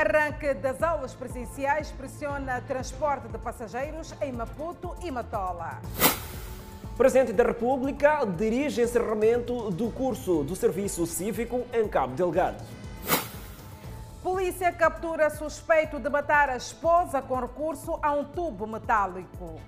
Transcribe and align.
Arranque 0.00 0.54
das 0.54 0.82
aulas 0.82 1.12
presenciais 1.12 1.90
pressiona 1.90 2.58
transporte 2.62 3.28
de 3.28 3.36
passageiros 3.36 4.14
em 4.22 4.32
Maputo 4.32 4.94
e 5.02 5.10
Matola. 5.10 5.78
Presidente 6.96 7.34
da 7.34 7.44
República 7.44 8.24
dirige 8.24 8.80
encerramento 8.80 9.70
do 9.70 9.90
curso 9.90 10.42
do 10.42 10.56
Serviço 10.56 11.04
Cívico 11.04 11.66
em 11.70 11.86
Cabo 11.86 12.14
Delgado. 12.14 12.64
Polícia 14.22 14.72
captura 14.72 15.28
suspeito 15.28 15.98
de 15.98 16.08
matar 16.08 16.48
a 16.48 16.56
esposa 16.56 17.20
com 17.20 17.38
recurso 17.38 17.98
a 18.02 18.12
um 18.12 18.24
tubo 18.24 18.66
metálico. 18.66 19.60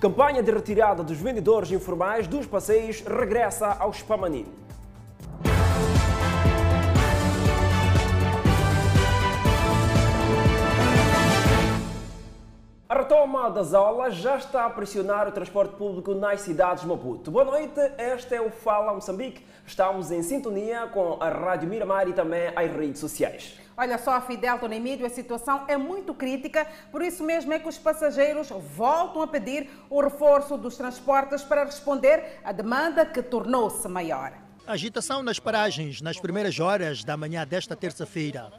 Campanha 0.00 0.42
de 0.42 0.50
retirada 0.50 1.04
dos 1.04 1.18
vendedores 1.18 1.70
informais 1.70 2.26
dos 2.26 2.46
passeios 2.46 3.02
regressa 3.02 3.76
ao 3.78 3.92
Spamanini. 3.92 4.65
A 12.88 12.98
retoma 12.98 13.50
das 13.50 13.74
aulas 13.74 14.14
já 14.14 14.36
está 14.36 14.64
a 14.64 14.70
pressionar 14.70 15.26
o 15.26 15.32
transporte 15.32 15.74
público 15.74 16.14
nas 16.14 16.42
cidades 16.42 16.84
de 16.84 16.88
Maputo. 16.88 17.32
Boa 17.32 17.44
noite, 17.44 17.80
este 17.98 18.36
é 18.36 18.40
o 18.40 18.48
Fala 18.48 18.94
Moçambique. 18.94 19.44
Estamos 19.66 20.12
em 20.12 20.22
sintonia 20.22 20.86
com 20.86 21.20
a 21.20 21.28
Rádio 21.28 21.68
Miramar 21.68 22.06
e 22.08 22.12
também 22.12 22.46
as 22.54 22.70
redes 22.70 23.00
sociais. 23.00 23.58
Olha 23.76 23.98
só, 23.98 24.20
Fidel 24.20 24.60
Tonemídio, 24.60 25.04
a 25.04 25.08
situação 25.08 25.64
é 25.66 25.76
muito 25.76 26.14
crítica, 26.14 26.64
por 26.92 27.02
isso 27.02 27.24
mesmo 27.24 27.52
é 27.52 27.58
que 27.58 27.68
os 27.68 27.76
passageiros 27.76 28.50
voltam 28.76 29.20
a 29.20 29.26
pedir 29.26 29.68
o 29.90 30.00
reforço 30.00 30.56
dos 30.56 30.76
transportes 30.76 31.42
para 31.42 31.64
responder 31.64 32.38
à 32.44 32.52
demanda 32.52 33.04
que 33.04 33.20
tornou-se 33.20 33.88
maior. 33.88 34.32
Agitação 34.64 35.24
nas 35.24 35.40
paragens 35.40 36.00
nas 36.00 36.20
primeiras 36.20 36.60
horas 36.60 37.02
da 37.02 37.16
manhã 37.16 37.44
desta 37.44 37.74
terça-feira. 37.74 38.52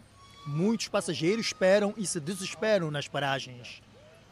Muitos 0.46 0.90
passageiros 0.90 1.46
esperam 1.46 1.94
e 1.96 2.06
se 2.06 2.20
desesperam 2.20 2.92
nas 2.92 3.08
paragens. 3.08 3.87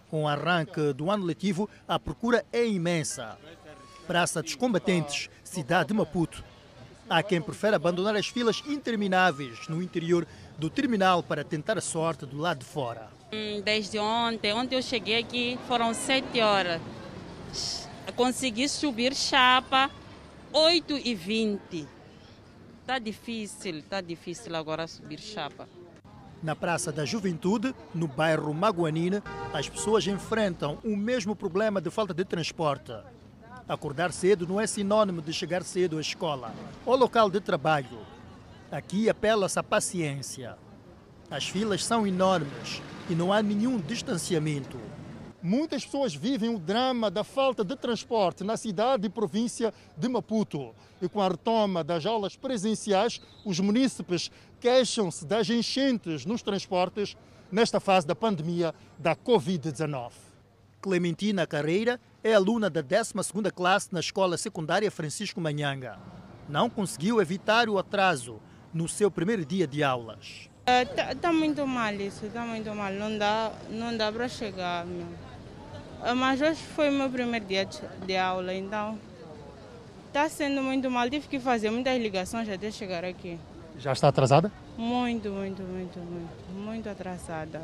Com 0.09 0.23
o 0.23 0.27
arranque 0.27 0.93
do 0.93 1.09
ano 1.09 1.25
letivo, 1.25 1.69
a 1.87 1.99
procura 1.99 2.45
é 2.51 2.65
imensa. 2.65 3.37
Praça 4.05 4.41
dos 4.41 4.55
Combatentes, 4.55 5.29
cidade 5.43 5.89
de 5.89 5.93
Maputo. 5.93 6.43
Há 7.09 7.21
quem 7.21 7.41
prefere 7.41 7.75
abandonar 7.75 8.15
as 8.15 8.27
filas 8.27 8.63
intermináveis 8.67 9.67
no 9.67 9.81
interior 9.81 10.27
do 10.57 10.69
terminal 10.69 11.21
para 11.21 11.43
tentar 11.43 11.77
a 11.77 11.81
sorte 11.81 12.25
do 12.25 12.37
lado 12.37 12.59
de 12.59 12.65
fora. 12.65 13.09
Desde 13.63 13.99
ontem, 13.99 14.53
ontem 14.53 14.75
eu 14.75 14.81
cheguei 14.81 15.19
aqui, 15.19 15.59
foram 15.67 15.93
sete 15.93 16.39
horas. 16.41 16.81
Consegui 18.15 18.69
subir 18.69 19.13
chapa 19.13 19.89
8 20.53 21.01
e 21.03 21.13
20. 21.13 21.87
Está 22.81 22.97
difícil, 22.97 23.79
está 23.79 23.99
difícil 23.99 24.55
agora 24.55 24.87
subir 24.87 25.19
chapa. 25.19 25.67
Na 26.45 26.55
Praça 26.55 26.91
da 26.91 27.03
Juventude, 27.05 27.73
no 27.91 28.07
bairro 28.07 28.53
Maguanine, 28.53 29.19
as 29.51 29.67
pessoas 29.67 30.05
enfrentam 30.05 30.77
o 30.83 30.95
mesmo 30.95 31.35
problema 31.35 31.81
de 31.81 31.89
falta 31.89 32.13
de 32.13 32.23
transporte. 32.23 32.93
Acordar 33.67 34.13
cedo 34.13 34.45
não 34.45 34.61
é 34.61 34.67
sinônimo 34.67 35.23
de 35.23 35.33
chegar 35.33 35.63
cedo 35.63 35.97
à 35.97 36.01
escola 36.01 36.53
ou 36.85 36.95
local 36.95 37.31
de 37.31 37.41
trabalho. 37.41 37.97
Aqui 38.71 39.09
apela-se 39.09 39.57
à 39.57 39.63
paciência. 39.63 40.55
As 41.31 41.49
filas 41.49 41.83
são 41.83 42.05
enormes 42.05 42.79
e 43.09 43.15
não 43.15 43.33
há 43.33 43.41
nenhum 43.41 43.79
distanciamento. 43.79 44.77
Muitas 45.47 45.85
pessoas 45.85 46.15
vivem 46.15 46.49
o 46.49 46.57
drama 46.57 47.11
da 47.11 47.23
falta 47.23 47.63
de 47.63 47.75
transporte 47.75 48.43
na 48.43 48.57
cidade 48.57 49.05
e 49.05 49.11
província 49.11 49.71
de 49.95 50.09
Maputo. 50.09 50.73
E 50.99 51.07
com 51.07 51.21
a 51.21 51.27
retoma 51.27 51.83
das 51.83 52.03
aulas 52.03 52.35
presenciais, 52.35 53.21
os 53.45 53.59
munícipes 53.59 54.31
queixam-se 54.59 55.23
das 55.23 55.47
enchentes 55.47 56.25
nos 56.25 56.41
transportes 56.41 57.15
nesta 57.51 57.79
fase 57.79 58.07
da 58.07 58.15
pandemia 58.15 58.73
da 58.97 59.15
Covid-19. 59.15 60.13
Clementina 60.81 61.45
Carreira 61.45 62.01
é 62.23 62.33
aluna 62.33 62.67
da 62.67 62.81
12ª 62.81 63.51
classe 63.51 63.89
na 63.91 63.99
escola 63.99 64.37
secundária 64.37 64.89
Francisco 64.89 65.39
Manhanga. 65.39 65.99
Não 66.49 66.71
conseguiu 66.71 67.21
evitar 67.21 67.69
o 67.69 67.77
atraso 67.77 68.41
no 68.73 68.89
seu 68.89 69.11
primeiro 69.11 69.45
dia 69.45 69.67
de 69.67 69.83
aulas. 69.83 70.49
Está 70.65 71.11
uh, 71.11 71.15
tá 71.15 71.31
muito 71.31 71.67
mal 71.67 71.93
isso, 71.93 72.25
está 72.25 72.41
muito 72.41 72.73
mal. 72.73 72.91
Não 72.91 73.15
dá, 73.15 73.51
não 73.69 73.95
dá 73.95 74.11
para 74.11 74.27
chegar. 74.27 74.83
Meu. 74.87 75.24
Mas 76.15 76.41
hoje 76.41 76.61
foi 76.75 76.89
meu 76.89 77.09
primeiro 77.09 77.45
dia 77.45 77.65
de, 77.65 77.79
de 78.05 78.15
aula, 78.15 78.53
então 78.53 78.97
está 80.07 80.29
sendo 80.29 80.61
muito 80.61 80.89
mal. 80.89 81.09
Tive 81.09 81.27
que 81.27 81.39
fazer 81.39 81.69
muitas 81.69 81.99
ligações 82.01 82.47
até 82.47 82.71
chegar 82.71 83.03
aqui. 83.03 83.39
Já 83.77 83.91
está 83.91 84.07
atrasada? 84.07 84.51
Muito, 84.77 85.29
muito, 85.29 85.61
muito, 85.63 85.99
muito, 85.99 86.51
muito 86.53 86.89
atrasada. 86.89 87.61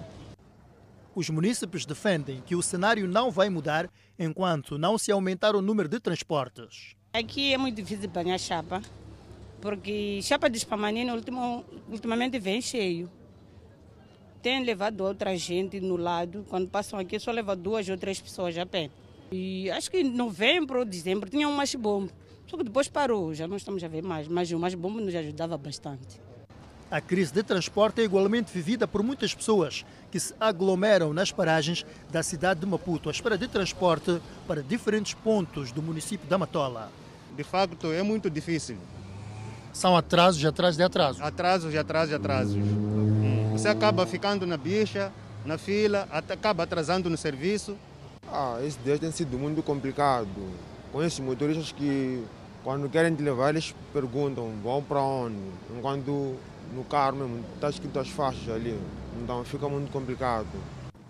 Os 1.13 1.29
munícipes 1.29 1.85
defendem 1.85 2.41
que 2.45 2.55
o 2.55 2.61
cenário 2.61 3.07
não 3.07 3.29
vai 3.29 3.49
mudar 3.49 3.89
enquanto 4.17 4.77
não 4.77 4.97
se 4.97 5.11
aumentar 5.11 5.55
o 5.55 5.61
número 5.61 5.89
de 5.89 5.99
transportes. 5.99 6.95
Aqui 7.13 7.53
é 7.53 7.57
muito 7.57 7.75
difícil 7.75 8.09
banhar 8.09 8.39
chapa, 8.39 8.81
porque 9.61 10.21
chapa 10.23 10.49
de 10.49 10.57
Spamanina 10.59 11.13
ultimamente 11.89 12.39
vem 12.39 12.61
cheio. 12.61 13.09
Tem 14.41 14.63
levado 14.63 15.01
outra 15.01 15.37
gente 15.37 15.79
no 15.79 15.95
lado, 15.95 16.43
quando 16.49 16.67
passam 16.67 16.97
aqui 16.97 17.19
só 17.19 17.31
leva 17.31 17.55
duas 17.55 17.87
ou 17.87 17.97
três 17.97 18.19
pessoas 18.19 18.57
a 18.57 18.65
pé. 18.65 18.89
E 19.31 19.69
acho 19.69 19.91
que 19.91 19.99
em 19.99 20.03
novembro 20.03 20.79
ou 20.79 20.85
dezembro 20.85 21.29
tinha 21.29 21.47
um 21.47 21.53
mais 21.53 21.75
bombo, 21.75 22.11
só 22.47 22.57
que 22.57 22.63
depois 22.63 22.89
parou, 22.89 23.33
já 23.35 23.47
não 23.47 23.55
estamos 23.55 23.83
a 23.83 23.87
ver 23.87 24.01
mais, 24.01 24.27
mas 24.27 24.51
o 24.51 24.59
mais 24.59 24.73
bombo 24.73 24.99
nos 24.99 25.13
ajudava 25.13 25.57
bastante. 25.57 26.19
A 26.89 26.99
crise 26.99 27.31
de 27.31 27.43
transporte 27.43 28.01
é 28.01 28.03
igualmente 28.03 28.51
vivida 28.51 28.87
por 28.87 29.03
muitas 29.03 29.33
pessoas 29.33 29.85
que 30.11 30.19
se 30.19 30.33
aglomeram 30.39 31.13
nas 31.13 31.31
paragens 31.31 31.85
da 32.09 32.21
cidade 32.23 32.59
de 32.59 32.65
Maputo 32.65 33.09
à 33.09 33.11
espera 33.11 33.37
de 33.37 33.47
transporte 33.47 34.19
para 34.47 34.63
diferentes 34.63 35.13
pontos 35.13 35.71
do 35.71 35.81
município 35.81 36.27
da 36.27 36.37
Matola. 36.37 36.91
De 37.37 37.43
facto, 37.43 37.93
é 37.93 38.03
muito 38.03 38.29
difícil. 38.29 38.77
São 39.73 39.95
atrasos 39.95 40.43
atrás 40.45 40.75
de 40.75 40.83
atrasos? 40.83 41.21
Atrasos 41.21 41.73
e 41.73 41.77
atrasos 41.77 42.11
e 42.11 42.15
atrasos. 42.15 42.57
Você 43.53 43.67
acaba 43.67 44.05
ficando 44.05 44.45
na 44.45 44.57
bicha, 44.57 45.11
na 45.45 45.57
fila, 45.57 46.07
acaba 46.11 46.63
atrasando 46.63 47.09
no 47.09 47.17
serviço. 47.17 47.77
Ah, 48.27 48.59
esse 48.63 48.77
dia 48.79 48.97
tem 48.97 49.11
sido 49.11 49.37
muito 49.37 49.63
complicado. 49.63 50.27
Com 50.91 51.01
esses 51.01 51.19
motoristas 51.19 51.71
que, 51.71 52.23
quando 52.63 52.89
querem 52.89 53.15
te 53.15 53.23
levar, 53.23 53.49
eles 53.49 53.73
perguntam 53.93 54.51
vão 54.61 54.83
para 54.83 54.99
onde. 54.99 55.37
Enquanto 55.75 56.35
no 56.73 56.83
carro 56.83 57.17
mesmo 57.17 57.45
está 57.55 57.69
escrito 57.69 57.99
as 57.99 58.09
faixas 58.09 58.49
ali. 58.49 58.79
Então 59.21 59.43
fica 59.43 59.67
muito 59.67 59.91
complicado. 59.91 60.47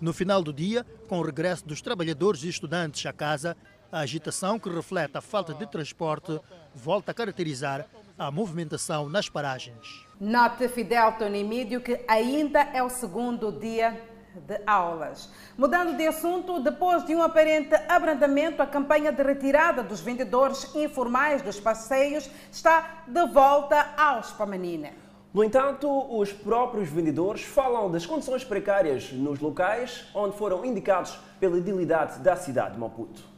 No 0.00 0.12
final 0.12 0.42
do 0.42 0.52
dia, 0.52 0.84
com 1.08 1.20
o 1.20 1.22
regresso 1.22 1.66
dos 1.66 1.80
trabalhadores 1.80 2.42
e 2.42 2.48
estudantes 2.48 3.06
à 3.06 3.12
casa, 3.12 3.56
a 3.90 4.00
agitação 4.00 4.58
que 4.58 4.68
reflete 4.68 5.16
a 5.16 5.20
falta 5.20 5.52
de 5.52 5.66
transporte 5.66 6.40
volta 6.74 7.10
a 7.10 7.14
caracterizar 7.14 7.86
a 8.18 8.30
movimentação 8.30 9.08
nas 9.08 9.28
paragens. 9.28 10.06
Note 10.20 10.68
Fidel 10.68 11.12
Tonimídio 11.12 11.80
que 11.80 12.04
ainda 12.06 12.60
é 12.60 12.82
o 12.82 12.88
segundo 12.88 13.50
dia 13.52 14.00
de 14.34 14.60
aulas. 14.66 15.28
Mudando 15.58 15.96
de 15.96 16.06
assunto, 16.06 16.60
depois 16.60 17.04
de 17.04 17.14
um 17.14 17.22
aparente 17.22 17.74
abrandamento, 17.88 18.62
a 18.62 18.66
campanha 18.66 19.12
de 19.12 19.22
retirada 19.22 19.82
dos 19.82 20.00
vendedores 20.00 20.74
informais 20.74 21.42
dos 21.42 21.60
passeios 21.60 22.30
está 22.50 23.04
de 23.06 23.26
volta 23.26 23.94
aos 23.96 24.30
Pamanina. 24.32 24.90
No 25.34 25.42
entanto, 25.42 25.88
os 26.14 26.32
próprios 26.32 26.90
vendedores 26.90 27.42
falam 27.42 27.90
das 27.90 28.04
condições 28.04 28.44
precárias 28.44 29.10
nos 29.12 29.40
locais 29.40 30.06
onde 30.14 30.36
foram 30.36 30.64
indicados 30.64 31.18
pela 31.40 31.56
idilidade 31.56 32.20
da 32.20 32.36
cidade 32.36 32.74
de 32.74 32.80
Maputo. 32.80 33.31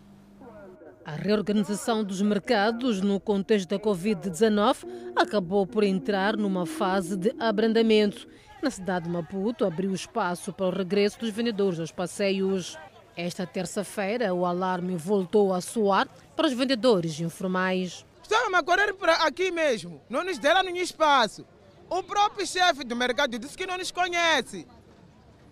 A 1.04 1.16
reorganização 1.16 2.02
dos 2.02 2.22
mercados 2.22 3.02
no 3.02 3.20
contexto 3.20 3.68
da 3.68 3.78
Covid-19 3.78 4.86
acabou 5.14 5.66
por 5.66 5.84
entrar 5.84 6.34
numa 6.34 6.64
fase 6.64 7.14
de 7.14 7.34
abrandamento. 7.38 8.26
Na 8.62 8.70
cidade 8.70 9.04
de 9.04 9.10
Maputo, 9.10 9.66
abriu 9.66 9.92
espaço 9.92 10.50
para 10.50 10.64
o 10.64 10.70
regresso 10.70 11.20
dos 11.20 11.28
vendedores 11.28 11.78
aos 11.78 11.92
passeios. 11.92 12.78
Esta 13.14 13.46
terça-feira, 13.46 14.32
o 14.32 14.46
alarme 14.46 14.96
voltou 14.96 15.52
a 15.52 15.60
soar 15.60 16.08
para 16.34 16.46
os 16.46 16.54
vendedores 16.54 17.20
informais. 17.20 18.06
Estamos 18.22 18.54
a 18.54 18.62
correr 18.62 18.94
para 18.94 19.26
aqui 19.26 19.50
mesmo, 19.50 20.00
não 20.08 20.24
nos 20.24 20.38
deram 20.38 20.62
nenhum 20.62 20.82
espaço. 20.82 21.44
O 21.90 22.02
próprio 22.02 22.46
chefe 22.46 22.82
do 22.82 22.96
mercado 22.96 23.38
disse 23.38 23.58
que 23.58 23.66
não 23.66 23.76
nos 23.76 23.90
conhece. 23.90 24.66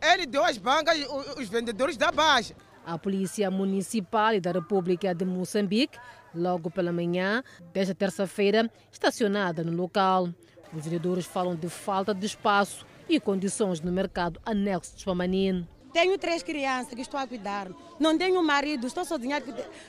Ele 0.00 0.25
deu 0.25 0.43
as 0.43 0.56
bancas, 0.56 0.99
os 1.37 1.47
vendedores 1.47 1.99
da 1.99 2.11
Baixa. 2.11 2.56
A 2.84 2.99
Polícia 2.99 3.50
Municipal 3.50 4.34
e 4.34 4.40
da 4.40 4.52
República 4.52 5.14
de 5.14 5.25
Moçambique, 5.25 5.99
logo 6.34 6.70
pela 6.70 6.93
manhã 6.93 7.43
desta 7.73 7.94
terça-feira, 7.94 8.70
estacionada 8.90 9.62
no 9.62 9.73
local. 9.73 10.29
Os 10.75 10.84
vendedores 10.84 11.26
falam 11.26 11.55
de 11.55 11.69
falta 11.69 12.14
de 12.14 12.26
espaço 12.26 12.84
e 13.08 13.20
condições 13.20 13.81
no 13.81 13.93
mercado 13.93 14.40
anexo 14.44 14.94
de 14.94 15.02
Spamanine. 15.02 15.69
Tenho 15.93 16.17
três 16.19 16.43
crianças 16.43 16.94
que 16.94 17.02
estou 17.02 17.20
a 17.20 17.26
cuidar. 17.26 17.69
Não 18.00 18.17
tenho 18.17 18.43
marido, 18.43 18.87
estou 18.87 19.05
sozinha 19.05 19.43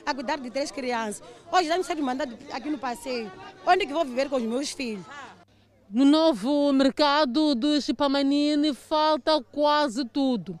a 0.04 0.14
cuidar 0.14 0.38
de 0.38 0.50
três 0.50 0.70
crianças. 0.70 1.22
Hoje 1.50 1.68
já 1.68 1.78
me 1.78 1.84
ser 1.84 1.96
mandado 1.96 2.36
aqui 2.52 2.68
no 2.68 2.78
passeio. 2.78 3.32
Onde 3.66 3.86
que 3.86 3.92
vou 3.92 4.04
viver 4.04 4.28
com 4.28 4.36
os 4.36 4.42
meus 4.42 4.70
filhos? 4.70 5.04
No 5.90 6.04
novo 6.04 6.72
mercado 6.72 7.54
de 7.54 7.80
Chipamanine 7.80 8.74
falta 8.74 9.42
quase 9.50 10.04
tudo. 10.04 10.58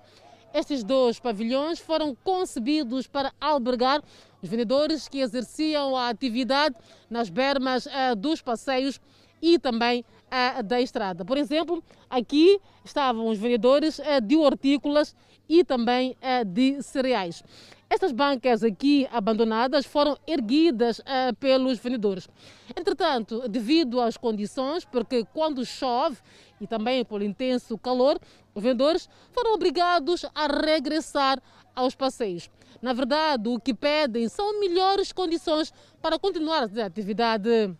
Estes 0.54 0.84
dois 0.84 1.18
pavilhões 1.18 1.80
foram 1.80 2.16
concebidos 2.22 3.08
para 3.08 3.32
albergar 3.40 4.00
os 4.40 4.48
vendedores 4.48 5.08
que 5.08 5.18
exerciam 5.18 5.96
a 5.96 6.08
atividade 6.08 6.76
nas 7.10 7.28
bermas 7.28 7.86
uh, 7.86 8.14
dos 8.16 8.40
passeios 8.40 9.00
e 9.42 9.58
também 9.58 10.04
uh, 10.28 10.62
da 10.62 10.80
estrada. 10.80 11.24
Por 11.24 11.36
exemplo, 11.36 11.82
aqui 12.08 12.60
estavam 12.84 13.26
os 13.26 13.36
vendedores 13.36 13.98
uh, 13.98 14.20
de 14.22 14.36
hortícolas 14.36 15.16
e 15.48 15.64
também 15.64 16.16
de 16.46 16.80
cereais. 16.82 17.42
Estas 17.90 18.12
bancas 18.12 18.62
aqui 18.64 19.06
abandonadas 19.12 19.84
foram 19.84 20.16
erguidas 20.26 21.02
pelos 21.38 21.78
vendedores. 21.78 22.26
Entretanto, 22.74 23.46
devido 23.46 24.00
às 24.00 24.16
condições, 24.16 24.86
porque 24.86 25.22
quando 25.34 25.62
chove 25.66 26.16
e 26.58 26.66
também 26.66 27.04
pelo 27.04 27.22
intenso 27.22 27.76
calor, 27.76 28.18
vendedores 28.60 29.08
foram 29.32 29.54
obrigados 29.54 30.24
a 30.34 30.46
regressar 30.46 31.40
aos 31.74 31.94
passeios. 31.94 32.50
Na 32.80 32.92
verdade, 32.92 33.48
o 33.48 33.58
que 33.58 33.72
pedem 33.72 34.28
são 34.28 34.60
melhores 34.60 35.12
condições 35.12 35.72
para 36.02 36.18
continuar 36.18 36.68
a 36.78 36.86
atividade. 36.86 37.74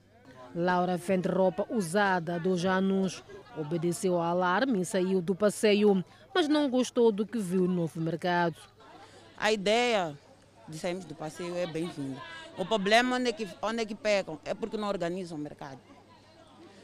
Laura 0.54 0.96
vende 0.96 1.28
roupa 1.28 1.66
usada 1.68 2.38
dos 2.38 2.64
anos. 2.64 3.22
Obedeceu 3.56 4.14
ao 4.14 4.22
alarme 4.22 4.80
e 4.80 4.84
saiu 4.84 5.20
do 5.20 5.34
passeio, 5.34 6.04
mas 6.34 6.48
não 6.48 6.68
gostou 6.68 7.12
do 7.12 7.26
que 7.26 7.38
viu 7.38 7.62
no 7.62 7.74
novo 7.74 8.00
mercado. 8.00 8.56
A 9.36 9.52
ideia 9.52 10.16
de 10.68 10.78
sairmos 10.78 11.04
do 11.04 11.14
passeio 11.14 11.54
é 11.56 11.66
bem-vinda. 11.66 12.20
O 12.56 12.64
problema 12.64 13.16
onde 13.16 13.28
é, 13.28 13.32
que, 13.32 13.48
onde 13.60 13.82
é 13.82 13.84
que 13.84 13.94
pecam 13.94 14.38
é 14.44 14.54
porque 14.54 14.76
não 14.76 14.88
organizam 14.88 15.36
o 15.36 15.40
mercado. 15.40 15.78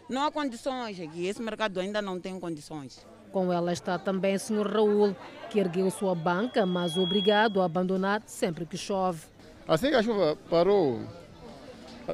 Não 0.08 0.24
há 0.24 0.30
condições 0.30 1.00
aqui, 1.00 1.26
esse 1.26 1.40
mercado 1.40 1.78
ainda 1.78 2.02
não 2.02 2.20
tem 2.20 2.38
condições. 2.40 3.06
Com 3.32 3.52
ela 3.52 3.72
está 3.72 3.98
também 3.98 4.34
o 4.34 4.40
Sr. 4.40 4.66
Raul, 4.66 5.14
que 5.50 5.60
ergueu 5.60 5.90
sua 5.90 6.14
banca, 6.14 6.66
mas 6.66 6.96
obrigado 6.96 7.60
a 7.60 7.64
abandonar 7.64 8.22
sempre 8.26 8.66
que 8.66 8.76
chove. 8.76 9.22
Assim 9.68 9.90
que 9.90 9.94
a 9.94 10.02
chuva 10.02 10.36
parou, 10.48 11.00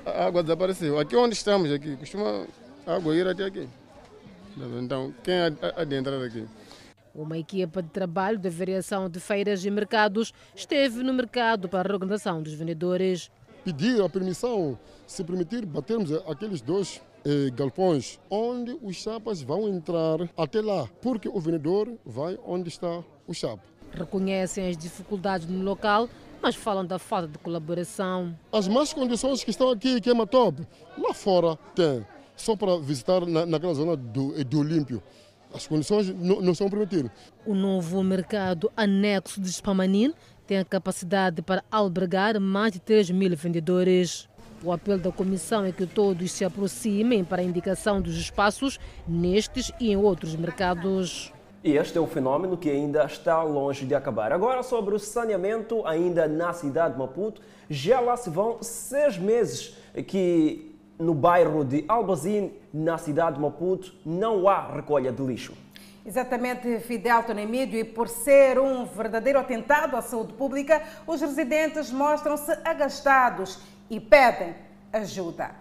a 0.05 0.27
água 0.27 0.43
desapareceu. 0.43 0.99
Aqui 0.99 1.17
onde 1.17 1.35
estamos, 1.35 1.73
aqui, 1.73 1.97
costuma 1.97 2.47
a 2.87 2.95
água 2.97 3.17
ir 3.17 3.27
até 3.27 3.45
aqui. 3.45 3.67
Então, 4.83 5.15
quem 5.23 5.35
há 5.37 5.85
de 5.85 5.97
entrar 5.97 6.23
aqui? 6.23 6.47
Uma 7.15 7.39
equipa 7.39 7.83
de 7.83 7.89
trabalho 7.89 8.39
da 8.39 8.51
variação 8.51 9.09
de 9.09 9.19
feiras 9.19 9.65
e 9.65 9.71
mercados 9.71 10.35
esteve 10.55 11.03
no 11.03 11.15
mercado 11.15 11.67
para 11.67 11.91
a 11.91 11.95
organização 11.95 12.43
dos 12.43 12.53
vendedores. 12.53 13.31
Pedir 13.65 14.03
a 14.03 14.09
permissão, 14.09 14.79
se 15.07 15.25
permitir, 15.25 15.65
batermos 15.65 16.13
aqueles 16.29 16.61
dois 16.61 17.01
eh, 17.29 17.51
galpões 17.51 18.21
onde 18.31 18.79
os 18.81 18.95
chapas 18.95 19.43
vão 19.43 19.69
entrar 19.69 20.19
até 20.37 20.61
lá, 20.61 20.89
porque 21.03 21.29
o 21.29 21.41
vendedor 21.41 21.93
vai 22.07 22.39
onde 22.47 22.69
está 22.69 23.03
o 23.27 23.35
chapa. 23.35 23.65
Reconhecem 23.91 24.69
as 24.69 24.77
dificuldades 24.77 25.49
no 25.49 25.65
local, 25.65 26.09
mas 26.41 26.55
falam 26.55 26.87
da 26.87 27.01
falta 27.01 27.27
de 27.27 27.39
colaboração. 27.39 28.39
As 28.53 28.69
más 28.69 28.93
condições 28.93 29.43
que 29.43 29.51
estão 29.51 29.71
aqui, 29.71 30.01
que 30.01 30.09
é 30.09 30.15
Matob, 30.15 30.65
lá 30.97 31.13
fora 31.13 31.57
tem, 31.75 32.07
só 32.37 32.55
para 32.55 32.79
visitar 32.79 33.27
na, 33.27 33.45
naquela 33.45 33.75
zona 33.75 33.97
do, 33.97 34.45
do 34.45 34.61
Olímpio 34.61 35.03
as 35.53 35.67
condições 35.67 36.09
não, 36.15 36.41
não 36.41 36.55
são 36.55 36.69
permitidas. 36.69 37.11
O 37.45 37.55
novo 37.55 38.03
mercado 38.03 38.71
anexo 38.77 39.41
de 39.41 39.51
Spamanin 39.51 40.13
tem 40.47 40.59
a 40.59 40.65
capacidade 40.65 41.43
para 41.43 41.65
albergar 41.71 42.39
mais 42.41 42.73
de 42.73 42.79
3 42.81 43.11
mil 43.11 43.35
vendedores. 43.37 44.29
O 44.67 44.73
apelo 44.73 44.99
da 44.99 45.13
Comissão 45.13 45.65
é 45.65 45.71
que 45.71 45.87
todos 45.87 46.33
se 46.33 46.45
aproximem 46.45 47.23
para 47.23 47.41
a 47.41 47.45
indicação 47.45 48.03
dos 48.03 48.17
espaços 48.17 48.81
nestes 49.07 49.71
e 49.79 49.93
em 49.93 49.97
outros 49.97 50.35
mercados. 50.35 51.33
E 51.63 51.77
este 51.77 51.97
é 51.97 52.01
um 52.01 52.07
fenômeno 52.09 52.57
que 52.57 52.69
ainda 52.69 53.05
está 53.05 53.45
longe 53.45 53.87
de 53.87 53.95
acabar. 53.95 54.33
Agora, 54.33 54.65
sobre 54.65 54.93
o 54.93 54.99
saneamento, 54.99 55.87
ainda 55.87 56.27
na 56.27 56.53
cidade 56.53 56.95
de 56.95 56.99
Maputo, 56.99 57.41
já 57.71 58.01
lá 58.01 58.17
se 58.17 58.29
vão 58.29 58.61
seis 58.61 59.17
meses 59.17 59.77
que 60.09 60.75
no 60.99 61.15
bairro 61.15 61.65
de 61.65 61.85
Albazine, 61.87 62.53
na 62.75 62.99
cidade 62.99 63.37
de 63.37 63.43
Maputo, 63.43 63.95
não 64.05 64.49
há 64.49 64.75
recolha 64.75 65.13
de 65.13 65.23
lixo. 65.23 65.53
Exatamente, 66.05 66.81
Fidel 66.81 67.23
Tonemídio, 67.23 67.79
e 67.79 67.85
por 67.85 68.09
ser 68.09 68.59
um 68.59 68.85
verdadeiro 68.85 69.39
atentado 69.39 69.97
à 69.97 70.03
saúde 70.03 70.33
pública, 70.33 70.83
os 71.07 71.21
residentes 71.21 71.93
mostram-se 71.93 72.51
agastados 72.65 73.61
e 73.89 74.01
pedem 74.01 74.55
ajuda. 74.93 75.55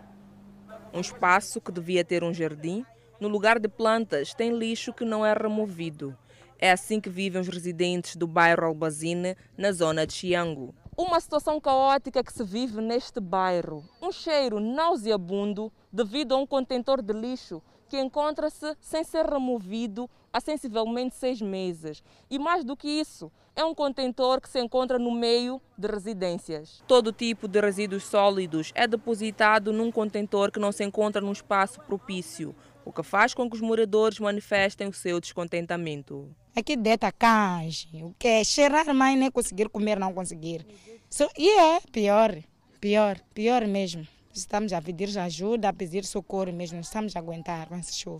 Um 0.93 0.99
espaço 0.99 1.59
que 1.61 1.71
devia 1.71 2.03
ter 2.03 2.23
um 2.23 2.33
jardim, 2.33 2.85
no 3.19 3.27
lugar 3.27 3.59
de 3.59 3.67
plantas, 3.67 4.33
tem 4.33 4.57
lixo 4.57 4.93
que 4.93 5.05
não 5.05 5.25
é 5.25 5.33
removido. 5.33 6.17
É 6.57 6.71
assim 6.71 6.99
que 7.01 7.09
vivem 7.09 7.41
os 7.41 7.47
residentes 7.47 8.15
do 8.15 8.27
bairro 8.27 8.65
Albazine, 8.65 9.35
na 9.57 9.71
zona 9.71 10.07
de 10.07 10.13
Chiango. 10.13 10.73
Uma 10.97 11.19
situação 11.19 11.59
caótica 11.59 12.23
que 12.23 12.31
se 12.31 12.43
vive 12.43 12.79
neste 12.81 13.19
bairro. 13.19 13.83
Um 14.01 14.11
cheiro 14.11 14.59
nauseabundo 14.59 15.71
devido 15.91 16.33
a 16.33 16.37
um 16.37 16.47
contentor 16.47 17.01
de 17.01 17.13
lixo 17.13 17.61
que 17.89 17.99
encontra-se 17.99 18.75
sem 18.79 19.03
ser 19.03 19.25
removido 19.25 20.09
há 20.35 20.41
sensivelmente 20.41 21.15
seis 21.15 21.41
meses. 21.41 22.03
E 22.29 22.37
mais 22.37 22.65
do 22.65 22.75
que 22.75 22.89
isso, 22.89 23.31
é 23.55 23.63
um 23.63 23.73
contentor 23.73 24.41
que 24.41 24.49
se 24.49 24.59
encontra 24.59 24.99
no 24.99 25.09
meio 25.09 25.61
de 25.77 25.87
residências. 25.87 26.83
Todo 26.85 27.13
tipo 27.13 27.47
de 27.47 27.61
resíduos 27.61 28.03
sólidos 28.03 28.73
é 28.75 28.85
depositado 28.85 29.71
num 29.71 29.89
contentor 29.89 30.51
que 30.51 30.59
não 30.59 30.73
se 30.73 30.83
encontra 30.83 31.21
num 31.21 31.31
espaço 31.31 31.79
propício, 31.79 32.53
o 32.83 32.91
que 32.91 33.01
faz 33.01 33.33
com 33.33 33.49
que 33.49 33.55
os 33.55 33.61
moradores 33.61 34.19
manifestem 34.19 34.89
o 34.89 34.93
seu 34.93 35.21
descontentamento. 35.21 36.29
Aqui 36.53 36.75
dentro 36.75 37.09
cães, 37.17 37.87
o 37.93 38.13
que 38.19 38.27
é 38.27 38.43
cheirar 38.43 38.93
mais 38.93 39.17
nem 39.17 39.31
conseguir 39.31 39.69
comer, 39.69 39.97
não 39.97 40.13
conseguir. 40.13 40.67
So, 41.09 41.29
e 41.37 41.49
é 41.49 41.79
pior, 41.93 42.35
pior, 42.81 43.21
pior 43.33 43.65
mesmo. 43.65 44.05
Estamos 44.33 44.73
a 44.73 44.81
pedir 44.81 45.17
ajuda, 45.17 45.69
a 45.69 45.73
pedir 45.73 46.03
socorro 46.03 46.51
mesmo. 46.51 46.75
Não 46.75 46.81
estamos 46.81 47.15
a 47.15 47.19
aguentar 47.19 47.69
com 47.69 47.77
esse 47.77 47.93
chuva, 47.93 48.19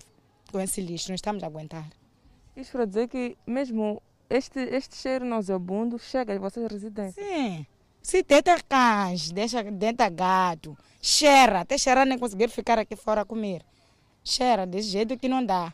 com 0.50 0.62
esse 0.62 0.80
lixo, 0.80 1.10
não 1.10 1.16
estamos 1.16 1.44
a 1.44 1.48
aguentar. 1.48 1.90
Isso 2.56 2.72
para 2.72 2.86
dizer 2.86 3.08
que 3.08 3.38
mesmo 3.46 4.02
este, 4.30 4.60
este 4.60 4.96
cheiro 4.96 5.26
nauseabundo 5.26 6.00
chega 6.00 6.34
às 6.34 6.40
vossas 6.40 6.72
residências? 6.72 7.26
Sim. 7.26 7.66
Se 8.02 8.24
tenta 8.24 8.56
cães, 8.70 9.32
deixa 9.32 9.64
dentro 9.64 10.10
gato, 10.12 10.78
cheira, 11.02 11.62
até 11.62 11.78
cheirar 11.78 12.06
nem 12.06 12.20
conseguir 12.20 12.50
ficar 12.50 12.78
aqui 12.78 12.96
fora 12.96 13.22
a 13.22 13.26
comer. 13.26 13.64
Cheira 14.24 14.66
desse 14.66 14.90
jeito 14.90 15.18
que 15.18 15.28
não 15.28 15.44
dá. 15.44 15.74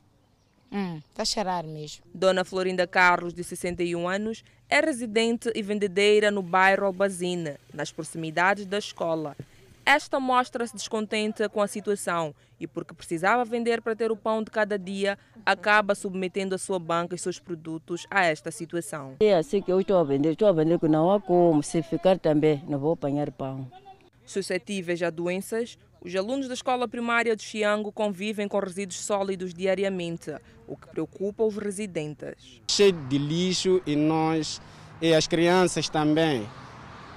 Hum, 0.71 1.01
tá 1.13 1.25
cheirar 1.25 1.65
mesmo. 1.65 2.03
Dona 2.13 2.45
Florinda 2.45 2.87
Carlos, 2.87 3.33
de 3.33 3.43
61 3.43 4.07
anos, 4.07 4.43
é 4.69 4.79
residente 4.79 5.51
e 5.53 5.61
vendedeira 5.61 6.31
no 6.31 6.41
bairro 6.41 6.85
Albazina, 6.85 7.59
nas 7.73 7.91
proximidades 7.91 8.65
da 8.65 8.77
escola. 8.77 9.35
Esta 9.93 10.21
mostra-se 10.21 10.73
descontente 10.73 11.49
com 11.49 11.61
a 11.61 11.67
situação 11.67 12.33
e, 12.57 12.65
porque 12.65 12.93
precisava 12.93 13.43
vender 13.43 13.81
para 13.81 13.93
ter 13.93 14.09
o 14.09 14.15
pão 14.15 14.41
de 14.41 14.49
cada 14.49 14.79
dia, 14.79 15.19
acaba 15.45 15.93
submetendo 15.93 16.55
a 16.55 16.57
sua 16.57 16.79
banca 16.79 17.13
e 17.13 17.19
seus 17.19 17.39
produtos 17.39 18.07
a 18.09 18.23
esta 18.23 18.51
situação. 18.51 19.17
É 19.19 19.35
assim 19.35 19.61
que 19.61 19.69
eu 19.69 19.81
estou 19.81 19.97
a 19.97 20.03
vender, 20.05 20.31
estou 20.31 20.47
a 20.47 20.53
vender 20.53 20.79
que 20.79 20.87
não 20.87 21.11
há 21.11 21.19
como, 21.19 21.61
se 21.61 21.83
ficar 21.83 22.17
também, 22.17 22.63
não 22.69 22.79
vou 22.79 22.93
apanhar 22.93 23.29
pão. 23.31 23.69
Suscetíveis 24.25 25.03
a 25.03 25.09
doenças, 25.09 25.77
os 25.99 26.15
alunos 26.15 26.47
da 26.47 26.53
escola 26.53 26.87
primária 26.87 27.35
de 27.35 27.43
Chiango 27.43 27.91
convivem 27.91 28.47
com 28.47 28.59
resíduos 28.59 29.01
sólidos 29.01 29.53
diariamente, 29.53 30.33
o 30.69 30.77
que 30.77 30.87
preocupa 30.87 31.43
os 31.43 31.57
residentes. 31.57 32.61
Cheio 32.71 32.93
de 32.93 33.17
lixo 33.17 33.81
e 33.85 33.97
nós, 33.97 34.61
e 35.01 35.13
as 35.13 35.27
crianças 35.27 35.89
também, 35.89 36.47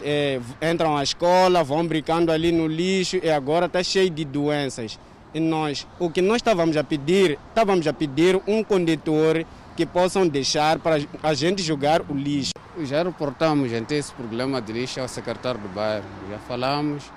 é, 0.05 0.41
entram 0.71 0.97
à 0.97 1.03
escola, 1.03 1.65
vão 1.65 1.87
brincando 1.87 2.31
ali 2.31 2.53
no 2.53 2.67
lixo 2.67 3.19
e 3.23 3.31
agora 3.31 3.67
está 3.67 3.83
cheio 3.83 4.11
de 4.11 4.25
doenças. 4.25 4.99
E 5.33 5.41
nós, 5.41 5.87
o 5.99 6.11
que 6.11 6.23
nós 6.23 6.37
estávamos 6.37 6.77
a 6.77 6.85
pedir, 6.85 7.39
estávamos 7.49 7.87
a 7.87 7.93
pedir 7.93 8.41
um 8.47 8.63
condutor 8.63 9.45
que 9.77 9.85
possam 9.85 10.29
deixar 10.29 10.79
para 10.79 10.99
a 11.23 11.35
gente 11.35 11.63
jogar 11.63 12.03
o 12.09 12.15
lixo. 12.15 12.53
Já 12.83 13.03
reportamos 13.03 13.71
gente, 13.71 13.95
esse 13.95 14.13
problema 14.13 14.61
de 14.61 14.73
lixo 14.73 15.01
ao 15.01 15.09
secretário 15.09 15.61
do 15.61 15.69
bairro. 15.69 16.05
Já 16.31 16.39
falamos 16.39 17.11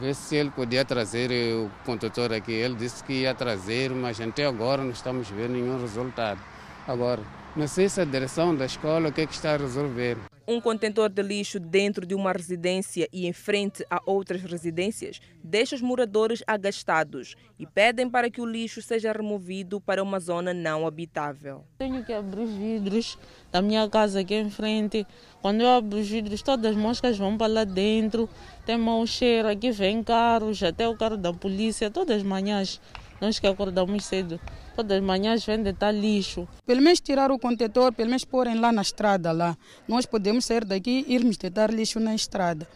ver 0.00 0.14
se 0.14 0.36
ele 0.36 0.50
podia 0.50 0.84
trazer 0.84 1.30
o 1.54 1.70
condutor 1.84 2.32
aqui. 2.32 2.52
Ele 2.52 2.74
disse 2.74 3.02
que 3.02 3.12
ia 3.14 3.34
trazer, 3.34 3.90
mas 3.90 4.20
até 4.20 4.46
agora 4.46 4.82
não 4.82 4.90
estamos 4.90 5.28
vendo 5.28 5.52
nenhum 5.52 5.80
resultado. 5.80 6.38
Agora, 6.86 7.20
não 7.56 7.66
sei 7.66 7.88
se 7.88 8.00
a 8.00 8.04
direção 8.04 8.54
da 8.54 8.66
escola 8.66 9.08
o 9.08 9.12
que, 9.12 9.22
é 9.22 9.26
que 9.26 9.34
está 9.34 9.54
a 9.54 9.56
resolver. 9.56 10.16
Um 10.50 10.60
contentor 10.60 11.08
de 11.08 11.22
lixo 11.22 11.60
dentro 11.60 12.04
de 12.04 12.12
uma 12.12 12.32
residência 12.32 13.08
e 13.12 13.24
em 13.24 13.32
frente 13.32 13.86
a 13.88 14.02
outras 14.04 14.42
residências 14.42 15.20
deixa 15.44 15.76
os 15.76 15.80
moradores 15.80 16.42
agastados 16.44 17.36
e 17.56 17.64
pedem 17.64 18.10
para 18.10 18.28
que 18.28 18.40
o 18.40 18.44
lixo 18.44 18.82
seja 18.82 19.12
removido 19.12 19.80
para 19.80 20.02
uma 20.02 20.18
zona 20.18 20.52
não 20.52 20.88
habitável. 20.88 21.64
Tenho 21.78 22.04
que 22.04 22.12
abrir 22.12 22.40
os 22.40 22.50
vidros 22.50 23.16
da 23.52 23.62
minha 23.62 23.88
casa 23.88 24.22
aqui 24.22 24.34
em 24.34 24.50
frente. 24.50 25.06
Quando 25.40 25.60
eu 25.60 25.68
abro 25.68 26.00
os 26.00 26.08
vidros, 26.08 26.42
todas 26.42 26.72
as 26.72 26.76
moscas 26.76 27.16
vão 27.16 27.38
para 27.38 27.46
lá 27.46 27.62
dentro. 27.62 28.28
Tem 28.66 28.76
mau 28.76 29.06
cheiro, 29.06 29.46
aqui 29.46 29.70
vem 29.70 30.02
carros, 30.02 30.60
até 30.64 30.88
o 30.88 30.96
carro 30.96 31.16
da 31.16 31.32
polícia, 31.32 31.92
todas 31.92 32.16
as 32.16 32.22
manhãs 32.24 32.80
Nós 33.20 33.38
que 33.38 33.46
acordamos 33.46 34.04
cedo, 34.04 34.40
todas 34.80 34.96
as 34.96 35.04
manhãs 35.04 35.44
vem 35.44 35.62
deitar 35.62 35.92
lixo. 35.92 36.48
Pelo 36.64 36.80
menos 36.80 37.00
tirar 37.00 37.30
o 37.30 37.38
contentor, 37.38 37.92
pelo 37.92 38.08
menos 38.08 38.24
porem 38.24 38.58
lá 38.58 38.72
na 38.72 38.82
estrada 38.82 39.30
lá. 39.30 39.56
Nós 39.86 40.06
podemos 40.06 40.46
sair 40.46 40.64
daqui 40.64 41.04
e 41.06 41.14
irmos 41.14 41.36
deitar 41.36 41.70
lixo 41.70 42.00
na 42.00 42.14
estrada. 42.14 42.66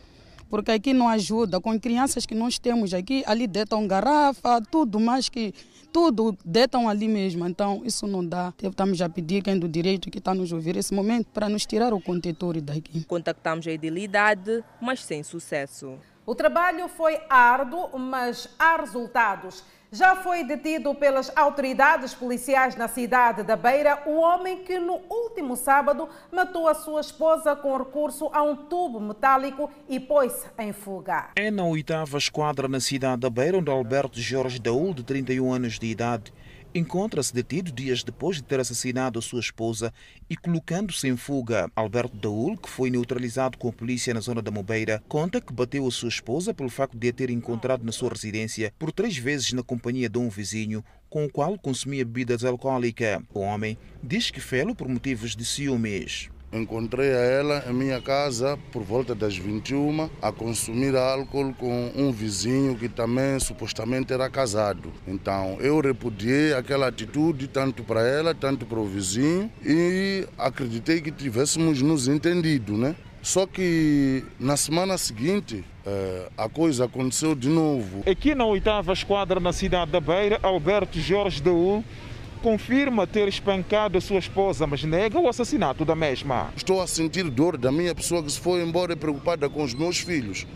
Porque 0.51 0.71
aqui 0.71 0.93
não 0.93 1.09
ajuda. 1.09 1.61
Com 1.61 1.79
crianças 1.81 2.27
que 2.27 2.35
nós 2.35 2.59
temos 2.59 2.93
aqui, 2.93 3.25
ali 3.27 3.47
deitam 3.47 3.87
garrafa, 3.89 4.61
tudo 4.71 5.01
mais 5.01 5.29
que 5.31 5.55
tudo 5.91 6.37
deitam 6.45 6.89
ali 6.89 7.09
mesmo. 7.09 7.47
Então 7.47 7.81
isso 7.85 8.07
não 8.07 8.25
dá. 8.25 8.53
Estamos 8.63 9.01
a 9.01 9.09
pedir 9.09 9.43
quem 9.43 9.59
do 9.59 9.67
direito 9.69 10.11
que 10.11 10.19
está 10.19 10.35
nos 10.35 10.53
ouvir 10.53 10.77
esse 10.77 10.93
momento 10.93 11.29
para 11.33 11.49
nos 11.49 11.65
tirar 11.65 11.95
o 11.95 12.01
contentor 12.01 12.61
daqui. 12.61 13.03
Contactamos 13.05 13.67
a 13.67 13.73
idilidade, 13.73 14.63
mas 14.81 15.03
sem 15.03 15.23
sucesso. 15.23 15.95
O 16.27 16.35
trabalho 16.35 16.89
foi 16.89 17.19
árduo, 17.29 17.99
mas 17.99 18.49
há 18.59 18.77
resultados. 18.77 19.63
Já 19.95 20.17
foi 20.17 20.43
detido 20.43 20.93
pelas 20.93 21.31
autoridades 21.37 22.13
policiais 22.13 22.75
na 22.75 22.89
cidade 22.89 23.45
da 23.45 23.55
Beira 23.55 24.03
o 24.07 24.17
homem 24.17 24.65
que 24.65 24.77
no 24.77 25.01
último 25.09 25.57
sábado 25.57 26.09
matou 26.33 26.67
a 26.67 26.75
sua 26.75 27.01
esposa 27.01 27.55
com 27.55 27.77
recurso 27.77 28.29
a 28.33 28.43
um 28.43 28.57
tubo 28.57 28.99
metálico 28.99 29.71
e 29.89 30.01
pôs-se 30.01 30.49
em 30.59 30.73
fuga. 30.73 31.31
É 31.37 31.49
na 31.49 31.65
oitava 31.65 32.19
esquadra 32.19 32.67
na 32.67 32.81
cidade 32.81 33.21
da 33.21 33.31
Beira 33.31 33.59
onde 33.59 33.71
Alberto 33.71 34.21
Jorge 34.21 34.59
Daul, 34.59 34.93
de 34.93 35.05
31 35.05 35.53
anos 35.53 35.79
de 35.79 35.87
idade, 35.87 36.33
encontra-se 36.75 37.33
detido 37.33 37.71
dias 37.71 38.03
depois 38.03 38.37
de 38.37 38.43
ter 38.43 38.59
assassinado 38.59 39.23
sua 39.23 39.41
esposa 39.41 39.95
e 40.29 40.37
colocando-se 40.37 41.07
em 41.07 41.17
fuga. 41.17 41.71
Alberto 41.77 42.17
Daul, 42.17 42.57
que 42.57 42.69
foi 42.69 42.91
neutralizado 42.91 43.57
com 43.57 43.69
a 43.69 43.73
polícia 43.73 44.13
na 44.13 44.21
zona 44.21 44.43
da 44.43 44.51
Mobeira, 44.51 45.03
conta 45.09 45.41
que 45.41 45.53
bateu 45.53 45.87
a 45.87 45.91
sua 45.91 46.09
esposa 46.09 46.53
pelo 46.53 46.69
facto 46.69 46.99
de 46.99 47.09
a 47.09 47.13
ter 47.13 47.31
encontrado 47.31 47.85
na 47.85 47.93
sua 47.93 48.11
residência 48.11 48.75
por 48.79 48.91
três 48.91 49.17
vezes 49.17 49.53
na 49.53 49.63
companhia 49.63 50.09
de 50.09 50.19
um 50.19 50.29
vizinho 50.29 50.85
com 51.09 51.25
o 51.25 51.31
qual 51.31 51.57
consumia 51.57 52.05
bebidas 52.05 52.45
alcoólicas. 52.45 53.23
O 53.33 53.41
homem 53.41 53.79
diz 54.03 54.31
que 54.31 54.41
fê-lo 54.41 54.75
por 54.75 54.89
motivos 54.89 55.37
de 55.37 55.45
ciúmes. 55.45 56.34
Encontrei 56.55 57.11
a 57.11 57.19
ela 57.19 57.65
em 57.69 57.73
minha 57.73 58.01
casa 58.01 58.57
por 58.71 58.85
volta 58.85 59.13
das 59.13 59.37
21 59.37 60.09
a 60.23 60.31
consumir 60.31 60.95
álcool 60.95 61.53
com 61.55 61.91
um 61.97 62.13
vizinho 62.13 62.77
que 62.77 62.89
também 62.89 63.41
supostamente 63.41 64.13
era 64.13 64.31
casado. 64.31 64.93
Então 65.05 65.57
eu 65.59 65.81
repudiei 65.81 66.55
aquela 66.55 66.87
atitude 66.87 67.49
tanto 67.49 67.83
para 67.83 68.07
ela, 68.07 68.33
tanto 68.33 68.65
para 68.67 68.79
o 68.79 68.87
vizinho 68.87 69.51
e 69.65 70.29
acreditei 70.39 71.01
que 71.01 71.11
tivéssemos 71.11 71.83
nos 71.83 72.07
entendido, 72.07 72.77
né? 72.77 72.95
Só 73.21 73.47
que 73.47 74.23
na 74.39 74.57
semana 74.57 74.97
seguinte 74.97 75.65
eh, 75.85 76.29
a 76.37 76.49
coisa 76.49 76.85
aconteceu 76.85 77.35
de 77.35 77.49
novo. 77.49 78.05
Aqui 78.09 78.33
na 78.33 78.45
oitava 78.45 78.93
esquadra 78.93 79.41
na 79.41 79.53
cidade 79.53 79.91
da 79.91 80.01
Beira, 80.01 80.39
Alberto 80.43 81.01
Jorge 81.01 81.43
Daú 81.43 81.83
confirma 82.45 83.07
ter 83.07 83.27
espancado 83.27 83.97
a 83.97 84.01
sua 84.03 84.19
esposa, 84.19 84.67
mas 84.67 84.85
nega 84.85 85.19
o 85.19 85.27
assassinato 85.27 85.83
da 85.83 85.95
mesma. 85.95 86.53
Estou 86.55 86.83
a 86.83 86.87
sentir 86.87 87.25
dor 87.31 87.57
da 87.57 87.73
minha 87.73 87.95
pessoa 87.95 88.23
que 88.23 88.31
se 88.31 88.39
foi 88.39 88.63
embora 88.63 88.95
preocupada 88.95 89.49
com 89.49 89.65
os 89.65 89.73
meus 89.73 89.99
filhos. 90.01 90.47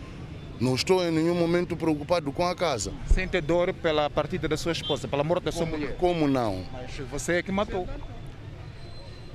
Não 0.59 0.75
estou 0.75 1.03
em 1.03 1.09
nenhum 1.09 1.33
momento 1.33 1.75
preocupado 1.75 2.31
com 2.31 2.45
a 2.45 2.53
casa. 2.55 2.93
Sente 3.07 3.41
dor 3.41 3.73
pela 3.73 4.07
partida 4.07 4.47
da 4.47 4.55
sua 4.55 4.71
esposa, 4.71 5.07
pela 5.07 5.23
morte 5.23 5.45
da 5.45 5.51
sua 5.51 5.65
como, 5.65 5.77
mulher? 5.77 5.97
Como 5.97 6.27
não? 6.27 6.63
Mas 6.71 6.95
você 7.09 7.37
é 7.37 7.41
que 7.41 7.51
matou. 7.51 7.87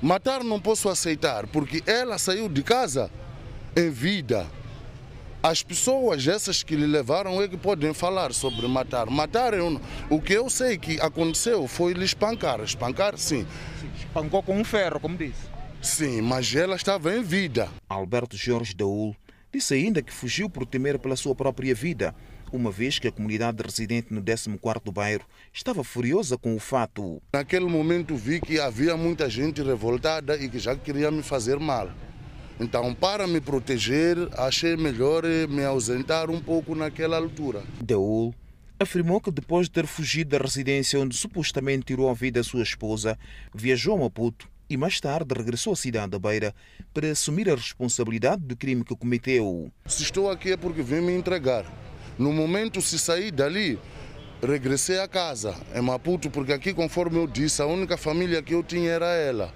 Matar 0.01 0.45
não 0.45 0.61
posso 0.61 0.89
aceitar, 0.89 1.49
porque 1.49 1.83
ela 1.85 2.19
saiu 2.19 2.49
de 2.49 2.63
casa 2.63 3.11
em 3.77 3.91
vida. 3.91 4.47
As 5.47 5.63
pessoas, 5.63 6.27
essas 6.27 6.63
que 6.63 6.75
lhe 6.75 6.87
levaram, 6.87 7.43
é 7.43 7.47
que 7.47 7.59
podem 7.59 7.93
falar 7.93 8.33
sobre 8.33 8.67
matar. 8.67 9.11
Matar, 9.11 9.53
eu, 9.53 9.79
o 10.09 10.19
que 10.19 10.33
eu 10.33 10.49
sei 10.49 10.79
que 10.79 10.99
aconteceu 11.03 11.69
foi 11.69 11.93
lhe 11.93 12.03
espancar. 12.03 12.63
Espancar, 12.63 13.19
sim. 13.19 13.47
Espancou 13.95 14.43
com 14.43 14.59
um 14.59 14.65
ferro, 14.65 14.99
como 14.99 15.19
disse. 15.19 15.43
Sim, 15.83 16.23
mas 16.23 16.55
ela 16.55 16.77
estava 16.77 17.15
em 17.15 17.23
vida. 17.23 17.69
Alberto 17.87 18.39
Jorge 18.39 18.75
Daul 18.75 19.15
disse 19.53 19.75
ainda 19.75 20.01
que 20.01 20.15
fugiu 20.15 20.49
por 20.49 20.65
temer 20.65 20.99
pela 20.99 21.15
sua 21.15 21.35
própria 21.35 21.75
vida, 21.75 22.15
uma 22.51 22.71
vez 22.71 22.99
que 22.99 23.09
a 23.09 23.13
comunidade 23.13 23.63
residente 23.63 24.15
no 24.15 24.23
14º 24.23 24.91
bairro 24.91 25.27
estava 25.53 25.85
furiosa 25.85 26.39
com 26.39 26.57
o 26.57 26.59
fato. 26.59 27.21
Naquele 27.35 27.67
momento 27.67 28.17
vi 28.17 28.41
que 28.41 28.59
havia 28.59 28.97
muita 28.97 29.29
gente 29.29 29.63
revoltada 29.63 30.43
e 30.43 30.49
que 30.49 30.59
já 30.59 30.75
queria 30.75 31.11
me 31.11 31.23
fazer 31.23 31.61
mal. 31.61 31.91
Então, 32.59 32.95
para 32.95 33.27
me 33.27 33.41
proteger, 33.41 34.17
achei 34.39 34.77
melhor 34.77 35.25
me 35.49 35.65
ausentar 35.65 36.31
um 36.31 36.41
pouco 36.41 36.75
naquela 36.75 37.17
altura. 37.17 37.63
Daul 37.83 38.35
afirmou 38.79 39.21
que 39.21 39.31
depois 39.31 39.67
de 39.67 39.73
ter 39.73 39.87
fugido 39.87 40.37
da 40.37 40.43
residência 40.43 40.99
onde 41.01 41.17
supostamente 41.17 41.87
tirou 41.87 42.11
a 42.11 42.15
vida 42.15 42.41
a 42.41 42.45
sua 42.45 42.63
esposa, 42.63 43.19
viajou 43.55 43.95
a 43.95 44.01
Maputo 44.01 44.49
e 44.69 44.77
mais 44.77 45.01
tarde 45.01 45.35
regressou 45.35 45.73
à 45.73 45.77
cidade 45.77 46.11
da 46.11 46.19
Beira 46.19 46.55
para 46.93 47.11
assumir 47.11 47.49
a 47.49 47.55
responsabilidade 47.55 48.43
do 48.43 48.57
crime 48.57 48.85
que 48.85 48.97
cometeu. 48.97 49.71
Se 49.87 50.03
estou 50.03 50.31
aqui 50.31 50.53
é 50.53 50.57
porque 50.57 50.83
vim 50.83 51.01
me 51.01 51.13
entregar. 51.13 51.65
No 52.19 52.33
momento, 52.33 52.81
se 52.81 52.99
sair 52.99 53.31
dali, 53.31 53.79
regressei 54.43 55.01
a 55.01 55.09
casa, 55.09 55.55
em 55.75 55.81
Maputo, 55.81 56.31
porque 56.31 56.53
aqui, 56.53 56.73
conforme 56.73 57.19
eu 57.19 57.27
disse, 57.27 57.61
a 57.61 57.67
única 57.67 57.97
família 57.97 58.43
que 58.43 58.55
eu 58.55 58.63
tinha 58.63 58.91
era 58.91 59.15
ela. 59.15 59.53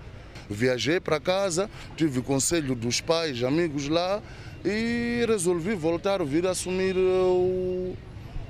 Viajei 0.49 1.01
para 1.01 1.21
casa, 1.21 1.71
tive 1.97 2.23
conselho 2.23 2.75
dos 2.75 3.01
pais, 3.01 3.43
amigos 3.43 3.89
lá 3.89 4.23
e 4.65 5.25
resolvi 5.27 5.75
voltar, 5.75 6.23
vir 6.25 6.47
assumir 6.47 6.97
o, 6.97 7.95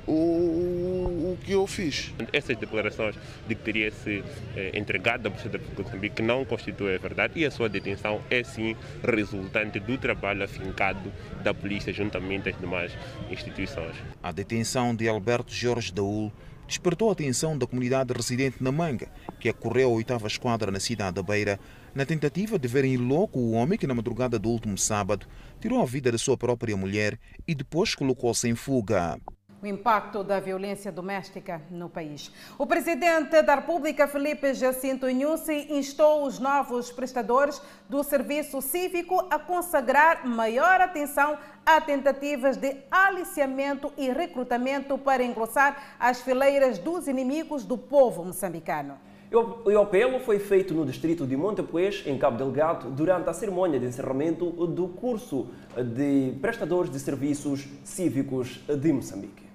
o, 0.06 0.12
o 0.12 1.38
que 1.44 1.52
eu 1.52 1.66
fiz. 1.66 2.12
Essas 2.32 2.56
declarações 2.56 3.14
de 3.46 3.54
que 3.54 3.62
teria 3.62 3.90
se 3.90 4.24
eh, 4.56 4.70
entregado 4.74 5.26
à 5.26 5.30
Polícia 5.30 5.50
da 5.50 5.58
República 5.58 5.82
de 5.82 5.88
Moçambique 5.88 6.22
não 6.22 6.44
constituem 6.44 6.94
a 6.94 6.98
verdade 6.98 7.34
e 7.36 7.44
a 7.44 7.50
sua 7.50 7.68
detenção 7.68 8.20
é 8.30 8.42
sim 8.42 8.74
resultante 9.04 9.78
do 9.78 9.98
trabalho 9.98 10.42
afincado 10.42 11.12
da 11.42 11.52
polícia 11.52 11.92
juntamente 11.92 12.48
às 12.48 12.58
demais 12.58 12.92
instituições. 13.30 13.94
A 14.22 14.32
detenção 14.32 14.94
de 14.94 15.08
Alberto 15.08 15.52
Jorge 15.52 15.92
Daul 15.92 16.32
despertou 16.66 17.08
a 17.08 17.12
atenção 17.12 17.56
da 17.56 17.66
comunidade 17.66 18.12
residente 18.12 18.62
na 18.62 18.70
Manga, 18.70 19.08
que 19.40 19.48
acorreu 19.48 19.88
à 19.88 19.92
oitava 19.92 20.26
esquadra 20.26 20.70
na 20.70 20.78
cidade 20.78 21.14
da 21.16 21.22
Beira, 21.22 21.58
na 21.94 22.04
tentativa 22.04 22.58
de 22.58 22.68
verem 22.68 22.96
louco 22.96 23.38
o 23.38 23.52
homem 23.52 23.78
que, 23.78 23.86
na 23.86 23.94
madrugada 23.94 24.38
do 24.38 24.48
último 24.48 24.76
sábado, 24.76 25.26
tirou 25.60 25.80
a 25.80 25.86
vida 25.86 26.12
da 26.12 26.18
sua 26.18 26.36
própria 26.36 26.76
mulher 26.76 27.18
e 27.46 27.54
depois 27.54 27.94
colocou-se 27.94 28.48
em 28.48 28.54
fuga. 28.54 29.18
O 29.60 29.66
impacto 29.66 30.22
da 30.22 30.38
violência 30.38 30.92
doméstica 30.92 31.60
no 31.68 31.88
país. 31.88 32.30
O 32.56 32.64
presidente 32.64 33.42
da 33.42 33.56
República, 33.56 34.06
Felipe 34.06 34.54
Jacinto 34.54 35.10
Inhusi, 35.10 35.66
instou 35.70 36.24
os 36.24 36.38
novos 36.38 36.92
prestadores 36.92 37.60
do 37.88 38.04
serviço 38.04 38.62
cívico 38.62 39.26
a 39.28 39.36
consagrar 39.36 40.24
maior 40.24 40.80
atenção 40.80 41.36
a 41.66 41.80
tentativas 41.80 42.56
de 42.56 42.76
aliciamento 42.88 43.92
e 43.96 44.08
recrutamento 44.12 44.96
para 44.96 45.24
engrossar 45.24 45.96
as 45.98 46.20
fileiras 46.20 46.78
dos 46.78 47.08
inimigos 47.08 47.64
do 47.64 47.76
povo 47.76 48.24
moçambicano. 48.24 49.07
O 49.30 49.78
apelo 49.78 50.18
foi 50.20 50.38
feito 50.38 50.72
no 50.72 50.86
distrito 50.86 51.26
de 51.26 51.36
Montepuez, 51.36 52.02
em 52.06 52.16
Cabo 52.16 52.38
Delgado, 52.38 52.90
durante 52.90 53.28
a 53.28 53.34
cerimônia 53.34 53.78
de 53.78 53.84
encerramento 53.84 54.46
do 54.66 54.88
curso 54.88 55.48
de 55.76 56.32
prestadores 56.40 56.90
de 56.90 56.98
serviços 56.98 57.68
cívicos 57.84 58.58
de 58.66 58.90
Moçambique. 58.90 59.46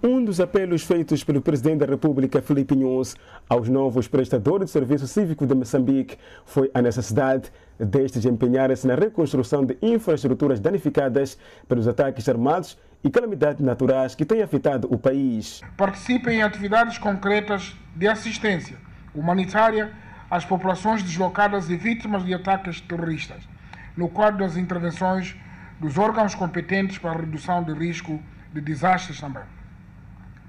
Um 0.00 0.24
dos 0.24 0.38
apelos 0.38 0.84
feitos 0.84 1.24
pelo 1.24 1.40
Presidente 1.40 1.78
da 1.78 1.86
República, 1.86 2.40
Filipe 2.40 2.76
Nunes, 2.76 3.16
aos 3.48 3.68
novos 3.68 4.06
prestadores 4.06 4.66
de 4.66 4.70
serviço 4.70 5.08
cívico 5.08 5.44
de 5.44 5.56
Moçambique 5.56 6.16
foi 6.44 6.70
a 6.72 6.80
necessidade 6.80 7.50
destes 7.80 8.24
empenharem-se 8.24 8.86
na 8.86 8.94
reconstrução 8.94 9.66
de 9.66 9.76
infraestruturas 9.82 10.60
danificadas 10.60 11.36
pelos 11.66 11.88
ataques 11.88 12.28
armados 12.28 12.78
e 13.02 13.10
calamidades 13.10 13.64
naturais 13.64 14.14
que 14.14 14.24
têm 14.24 14.40
afetado 14.40 14.86
o 14.88 14.96
país. 14.96 15.62
Participem 15.76 16.38
em 16.38 16.42
atividades 16.42 16.96
concretas 16.96 17.74
de 17.96 18.06
assistência 18.06 18.85
humanitária 19.18 19.92
às 20.30 20.44
populações 20.44 21.02
deslocadas 21.02 21.70
e 21.70 21.76
vítimas 21.76 22.24
de 22.24 22.34
ataques 22.34 22.80
terroristas, 22.80 23.48
no 23.96 24.08
quadro 24.08 24.38
das 24.38 24.56
intervenções 24.56 25.36
dos 25.80 25.98
órgãos 25.98 26.34
competentes 26.34 26.98
para 26.98 27.12
a 27.12 27.16
redução 27.16 27.62
de 27.62 27.72
risco 27.72 28.20
de 28.52 28.60
desastres 28.60 29.20
também. 29.20 29.42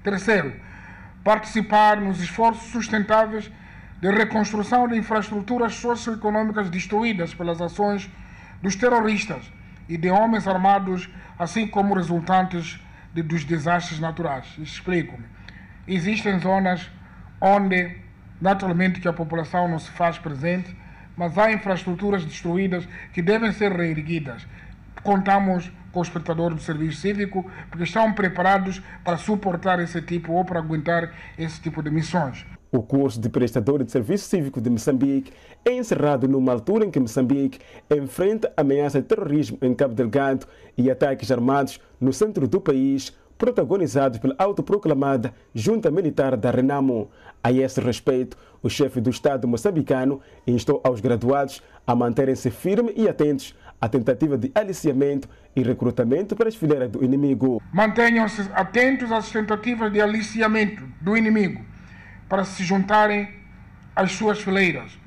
Terceiro, 0.02 0.54
participar 1.22 2.00
nos 2.00 2.20
esforços 2.20 2.70
sustentáveis 2.70 3.50
de 4.00 4.10
reconstrução 4.10 4.86
de 4.86 4.96
infraestruturas 4.96 5.74
socioeconômicas 5.74 6.70
destruídas 6.70 7.34
pelas 7.34 7.60
ações 7.60 8.08
dos 8.62 8.76
terroristas 8.76 9.50
e 9.88 9.96
de 9.96 10.10
homens 10.10 10.46
armados, 10.46 11.08
assim 11.38 11.66
como 11.66 11.94
resultantes 11.94 12.80
de, 13.12 13.22
dos 13.22 13.44
desastres 13.44 13.98
naturais. 13.98 14.46
Explico-me. 14.58 15.24
Existem 15.86 16.38
zonas 16.38 16.90
onde, 17.40 17.96
naturalmente, 18.40 19.00
que 19.00 19.08
a 19.08 19.12
população 19.12 19.68
não 19.68 19.78
se 19.78 19.90
faz 19.90 20.18
presente, 20.18 20.74
mas 21.16 21.36
há 21.36 21.52
infraestruturas 21.52 22.24
destruídas 22.24 22.86
que 23.12 23.20
devem 23.20 23.52
ser 23.52 23.72
reerguidas. 23.72 24.46
contamos 25.02 25.70
com 25.92 26.00
os 26.00 26.08
prestadores 26.08 26.56
do 26.56 26.62
serviço 26.62 27.00
cívico, 27.00 27.48
porque 27.70 27.84
estão 27.84 28.12
preparados 28.12 28.82
para 29.04 29.16
suportar 29.16 29.80
esse 29.80 30.02
tipo 30.02 30.32
ou 30.32 30.44
para 30.44 30.58
aguentar 30.58 31.12
esse 31.38 31.60
tipo 31.60 31.82
de 31.82 31.90
missões. 31.90 32.44
O 32.70 32.82
curso 32.82 33.18
de 33.18 33.30
prestador 33.30 33.82
de 33.82 33.90
serviço 33.90 34.28
cívico 34.28 34.60
de 34.60 34.68
Moçambique 34.68 35.32
é 35.64 35.72
encerrado 35.72 36.28
numa 36.28 36.52
altura 36.52 36.84
em 36.84 36.90
que 36.90 37.00
Moçambique 37.00 37.58
enfrenta 37.90 38.52
ameaça 38.56 39.00
de 39.00 39.08
terrorismo 39.08 39.56
em 39.62 39.74
Cabo 39.74 39.94
Delgado 39.94 40.46
e 40.76 40.90
ataques 40.90 41.30
armados 41.30 41.80
no 41.98 42.12
centro 42.12 42.46
do 42.46 42.60
país, 42.60 43.16
protagonizados 43.38 44.18
pela 44.18 44.34
autoproclamada 44.36 45.32
Junta 45.54 45.90
Militar 45.90 46.36
da 46.36 46.50
Renamo. 46.50 47.08
A 47.42 47.52
esse 47.52 47.80
respeito, 47.80 48.36
o 48.60 48.68
chefe 48.68 49.00
do 49.00 49.08
Estado 49.08 49.46
moçambicano 49.46 50.20
instou 50.46 50.80
aos 50.82 51.00
graduados 51.00 51.62
a 51.86 51.94
manterem-se 51.94 52.50
firmes 52.50 52.92
e 52.96 53.08
atentos 53.08 53.56
à 53.80 53.88
tentativa 53.88 54.36
de 54.36 54.50
aliciamento 54.54 55.28
e 55.54 55.62
recrutamento 55.62 56.34
para 56.34 56.48
as 56.48 56.56
fileiras 56.56 56.90
do 56.90 57.04
inimigo. 57.04 57.62
Mantenham-se 57.72 58.50
atentos 58.52 59.12
às 59.12 59.30
tentativas 59.30 59.92
de 59.92 60.00
aliciamento 60.00 60.82
do 61.00 61.16
inimigo 61.16 61.64
para 62.28 62.44
se 62.44 62.64
juntarem 62.64 63.28
às 63.94 64.12
suas 64.12 64.40
fileiras. 64.40 64.98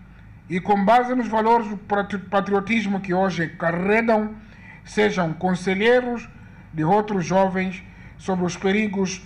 E 0.49 0.59
com 0.59 0.83
base 0.83 1.13
nos 1.13 1.27
valores 1.27 1.67
do 1.67 1.77
patriotismo 1.77 3.01
que 3.01 3.13
hoje 3.13 3.47
carregam, 3.47 4.35
sejam 4.83 5.33
conselheiros 5.33 6.27
de 6.73 6.83
outros 6.83 7.25
jovens 7.25 7.83
sobre 8.21 8.45
os 8.45 8.55
perigos 8.55 9.21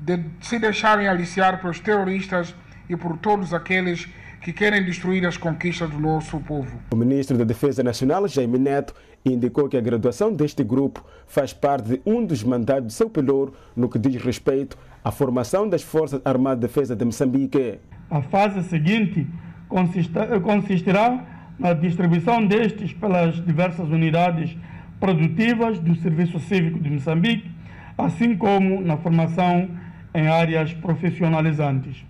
de 0.00 0.18
se 0.40 0.58
deixarem 0.58 1.06
aliciar 1.06 1.60
pelos 1.60 1.78
terroristas 1.78 2.54
e 2.88 2.96
por 2.96 3.16
todos 3.16 3.54
aqueles 3.54 4.08
que 4.40 4.52
querem 4.52 4.84
destruir 4.84 5.24
as 5.26 5.36
conquistas 5.36 5.90
do 5.90 5.98
nosso 5.98 6.40
povo. 6.40 6.80
O 6.90 6.96
ministro 6.96 7.36
da 7.36 7.44
Defesa 7.44 7.82
Nacional, 7.82 8.26
Jaime 8.26 8.58
Neto, 8.58 8.94
indicou 9.24 9.68
que 9.68 9.76
a 9.76 9.80
graduação 9.80 10.32
deste 10.32 10.64
grupo 10.64 11.04
faz 11.26 11.52
parte 11.52 11.90
de 11.90 12.02
um 12.04 12.24
dos 12.24 12.42
mandados 12.42 12.88
de 12.88 12.94
seu 12.94 13.08
pelouro 13.08 13.54
no 13.76 13.88
que 13.88 13.98
diz 13.98 14.20
respeito 14.20 14.76
à 15.04 15.12
formação 15.12 15.68
das 15.68 15.82
Forças 15.82 16.20
Armadas 16.24 16.60
de 16.60 16.66
Defesa 16.66 16.96
de 16.96 17.04
Moçambique. 17.04 17.78
A 18.10 18.22
fase 18.22 18.62
seguinte 18.64 19.26
consistirá 19.68 21.26
na 21.58 21.74
distribuição 21.74 22.44
destes 22.44 22.92
pelas 22.94 23.36
diversas 23.44 23.88
unidades 23.88 24.56
produtivas 24.98 25.78
do 25.78 25.94
Serviço 25.96 26.40
Cívico 26.40 26.80
de 26.80 26.90
Moçambique, 26.90 27.59
assim 28.04 28.36
como 28.36 28.80
na 28.80 28.96
formação 28.96 29.68
em 30.14 30.26
áreas 30.26 30.72
profissionalizantes. 30.72 32.04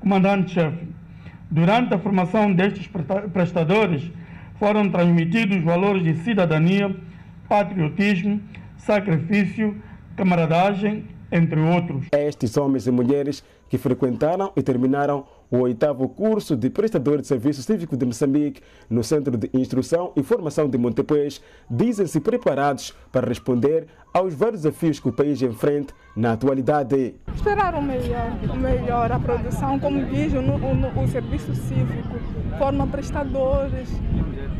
Comandante-chefe, 0.00 0.88
durante 1.50 1.94
a 1.94 1.98
formação 1.98 2.52
destes 2.52 2.88
prestadores 3.32 4.10
foram 4.58 4.90
transmitidos 4.90 5.62
valores 5.62 6.02
de 6.02 6.14
cidadania, 6.22 6.94
patriotismo, 7.48 8.40
sacrifício, 8.76 9.76
camaradagem, 10.16 11.04
entre 11.30 11.58
outros. 11.60 12.06
Estes 12.12 12.56
homens 12.56 12.86
e 12.86 12.90
mulheres 12.90 13.42
que 13.68 13.78
frequentaram 13.78 14.52
e 14.56 14.62
terminaram 14.62 15.24
o 15.52 15.58
oitavo 15.58 16.08
curso 16.08 16.56
de 16.56 16.70
prestador 16.70 17.20
de 17.20 17.26
serviço 17.26 17.62
cívico 17.62 17.94
de 17.94 18.06
Moçambique 18.06 18.62
no 18.88 19.04
Centro 19.04 19.36
de 19.36 19.50
Instrução 19.52 20.10
e 20.16 20.22
Formação 20.22 20.66
de 20.66 20.78
Montepês 20.78 21.42
dizem-se 21.70 22.20
preparados 22.20 22.94
para 23.12 23.28
responder 23.28 23.86
aos 24.14 24.32
vários 24.32 24.62
desafios 24.62 24.98
que 24.98 25.10
o 25.10 25.12
país 25.12 25.42
enfrenta 25.42 25.92
na 26.16 26.32
atualidade. 26.32 27.14
Esperar 27.34 27.74
o 27.74 27.82
melhor, 27.82 28.32
o 28.50 28.56
melhor, 28.56 29.12
a 29.12 29.18
produção, 29.18 29.78
como 29.78 30.02
diz 30.06 30.32
no, 30.32 30.42
no, 30.42 31.02
o 31.02 31.08
serviço 31.08 31.54
cívico, 31.54 32.18
forma 32.56 32.86
prestadores 32.86 33.90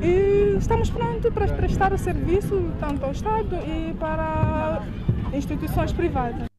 e 0.02 0.56
estamos 0.58 0.90
prontos 0.90 1.32
para 1.32 1.48
prestar 1.54 1.94
o 1.94 1.98
serviço 1.98 2.70
tanto 2.78 3.02
ao 3.06 3.12
Estado 3.12 3.56
e 3.66 3.94
para 3.94 4.82
instituições 5.32 5.90
privadas. 5.90 6.52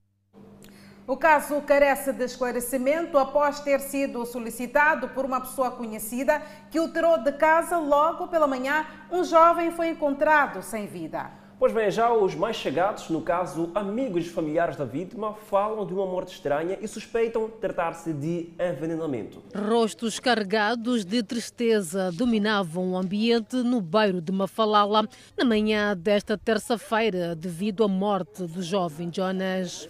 O 1.06 1.18
caso 1.18 1.62
carece 1.62 2.14
de 2.14 2.24
esclarecimento 2.24 3.18
após 3.18 3.60
ter 3.60 3.82
sido 3.82 4.26
solicitado 4.26 5.10
por 5.10 5.26
uma 5.26 5.42
pessoa 5.42 5.70
conhecida 5.70 6.42
que 6.72 6.80
o 6.80 6.94
tirou 6.94 7.18
de 7.18 7.34
casa 7.34 7.78
logo 7.78 8.30
pela 8.30 8.48
manhã. 8.48 8.86
Um 9.12 9.22
jovem 9.22 9.70
foi 9.72 9.90
encontrado 9.90 10.64
sem 10.64 10.88
vida. 10.88 11.30
Pois 11.60 11.74
bem, 11.74 11.92
já 11.92 12.12
os 12.14 12.34
mais 12.36 12.56
chegados, 12.56 13.10
no 13.10 13.22
caso 13.22 13.70
amigos 13.76 14.26
e 14.26 14.30
familiares 14.30 14.78
da 14.78 14.86
vítima, 14.86 15.34
falam 15.34 15.86
de 15.86 15.94
uma 15.94 16.06
morte 16.06 16.34
estranha 16.36 16.78
e 16.82 16.88
suspeitam 16.88 17.50
tratar-se 17.50 18.14
de 18.14 18.54
envenenamento. 18.58 19.44
Rostos 19.54 20.22
carregados 20.22 21.04
de 21.04 21.22
tristeza 21.22 22.12
dominavam 22.14 22.94
o 22.94 22.98
ambiente 22.98 23.58
no 23.58 23.82
bairro 23.82 24.22
de 24.22 24.32
Mafalala 24.32 25.08
na 25.38 25.44
manhã 25.44 25.96
desta 25.96 26.38
terça-feira 26.38 27.36
devido 27.36 27.84
à 27.84 27.90
morte 27.90 28.44
do 28.44 28.62
jovem 28.62 29.12
Jonas. 29.14 29.90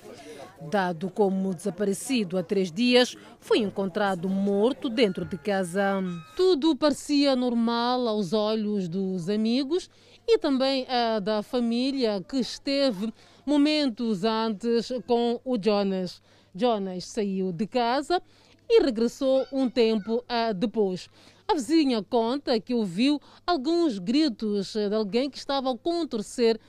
Dado 0.69 1.09
como 1.09 1.53
desaparecido 1.53 2.37
há 2.37 2.43
três 2.43 2.71
dias, 2.71 3.15
foi 3.39 3.59
encontrado 3.59 4.27
morto 4.27 4.89
dentro 4.89 5.23
de 5.25 5.37
casa. 5.37 6.01
Tudo 6.35 6.75
parecia 6.75 7.35
normal 7.35 8.07
aos 8.07 8.33
olhos 8.33 8.87
dos 8.87 9.29
amigos 9.29 9.89
e 10.27 10.37
também 10.37 10.87
a 10.87 11.19
da 11.19 11.43
família 11.43 12.23
que 12.27 12.37
esteve 12.37 13.13
momentos 13.45 14.23
antes 14.23 14.91
com 15.05 15.39
o 15.45 15.57
Jonas. 15.57 16.21
Jonas 16.55 17.05
saiu 17.05 17.51
de 17.51 17.67
casa 17.67 18.21
e 18.69 18.81
regressou 18.81 19.45
um 19.51 19.69
tempo 19.69 20.23
depois. 20.55 21.07
A 21.47 21.53
vizinha 21.53 22.01
conta 22.01 22.59
que 22.59 22.73
ouviu 22.73 23.19
alguns 23.45 23.99
gritos 23.99 24.73
de 24.73 24.95
alguém 24.95 25.29
que 25.29 25.37
estava 25.37 25.71
a 25.71 25.77
contorcer 25.77 26.59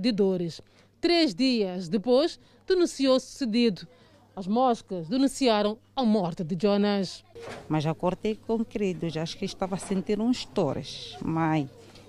de 0.00 0.12
dores. 0.12 0.60
Três 1.00 1.34
dias 1.34 1.88
depois, 1.88 2.38
denunciou 2.66 3.18
sucedido. 3.18 3.86
As 4.34 4.46
moscas 4.46 5.08
denunciaram 5.08 5.76
a 5.94 6.02
morte 6.04 6.42
de 6.42 6.56
Jonas. 6.60 7.22
Mas 7.68 7.84
acordei 7.86 8.34
com 8.34 8.64
queridos, 8.64 9.16
acho 9.16 9.36
que 9.36 9.44
estava 9.44 9.74
a 9.74 9.78
sentir 9.78 10.20
uns 10.20 10.44
tores. 10.46 11.16
Mãe, 11.22 11.68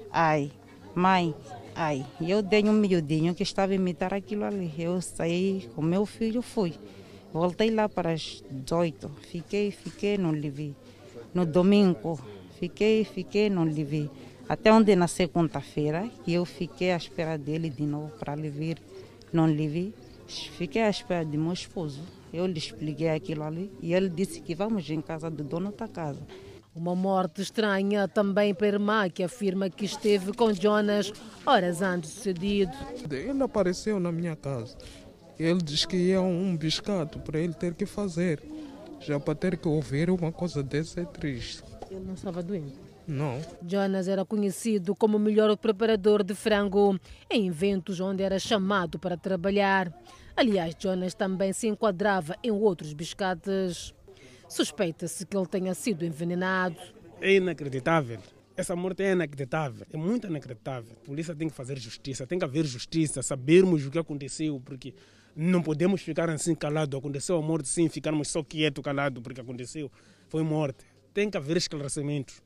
ai, 0.09 0.51
mãe, 0.95 1.35
ai. 1.75 2.05
Eu 2.21 2.41
dei 2.41 2.63
um 2.63 2.73
miudinho 2.73 3.35
que 3.35 3.43
estava 3.43 3.73
a 3.73 3.75
imitar 3.75 4.13
aquilo 4.13 4.45
ali. 4.45 4.73
Eu 4.77 5.01
saí 5.01 5.69
com 5.75 5.81
meu 5.81 6.05
filho, 6.05 6.41
fui. 6.41 6.73
Voltei 7.33 7.71
lá 7.71 7.89
para 7.89 8.13
as 8.13 8.43
18. 8.49 9.09
Fiquei, 9.29 9.71
fiquei, 9.71 10.17
não 10.17 10.31
lhe 10.31 10.49
vi. 10.49 10.75
No 11.33 11.45
domingo, 11.45 12.19
fiquei, 12.59 13.03
fiquei, 13.03 13.49
não 13.49 13.65
lhe 13.65 13.83
vi. 13.83 14.09
Até 14.47 14.71
onde 14.71 14.95
na 14.95 15.07
segunda-feira, 15.07 16.09
eu 16.27 16.45
fiquei 16.45 16.91
à 16.91 16.97
espera 16.97 17.37
dele 17.37 17.69
de 17.69 17.83
novo 17.83 18.11
para 18.19 18.35
lhe 18.35 18.49
vir. 18.49 18.77
Não 19.31 19.47
lhe 19.47 19.67
vi. 19.67 19.93
Fiquei 20.27 20.81
à 20.81 20.89
espera 20.89 21.25
de 21.25 21.37
meu 21.37 21.53
esposo. 21.53 22.01
Eu 22.33 22.45
lhe 22.45 22.57
expliquei 22.57 23.09
aquilo 23.09 23.43
ali 23.43 23.71
e 23.81 23.93
ele 23.93 24.09
disse 24.09 24.41
que 24.41 24.55
vamos 24.55 24.89
em 24.89 25.01
casa 25.01 25.29
do 25.29 25.43
dono 25.43 25.71
da 25.71 25.87
casa. 25.87 26.25
Uma 26.75 26.95
morte 26.95 27.41
estranha 27.41 28.07
também 28.07 28.51
para 28.53 28.65
a 28.65 28.69
irmã, 28.69 29.09
que 29.09 29.21
afirma 29.21 29.69
que 29.69 29.85
esteve 29.85 30.33
com 30.33 30.51
Jonas 30.51 31.13
horas 31.45 31.83
antes 31.83 32.09
do 32.09 32.15
sucedido. 32.15 32.71
Ele 33.11 33.43
apareceu 33.43 33.99
na 33.99 34.11
minha 34.11 34.35
casa. 34.35 34.75
Ele 35.37 35.61
disse 35.61 35.87
que 35.87 35.95
ia 35.95 36.19
um 36.21 36.57
biscado 36.57 37.19
para 37.19 37.39
ele 37.39 37.53
ter 37.53 37.75
que 37.75 37.85
fazer. 37.85 38.41
Já 38.99 39.19
para 39.19 39.35
ter 39.35 39.57
que 39.57 39.67
ouvir 39.67 40.09
uma 40.09 40.31
coisa 40.31 40.63
dessa 40.63 41.01
é 41.01 41.05
triste. 41.05 41.61
Ele 41.91 42.05
não 42.05 42.15
estava 42.15 42.41
doente? 42.41 42.92
Não. 43.07 43.41
Jonas 43.65 44.07
era 44.07 44.23
conhecido 44.23 44.95
como 44.95 45.17
o 45.17 45.19
melhor 45.19 45.55
preparador 45.57 46.23
de 46.23 46.33
frango 46.33 46.97
em 47.29 47.47
eventos 47.47 47.99
onde 47.99 48.23
era 48.23 48.39
chamado 48.39 48.97
para 48.97 49.17
trabalhar. 49.17 49.93
Aliás, 50.35 50.75
Jonas 50.77 51.13
também 51.13 51.53
se 51.53 51.67
enquadrava 51.67 52.35
em 52.43 52.51
outros 52.51 52.93
biscates. 52.93 53.93
Suspeita-se 54.47 55.25
que 55.25 55.35
ele 55.35 55.47
tenha 55.47 55.73
sido 55.73 56.05
envenenado. 56.05 56.77
É 57.19 57.33
inacreditável. 57.33 58.19
Essa 58.55 58.75
morte 58.75 59.01
é 59.01 59.13
inacreditável, 59.13 59.85
é 59.91 59.97
muito 59.97 60.27
inacreditável. 60.27 60.95
A 61.01 61.05
polícia 61.05 61.35
tem 61.35 61.49
que 61.49 61.55
fazer 61.55 61.79
justiça, 61.79 62.27
tem 62.27 62.37
que 62.37 62.45
haver 62.45 62.63
justiça, 62.65 63.23
sabermos 63.23 63.83
o 63.83 63.89
que 63.89 63.97
aconteceu, 63.97 64.61
porque 64.63 64.93
não 65.35 65.63
podemos 65.63 66.03
ficar 66.03 66.29
assim 66.29 66.53
calados. 66.53 66.97
Aconteceu 66.97 67.35
a 67.35 67.41
morte, 67.41 67.67
sim, 67.67 67.89
ficarmos 67.89 68.27
só 68.27 68.43
quietos, 68.43 68.83
calados, 68.83 69.23
porque 69.23 69.41
aconteceu. 69.41 69.91
Foi 70.29 70.43
morte. 70.43 70.85
Tem 71.13 71.31
que 71.31 71.37
haver 71.37 71.57
esclarecimentos. 71.57 72.43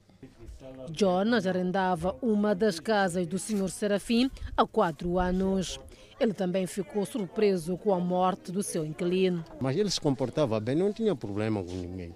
Jonas 0.91 1.45
arrendava 1.45 2.15
uma 2.21 2.55
das 2.55 2.79
casas 2.79 3.27
do 3.27 3.37
Sr. 3.37 3.69
Serafim 3.69 4.31
há 4.55 4.65
quatro 4.65 5.19
anos. 5.19 5.79
Ele 6.19 6.33
também 6.33 6.65
ficou 6.65 7.05
surpreso 7.05 7.77
com 7.77 7.93
a 7.93 7.99
morte 7.99 8.51
do 8.51 8.63
seu 8.63 8.83
inquilino. 8.85 9.43
Mas 9.59 9.77
ele 9.77 9.89
se 9.89 10.01
comportava 10.01 10.59
bem, 10.59 10.75
não 10.75 10.91
tinha 10.91 11.15
problema 11.15 11.63
com 11.63 11.73
ninguém. 11.73 12.15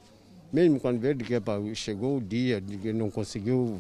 Mesmo 0.52 0.82
quando 0.82 1.00
veio 1.00 1.18
que 1.18 1.76
chegou 1.76 2.18
o 2.18 2.22
dia 2.22 2.60
de 2.60 2.78
que 2.78 2.92
não 2.92 3.10
conseguiu 3.10 3.80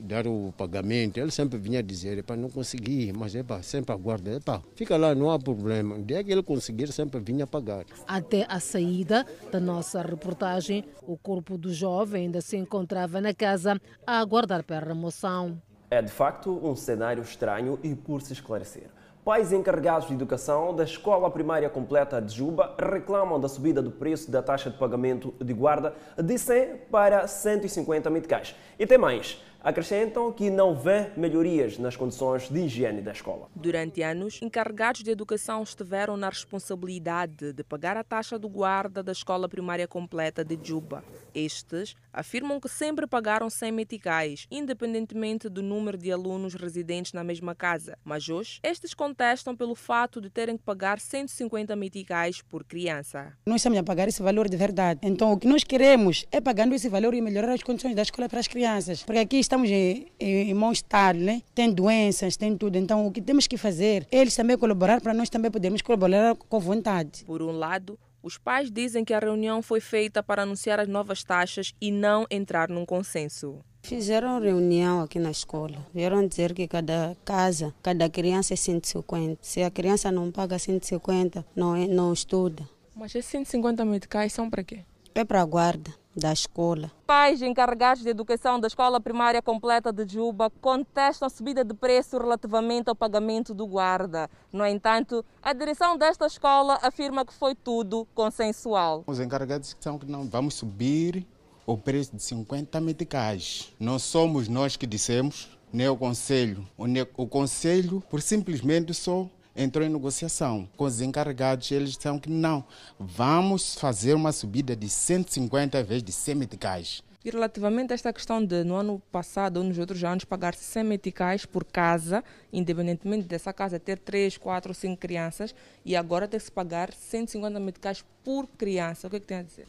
dar 0.00 0.26
o 0.26 0.52
pagamento, 0.56 1.18
ele 1.18 1.30
sempre 1.30 1.58
vinha 1.58 1.82
dizer, 1.82 2.22
para 2.24 2.36
não 2.36 2.48
consegui, 2.48 3.12
mas 3.12 3.34
epa, 3.34 3.62
sempre 3.62 3.92
aguarda, 3.92 4.36
epa, 4.36 4.62
fica 4.74 4.96
lá, 4.96 5.14
não 5.14 5.30
há 5.30 5.38
problema. 5.38 5.96
O 5.96 6.02
dia 6.02 6.24
que 6.24 6.32
ele 6.32 6.42
conseguir, 6.42 6.90
sempre 6.90 7.20
vinha 7.20 7.46
pagar. 7.46 7.84
Até 8.06 8.46
a 8.48 8.58
saída 8.58 9.26
da 9.52 9.60
nossa 9.60 10.00
reportagem, 10.00 10.84
o 11.06 11.18
corpo 11.18 11.58
do 11.58 11.72
jovem 11.72 12.24
ainda 12.24 12.40
se 12.40 12.56
encontrava 12.56 13.20
na 13.20 13.34
casa 13.34 13.78
a 14.06 14.18
aguardar 14.18 14.64
para 14.64 14.78
a 14.78 14.88
remoção. 14.88 15.60
É 15.90 16.00
de 16.00 16.10
facto 16.10 16.50
um 16.50 16.74
cenário 16.76 17.22
estranho 17.22 17.78
e 17.82 17.94
por 17.94 18.22
se 18.22 18.32
esclarecer. 18.32 18.88
Pais 19.28 19.52
encarregados 19.52 20.08
de 20.08 20.14
educação 20.14 20.74
da 20.74 20.84
Escola 20.84 21.30
Primária 21.30 21.68
Completa 21.68 22.18
de 22.18 22.34
Juba 22.34 22.74
reclamam 22.78 23.38
da 23.38 23.46
subida 23.46 23.82
do 23.82 23.90
preço 23.90 24.30
da 24.30 24.42
taxa 24.42 24.70
de 24.70 24.78
pagamento 24.78 25.34
de 25.38 25.52
guarda 25.52 25.92
de 26.16 26.38
100 26.38 26.76
para 26.90 27.28
150 27.28 28.08
meticais. 28.08 28.56
E 28.78 28.86
tem 28.86 28.96
mais. 28.96 29.38
Acrescentam 29.68 30.32
que 30.32 30.48
não 30.48 30.74
vê 30.74 31.10
melhorias 31.14 31.76
nas 31.76 31.94
condições 31.94 32.48
de 32.48 32.58
higiene 32.58 33.02
da 33.02 33.12
escola. 33.12 33.50
Durante 33.54 34.00
anos, 34.00 34.40
encarregados 34.40 35.02
de 35.02 35.10
educação 35.10 35.62
estiveram 35.62 36.16
na 36.16 36.30
responsabilidade 36.30 37.52
de 37.52 37.62
pagar 37.62 37.94
a 37.94 38.02
taxa 38.02 38.38
do 38.38 38.48
guarda 38.48 39.02
da 39.02 39.12
Escola 39.12 39.46
Primária 39.46 39.86
Completa 39.86 40.42
de 40.42 40.58
Juba. 40.62 41.04
Estes 41.34 41.94
afirmam 42.10 42.58
que 42.58 42.66
sempre 42.66 43.06
pagaram 43.06 43.50
100 43.50 43.70
meticais, 43.72 44.46
independentemente 44.50 45.50
do 45.50 45.62
número 45.62 45.98
de 45.98 46.10
alunos 46.10 46.54
residentes 46.54 47.12
na 47.12 47.22
mesma 47.22 47.54
casa. 47.54 47.98
Mas 48.02 48.30
hoje, 48.30 48.60
estes 48.62 48.94
contestam 48.94 49.54
pelo 49.54 49.74
fato 49.74 50.18
de 50.18 50.30
terem 50.30 50.56
que 50.56 50.62
pagar 50.62 50.98
150 50.98 51.76
meticais 51.76 52.40
por 52.40 52.64
criança. 52.64 53.34
Nós 53.44 53.56
estamos 53.56 53.78
a 53.78 53.82
pagar 53.82 54.08
esse 54.08 54.22
valor 54.22 54.48
de 54.48 54.56
verdade. 54.56 55.00
Então, 55.02 55.30
o 55.30 55.38
que 55.38 55.46
nós 55.46 55.62
queremos 55.62 56.24
é 56.32 56.40
pagando 56.40 56.74
esse 56.74 56.88
valor 56.88 57.12
e 57.12 57.20
melhorar 57.20 57.52
as 57.52 57.62
condições 57.62 57.94
da 57.94 58.00
escola 58.00 58.30
para 58.30 58.40
as 58.40 58.48
crianças. 58.48 59.02
Porque 59.02 59.20
aqui 59.20 59.36
estamos 59.38 59.57
em, 59.66 60.06
em, 60.18 60.50
em 60.50 60.54
mau 60.54 60.72
estado, 60.72 61.18
né? 61.18 61.42
Tem 61.54 61.72
doenças, 61.72 62.36
tem 62.36 62.56
tudo. 62.56 62.76
Então, 62.76 63.06
o 63.06 63.12
que 63.12 63.20
temos 63.20 63.46
que 63.46 63.56
fazer, 63.56 64.06
eles 64.10 64.36
também 64.36 64.56
colaborar 64.56 65.00
para 65.00 65.14
nós 65.14 65.28
também 65.28 65.50
podermos 65.50 65.82
colaborar 65.82 66.34
com 66.34 66.60
vontade. 66.60 67.24
Por 67.24 67.42
um 67.42 67.50
lado, 67.52 67.98
os 68.22 68.36
pais 68.36 68.70
dizem 68.70 69.04
que 69.04 69.14
a 69.14 69.18
reunião 69.18 69.62
foi 69.62 69.80
feita 69.80 70.22
para 70.22 70.42
anunciar 70.42 70.80
as 70.80 70.88
novas 70.88 71.22
taxas 71.22 71.72
e 71.80 71.90
não 71.90 72.26
entrar 72.30 72.68
num 72.68 72.84
consenso. 72.84 73.58
Fizeram 73.82 74.40
reunião 74.40 75.00
aqui 75.00 75.18
na 75.18 75.30
escola. 75.30 75.86
Vieram 75.94 76.26
dizer 76.26 76.52
que 76.52 76.66
cada 76.66 77.16
casa, 77.24 77.72
cada 77.82 78.08
criança 78.10 78.52
é 78.52 78.56
150. 78.56 79.38
Se 79.40 79.62
a 79.62 79.70
criança 79.70 80.10
não 80.10 80.30
paga 80.30 80.58
150, 80.58 81.46
não, 81.54 81.76
é, 81.76 81.86
não 81.86 82.12
estuda. 82.12 82.68
Mas 82.94 83.14
esses 83.14 83.30
150 83.30 83.84
meticais 83.84 84.32
são 84.32 84.50
para 84.50 84.64
quê? 84.64 84.80
É 85.14 85.24
para 85.24 85.40
a 85.40 85.44
guarda 85.44 85.90
da 86.18 86.32
escola. 86.32 86.90
Pais 87.06 87.40
encarregados 87.40 88.02
de 88.02 88.08
educação 88.08 88.58
da 88.58 88.66
Escola 88.66 89.00
Primária 89.00 89.40
Completa 89.40 89.92
de 89.92 90.06
Juba 90.12 90.50
contestam 90.60 91.26
a 91.26 91.30
subida 91.30 91.64
de 91.64 91.72
preço 91.72 92.18
relativamente 92.18 92.88
ao 92.88 92.96
pagamento 92.96 93.54
do 93.54 93.66
guarda. 93.66 94.28
No 94.52 94.66
entanto, 94.66 95.24
a 95.42 95.52
direção 95.52 95.96
desta 95.96 96.26
escola 96.26 96.78
afirma 96.82 97.24
que 97.24 97.32
foi 97.32 97.54
tudo 97.54 98.06
consensual. 98.14 99.04
Os 99.06 99.20
encarregados 99.20 99.76
são 99.80 99.98
que 99.98 100.10
não 100.10 100.28
vamos 100.28 100.54
subir 100.54 101.26
o 101.64 101.76
preço 101.76 102.16
de 102.16 102.22
50 102.22 102.80
meticais. 102.80 103.72
Não 103.78 103.98
somos 103.98 104.48
nós 104.48 104.76
que 104.76 104.86
dissemos, 104.86 105.50
nem 105.72 105.88
o 105.88 105.96
Conselho. 105.96 106.66
O, 106.76 106.84
o 107.22 107.26
Conselho, 107.26 108.02
por 108.10 108.22
simplesmente 108.22 108.94
só 108.94 109.28
entrou 109.58 109.84
em 109.84 109.90
negociação 109.90 110.68
com 110.76 110.84
os 110.84 111.00
encarregados. 111.00 111.70
Eles 111.70 111.90
disseram 111.90 112.18
que 112.18 112.30
não, 112.30 112.64
vamos 112.98 113.74
fazer 113.74 114.14
uma 114.14 114.32
subida 114.32 114.76
de 114.76 114.88
150 114.88 115.82
vezes 115.82 116.02
de 116.02 116.12
100 116.12 116.34
meticais. 116.36 117.02
E 117.24 117.30
relativamente 117.30 117.92
a 117.92 117.94
esta 117.94 118.12
questão 118.12 118.42
de, 118.42 118.62
no 118.62 118.76
ano 118.76 119.02
passado 119.10 119.58
ou 119.58 119.64
nos 119.64 119.76
outros 119.76 120.02
anos, 120.04 120.24
pagar 120.24 120.54
100 120.54 120.84
meticais 120.84 121.44
por 121.44 121.64
casa, 121.64 122.22
independentemente 122.52 123.26
dessa 123.26 123.52
casa 123.52 123.78
ter 123.78 123.98
3, 123.98 124.38
4 124.38 124.70
ou 124.70 124.74
5 124.74 124.96
crianças, 124.96 125.54
e 125.84 125.96
agora 125.96 126.28
ter 126.28 126.38
que 126.38 126.44
se 126.44 126.52
pagar 126.52 126.92
150 126.92 127.58
meticais 127.58 128.04
por 128.22 128.46
criança, 128.46 129.08
o 129.08 129.10
que, 129.10 129.16
é 129.16 129.20
que 129.20 129.26
tem 129.26 129.38
a 129.38 129.42
dizer? 129.42 129.66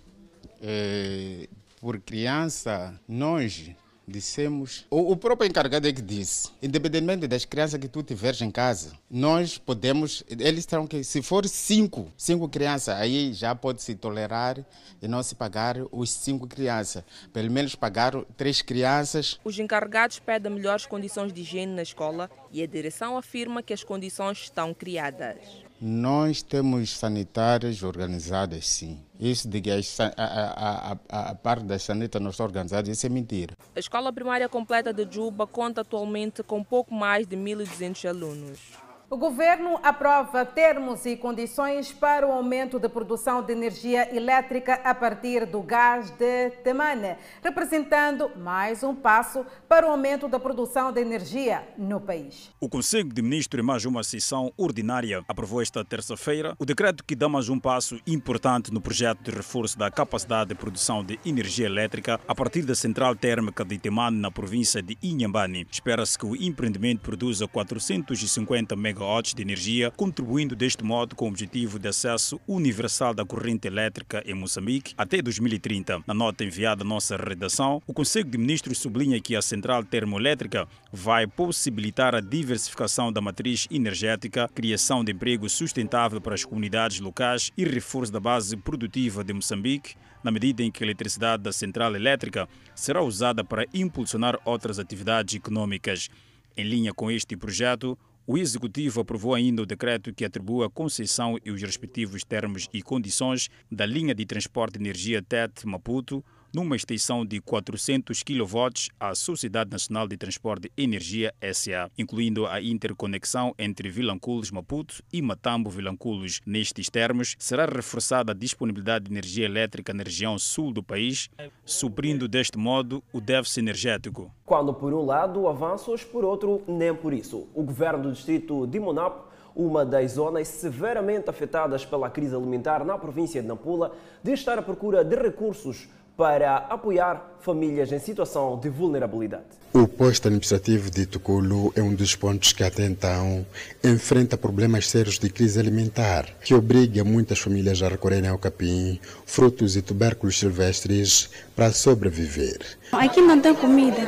É, 0.62 1.48
por 1.82 2.00
criança, 2.00 2.98
nós 3.08 3.72
dissemos, 4.10 4.86
o, 4.90 5.12
o, 5.12 5.16
próprio 5.16 5.48
encarregado 5.48 5.88
é 5.88 5.94
que 5.94 6.02
disse, 6.02 6.50
independentemente 6.62 7.28
das 7.28 7.46
crianças 7.46 7.80
que 7.80 7.88
tu 7.88 8.04
tiveres 8.04 8.42
em 8.42 8.52
casa, 8.52 8.94
nós 9.10 9.58
podemos, 9.58 10.24
eles 10.28 10.66
terão 10.66 10.86
que, 10.86 11.04
se 11.04 11.22
for 11.22 11.48
cinco, 11.48 12.12
cinco 12.18 12.50
crianças, 12.50 12.96
aí 12.96 13.32
já 13.34 13.56
pode 13.56 13.82
se 13.82 13.96
tolerar 13.96 14.58
e 15.02 15.08
não 15.08 15.24
se 15.24 15.36
pagar 15.36 15.78
os 15.92 16.10
cinco 16.10 16.48
crianças, 16.48 17.04
pelo 17.32 17.52
menos 17.52 17.76
pagar 17.76 18.14
três 18.36 18.62
crianças. 18.62 19.40
Os 19.44 19.58
encarregados 19.60 20.20
pedem 20.20 20.52
melhores 20.52 20.86
condições 20.86 21.32
de 21.32 21.42
higiene 21.42 21.74
na 21.74 21.84
escola 21.84 22.30
e 22.52 22.62
a 22.62 22.68
direção 22.68 23.18
afirma 23.18 23.64
que 23.64 23.74
as 23.74 23.84
condições 23.84 24.40
estão 24.40 24.74
criadas. 24.74 25.38
Nós 25.82 26.42
temos 26.42 26.90
sanitárias 26.90 27.84
organizadas, 27.84 28.68
sim. 28.68 29.00
Isso 29.20 29.50
de 29.50 29.60
que 29.60 29.70
a, 29.70 29.76
a, 30.18 30.98
a, 31.10 31.30
a 31.32 31.36
parte 31.36 31.66
da 31.66 31.78
sanita 31.78 32.20
não 32.22 32.30
está 32.30 32.46
organizada, 32.46 32.90
isso 32.90 33.06
é 33.06 33.10
mentira. 33.10 33.54
A 33.76 33.80
Escola 33.80 34.14
Primária 34.14 34.48
Completa 34.48 34.94
de 34.94 35.06
Juba 35.14 35.46
conta 35.46 35.82
atualmente 35.82 36.42
com 36.42 36.64
pouco 36.64 36.94
mais 36.94 37.28
de 37.28 37.36
1.200 37.36 38.08
alunos. 38.08 38.89
O 39.12 39.18
governo 39.18 39.80
aprova 39.82 40.46
termos 40.46 41.04
e 41.04 41.18
condições 41.18 41.92
para 41.92 42.28
o 42.28 42.32
aumento 42.32 42.78
da 42.78 42.88
produção 42.88 43.42
de 43.42 43.52
energia 43.52 44.16
elétrica 44.16 44.76
a 44.84 44.94
partir 44.94 45.48
do 45.48 45.64
gás 45.64 46.12
de 46.12 46.52
Temane, 46.64 47.16
representando 47.44 48.30
mais 48.38 48.84
um 48.84 48.94
passo 48.94 49.44
para 49.68 49.88
o 49.88 49.90
aumento 49.90 50.28
da 50.28 50.40
produção 50.40 50.92
de 50.92 51.02
energia 51.02 51.68
no 51.76 52.00
país. 52.00 52.52
O 52.60 52.70
Conselho 52.70 53.12
de 53.12 53.20
Ministros, 53.24 53.64
em 53.64 53.66
mais 53.66 53.84
uma 53.84 54.04
sessão 54.04 54.54
ordinária, 54.56 55.24
aprovou 55.28 55.60
esta 55.60 55.84
terça-feira 55.84 56.54
o 56.60 56.66
decreto 56.66 57.04
que 57.04 57.16
dá 57.16 57.28
mais 57.28 57.50
um 57.50 57.60
passo 57.60 58.00
importante 58.06 58.72
no 58.72 58.80
projeto 58.80 59.24
de 59.24 59.32
reforço 59.32 59.76
da 59.76 59.90
capacidade 59.90 60.50
de 60.50 60.56
produção 60.56 61.04
de 61.04 61.20
energia 61.26 61.66
elétrica 61.66 62.20
a 62.28 62.36
partir 62.36 62.62
da 62.62 62.76
central 62.76 63.16
térmica 63.16 63.66
de 63.66 63.80
Temane, 63.80 64.20
na 64.20 64.30
província 64.30 64.84
de 64.84 64.96
Inhambane. 65.02 65.66
Espera-se 65.72 66.16
que 66.16 66.28
o 66.28 66.36
empreendimento 66.36 67.02
produza 67.02 67.48
450 67.48 68.76
megawatts 68.76 68.99
megawatts 69.00 69.34
de 69.34 69.42
energia, 69.42 69.92
contribuindo 69.92 70.56
deste 70.56 70.84
modo 70.84 71.16
com 71.16 71.26
o 71.26 71.28
objetivo 71.30 71.80
de 71.80 71.88
acesso 71.88 72.40
universal 72.46 73.14
da 73.14 73.24
corrente 73.24 73.66
elétrica 73.66 74.22
em 74.26 74.34
Moçambique 74.34 74.94
até 74.98 75.22
2030. 75.22 76.04
Na 76.06 76.14
nota 76.14 76.44
enviada 76.44 76.84
à 76.84 76.86
nossa 76.86 77.16
redação, 77.16 77.82
o 77.88 77.94
Conselho 77.94 78.30
de 78.30 78.38
Ministros 78.38 78.78
sublinha 78.78 79.22
que 79.22 79.36
a 79.36 79.42
central 79.42 79.86
termoelétrica 79.86 80.68
vai 80.92 81.26
possibilitar 81.26 82.14
a 82.14 82.20
diversificação 82.20 83.12
da 83.12 83.22
matriz 83.22 83.68
energética, 83.72 84.50
criação 84.54 85.04
de 85.04 85.14
emprego 85.14 85.50
sustentável 85.50 86.20
para 86.20 86.36
as 86.36 86.44
comunidades 86.44 87.00
locais 87.00 87.52
e 87.58 87.64
reforço 87.64 88.12
da 88.12 88.20
base 88.20 88.58
produtiva 88.58 89.24
de 89.24 89.32
Moçambique, 89.32 89.96
na 90.22 90.32
medida 90.32 90.62
em 90.62 90.70
que 90.70 90.84
a 90.84 90.86
eletricidade 90.86 91.44
da 91.44 91.54
central 91.54 91.96
elétrica 91.96 92.50
será 92.76 93.02
usada 93.02 93.46
para 93.46 93.66
impulsionar 93.74 94.38
outras 94.44 94.78
atividades 94.78 95.36
econômicas. 95.36 96.10
Em 96.58 96.64
linha 96.64 96.94
com 96.94 97.10
este 97.10 97.38
projeto, 97.38 97.98
o 98.32 98.38
Executivo 98.38 99.02
aprovou 99.02 99.34
ainda 99.34 99.64
o 99.64 99.66
decreto 99.66 100.14
que 100.14 100.24
atribui 100.24 100.64
a 100.64 100.70
concessão 100.70 101.40
e 101.44 101.50
os 101.50 101.60
respectivos 101.64 102.24
termos 102.24 102.70
e 102.72 102.80
condições 102.80 103.50
da 103.72 103.88
linha 103.88 104.14
de 104.14 104.24
transporte 104.24 104.74
de 104.78 104.86
energia 104.86 105.20
TET 105.20 105.66
Maputo 105.66 106.24
numa 106.54 106.76
extensão 106.76 107.26
de 107.26 107.40
400 107.42 108.24
kV 108.24 108.90
à 109.00 109.14
Sociedade 109.14 109.72
Nacional 109.72 110.08
de 110.08 110.18
Transporte 110.18 110.64
de 110.64 110.84
Energia 110.84 111.34
SA, 111.54 111.90
incluindo 111.98 112.46
a 112.46 112.62
interconexão 112.62 113.54
entre 113.58 113.90
Vilanculos 113.90 114.52
Maputo 114.52 115.02
e 115.12 115.22
Matambo 115.22 115.70
Vilanculos. 115.70 116.42
Nestes 116.46 116.90
termos, 116.90 117.36
será 117.38 117.66
reforçada 117.66 118.32
a 118.32 118.36
disponibilidade 118.36 119.06
de 119.06 119.12
energia 119.12 119.46
elétrica 119.46 119.94
na 119.94 120.04
região 120.04 120.38
sul 120.38 120.72
do 120.72 120.84
país, 120.84 121.30
suprindo 121.66 122.28
deste 122.28 122.58
modo 122.58 123.04
o 123.14 123.22
déficit 123.22 123.60
energético. 123.60 124.32
Quando 124.46 124.74
por 124.74 124.94
um 124.94 125.06
lado 125.06 125.48
avanços, 125.48 126.04
por 126.04 126.24
outro 126.24 126.64
nem 126.68 126.94
por 126.94 127.14
isso. 127.14 127.48
O 127.54 127.64
governo 127.64 128.04
do 128.04 128.12
distrito 128.12 128.66
de 128.66 128.80
Monapo 128.80 129.30
uma 129.56 129.86
das 129.86 130.12
zonas 130.12 130.48
severamente 130.48 131.30
afetadas 131.30 131.84
pela 131.86 132.10
crise 132.10 132.34
alimentar 132.36 132.86
na 132.86 132.98
província 132.98 133.42
de 133.42 133.48
Nampula, 133.48 133.92
de 134.24 134.32
estar 134.32 134.58
à 134.58 134.62
procura 134.62 135.04
de 135.04 135.16
recursos 135.16 135.90
para 136.20 136.58
apoiar 136.70 137.38
famílias 137.40 137.94
em 137.94 137.98
situação 137.98 138.60
de 138.60 138.68
vulnerabilidade. 138.68 139.46
O 139.72 139.88
posto 139.88 140.28
administrativo 140.28 140.92
de 140.92 141.06
Tuculu 141.06 141.72
é 141.78 141.82
um 141.82 141.96
dos 141.96 142.14
pontos 142.14 142.52
que 142.52 142.62
até 142.62 142.86
então 142.86 143.46
enfrenta 143.82 144.38
problemas 144.38 144.90
sérios 144.90 145.18
de 145.18 145.30
crise 145.30 145.58
alimentar, 145.58 146.26
que 146.44 146.54
obriga 146.54 147.06
muitas 147.06 147.40
famílias 147.40 147.82
a 147.82 147.88
recorrerem 147.88 148.30
ao 148.30 148.38
capim, 148.38 149.00
frutos 149.26 149.78
e 149.78 149.82
tubérculos 149.82 150.38
silvestres 150.38 151.30
para 151.56 151.72
sobreviver. 151.72 152.60
Aqui 152.92 153.22
não 153.22 153.40
tem 153.40 153.56
comida. 153.56 154.02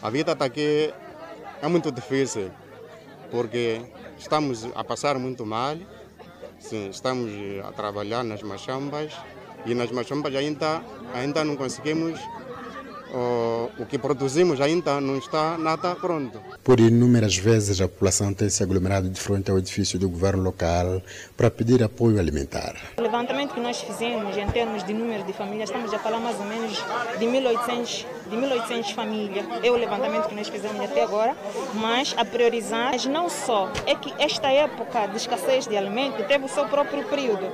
A 0.00 0.08
vida 0.08 0.32
está 0.32 0.46
aqui 0.46 0.94
é 1.60 1.68
muito 1.68 1.92
difícil, 1.92 2.50
porque 3.30 3.82
estamos 4.18 4.66
a 4.74 4.82
passar 4.82 5.18
muito 5.18 5.44
mal, 5.44 5.76
sim, 6.58 6.88
estamos 6.88 7.30
a 7.62 7.70
trabalhar 7.72 8.24
nas 8.24 8.42
machambas, 8.42 9.12
e 9.66 9.74
nas 9.74 9.90
machumbas 9.90 10.34
ainda, 10.34 10.82
ainda 11.14 11.44
não 11.44 11.56
conseguimos 11.56 12.18
o 13.78 13.86
que 13.86 13.98
produzimos 13.98 14.60
ainda 14.60 15.00
não 15.00 15.18
está 15.18 15.58
nada 15.58 15.94
pronto. 15.96 16.40
Por 16.62 16.78
inúmeras 16.78 17.36
vezes 17.36 17.80
a 17.80 17.88
população 17.88 18.32
tem 18.32 18.48
se 18.48 18.62
aglomerado 18.62 19.08
de 19.08 19.20
frente 19.20 19.50
ao 19.50 19.58
edifício 19.58 19.98
do 19.98 20.08
governo 20.08 20.42
local 20.42 21.02
para 21.36 21.50
pedir 21.50 21.82
apoio 21.82 22.18
alimentar. 22.18 22.76
O 22.98 23.02
levantamento 23.02 23.54
que 23.54 23.60
nós 23.60 23.80
fizemos 23.80 24.36
em 24.36 24.46
termos 24.48 24.84
de 24.84 24.92
número 24.92 25.24
de 25.24 25.32
famílias, 25.32 25.70
estamos 25.70 25.92
a 25.92 25.98
falar 25.98 26.20
mais 26.20 26.38
ou 26.38 26.44
menos 26.44 26.76
de 27.18 27.26
1.800 27.26 28.06
de 28.30 28.36
1.800 28.36 28.94
famílias. 28.94 29.44
É 29.62 29.70
o 29.70 29.76
levantamento 29.76 30.28
que 30.28 30.34
nós 30.34 30.48
fizemos 30.48 30.80
até 30.80 31.02
agora, 31.02 31.36
mas 31.74 32.14
a 32.16 32.24
priorizar 32.24 32.94
não 33.08 33.28
só 33.28 33.68
é 33.86 33.94
que 33.94 34.14
esta 34.18 34.48
época 34.48 35.06
de 35.08 35.16
escassez 35.16 35.66
de 35.66 35.76
alimento 35.76 36.26
teve 36.26 36.44
o 36.44 36.48
seu 36.48 36.66
próprio 36.66 37.04
período 37.04 37.50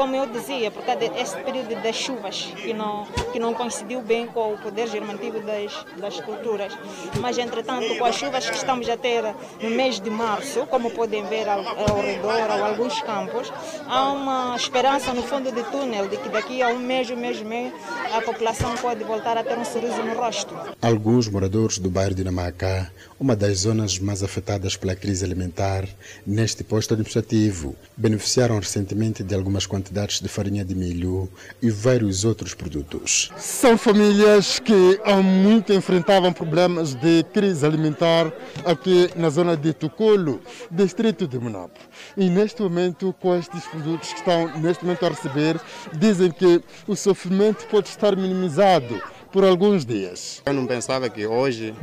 como 0.00 0.16
eu 0.16 0.24
dizia, 0.24 0.70
por 0.70 0.82
causa 0.82 1.10
desse 1.10 1.36
período 1.42 1.74
das 1.82 1.94
chuvas, 1.94 2.50
que 2.56 2.72
não, 2.72 3.04
que 3.32 3.38
não 3.38 3.52
coincidiu 3.52 4.00
bem 4.00 4.26
com 4.26 4.54
o 4.54 4.56
poder 4.56 4.86
germativo 4.88 5.40
das, 5.40 5.84
das 5.98 6.18
culturas. 6.22 6.72
Mas, 7.20 7.36
entretanto, 7.36 7.94
com 7.98 8.06
as 8.06 8.14
chuvas 8.14 8.48
que 8.48 8.56
estamos 8.56 8.88
a 8.88 8.96
ter 8.96 9.22
no 9.60 9.68
mês 9.68 10.00
de 10.00 10.08
março, 10.08 10.66
como 10.68 10.90
podem 10.90 11.22
ver 11.24 11.46
ao, 11.46 11.58
ao 11.58 12.00
redor, 12.00 12.48
ou 12.56 12.64
alguns 12.64 12.98
campos, 13.02 13.52
há 13.86 14.10
uma 14.10 14.56
esperança 14.56 15.12
no 15.12 15.22
fundo 15.22 15.52
do 15.52 15.62
túnel 15.64 16.08
de 16.08 16.16
que 16.16 16.30
daqui 16.30 16.62
a 16.62 16.68
um 16.68 16.78
mês, 16.78 17.10
um 17.10 17.16
mês 17.16 17.38
e 17.38 17.44
meio, 17.44 17.70
a 18.16 18.22
população 18.22 18.74
pode 18.76 19.04
voltar 19.04 19.36
a 19.36 19.44
ter 19.44 19.58
um 19.58 19.64
sorriso 19.66 20.02
no 20.14 20.20
rosto. 20.20 20.54
Alguns 20.80 21.28
moradores 21.28 21.78
do 21.78 21.90
bairro 21.90 22.14
de 22.14 22.24
Namacá, 22.24 22.90
uma 23.18 23.36
das 23.36 23.60
zonas 23.60 23.98
mais 23.98 24.22
afetadas 24.22 24.76
pela 24.76 24.94
crise 24.94 25.24
alimentar, 25.24 25.86
neste 26.26 26.64
posto 26.64 26.94
administrativo, 26.94 27.76
beneficiaram 27.96 28.58
recentemente 28.58 29.22
de 29.22 29.34
algumas 29.34 29.66
quantidades 29.66 29.90
quantidades 29.90 30.20
de 30.20 30.28
farinha 30.28 30.64
de 30.64 30.74
milho 30.74 31.28
e 31.60 31.70
vários 31.70 32.24
outros 32.24 32.54
produtos. 32.54 33.30
São 33.36 33.76
famílias 33.76 34.58
que 34.58 35.00
há 35.04 35.16
muito 35.16 35.72
enfrentavam 35.72 36.32
problemas 36.32 36.94
de 36.94 37.24
crise 37.32 37.64
alimentar 37.66 38.32
aqui 38.64 39.10
na 39.16 39.28
zona 39.30 39.56
de 39.56 39.72
Tucolo, 39.72 40.40
distrito 40.70 41.26
de 41.26 41.38
Monapo. 41.38 41.78
E 42.16 42.28
neste 42.28 42.62
momento, 42.62 43.14
com 43.20 43.36
estes 43.36 43.64
produtos 43.64 44.12
que 44.12 44.18
estão 44.18 44.58
neste 44.58 44.84
momento 44.84 45.06
a 45.06 45.08
receber, 45.08 45.60
dizem 45.92 46.30
que 46.30 46.62
o 46.86 46.94
sofrimento 46.94 47.66
pode 47.66 47.88
estar 47.88 48.16
minimizado 48.16 49.00
por 49.32 49.44
alguns 49.44 49.84
dias. 49.84 50.42
Eu 50.44 50.52
não 50.52 50.66
pensava 50.66 51.08
que 51.08 51.26
hoje 51.26 51.74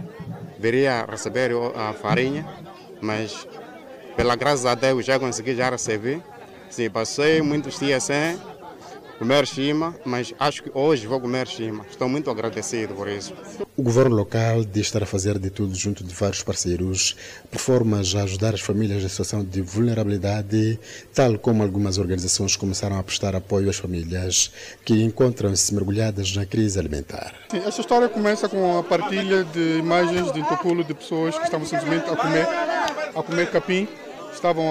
viria 0.59 1.05
receber 1.09 1.51
a 1.75 1.93
farinha, 1.93 2.47
mas 3.01 3.47
pela 4.15 4.35
graça 4.35 4.71
a 4.71 4.75
Deus 4.75 5.05
já 5.05 5.19
consegui 5.19 5.55
já 5.55 5.69
receber 5.69 6.21
Sim, 6.69 6.89
passei 6.89 7.41
muitos 7.41 7.79
dias 7.79 8.03
sem 8.03 8.37
comer 9.17 9.47
chima, 9.47 9.95
mas 10.05 10.33
acho 10.39 10.63
que 10.63 10.71
hoje 10.73 11.07
vou 11.07 11.19
comer 11.19 11.47
chima. 11.47 11.85
Estou 11.89 12.07
muito 12.07 12.29
agradecido 12.29 12.93
por 12.93 13.07
isso. 13.07 13.33
O 13.75 13.83
governo 13.83 14.15
local 14.15 14.63
diz 14.63 14.87
estar 14.87 15.03
a 15.03 15.05
fazer 15.05 15.37
de 15.39 15.49
tudo 15.49 15.75
junto 15.75 16.03
de 16.03 16.13
vários 16.13 16.43
parceiros, 16.43 17.15
por 17.51 17.59
formas 17.59 18.15
a 18.15 18.23
ajudar 18.23 18.53
as 18.53 18.61
famílias 18.61 19.03
em 19.03 19.07
situação 19.07 19.43
de 19.43 19.61
vulnerabilidade, 19.61 20.79
tal 21.13 21.37
como 21.37 21.63
algumas 21.63 21.97
organizações 21.97 22.55
começaram 22.55 22.97
a 22.97 23.03
prestar 23.03 23.35
apoio 23.35 23.69
às 23.69 23.77
famílias 23.77 24.51
que 24.85 25.03
encontram-se 25.03 25.73
mergulhadas 25.73 26.35
na 26.35 26.45
crise 26.45 26.79
alimentar. 26.79 27.33
Sim, 27.49 27.59
esta 27.65 27.81
história 27.81 28.09
começa 28.09 28.47
com 28.47 28.77
a 28.77 28.83
partilha 28.83 29.43
de 29.43 29.77
imagens 29.79 30.31
de 30.31 30.43
Topulo 30.47 30.83
de 30.83 30.93
pessoas 30.93 31.37
que 31.37 31.43
estavam 31.43 31.65
simplesmente 31.65 32.09
a 32.09 32.15
comer, 32.15 32.47
a 33.15 33.23
comer 33.23 33.51
capim 33.51 33.87
estavam 34.37 34.65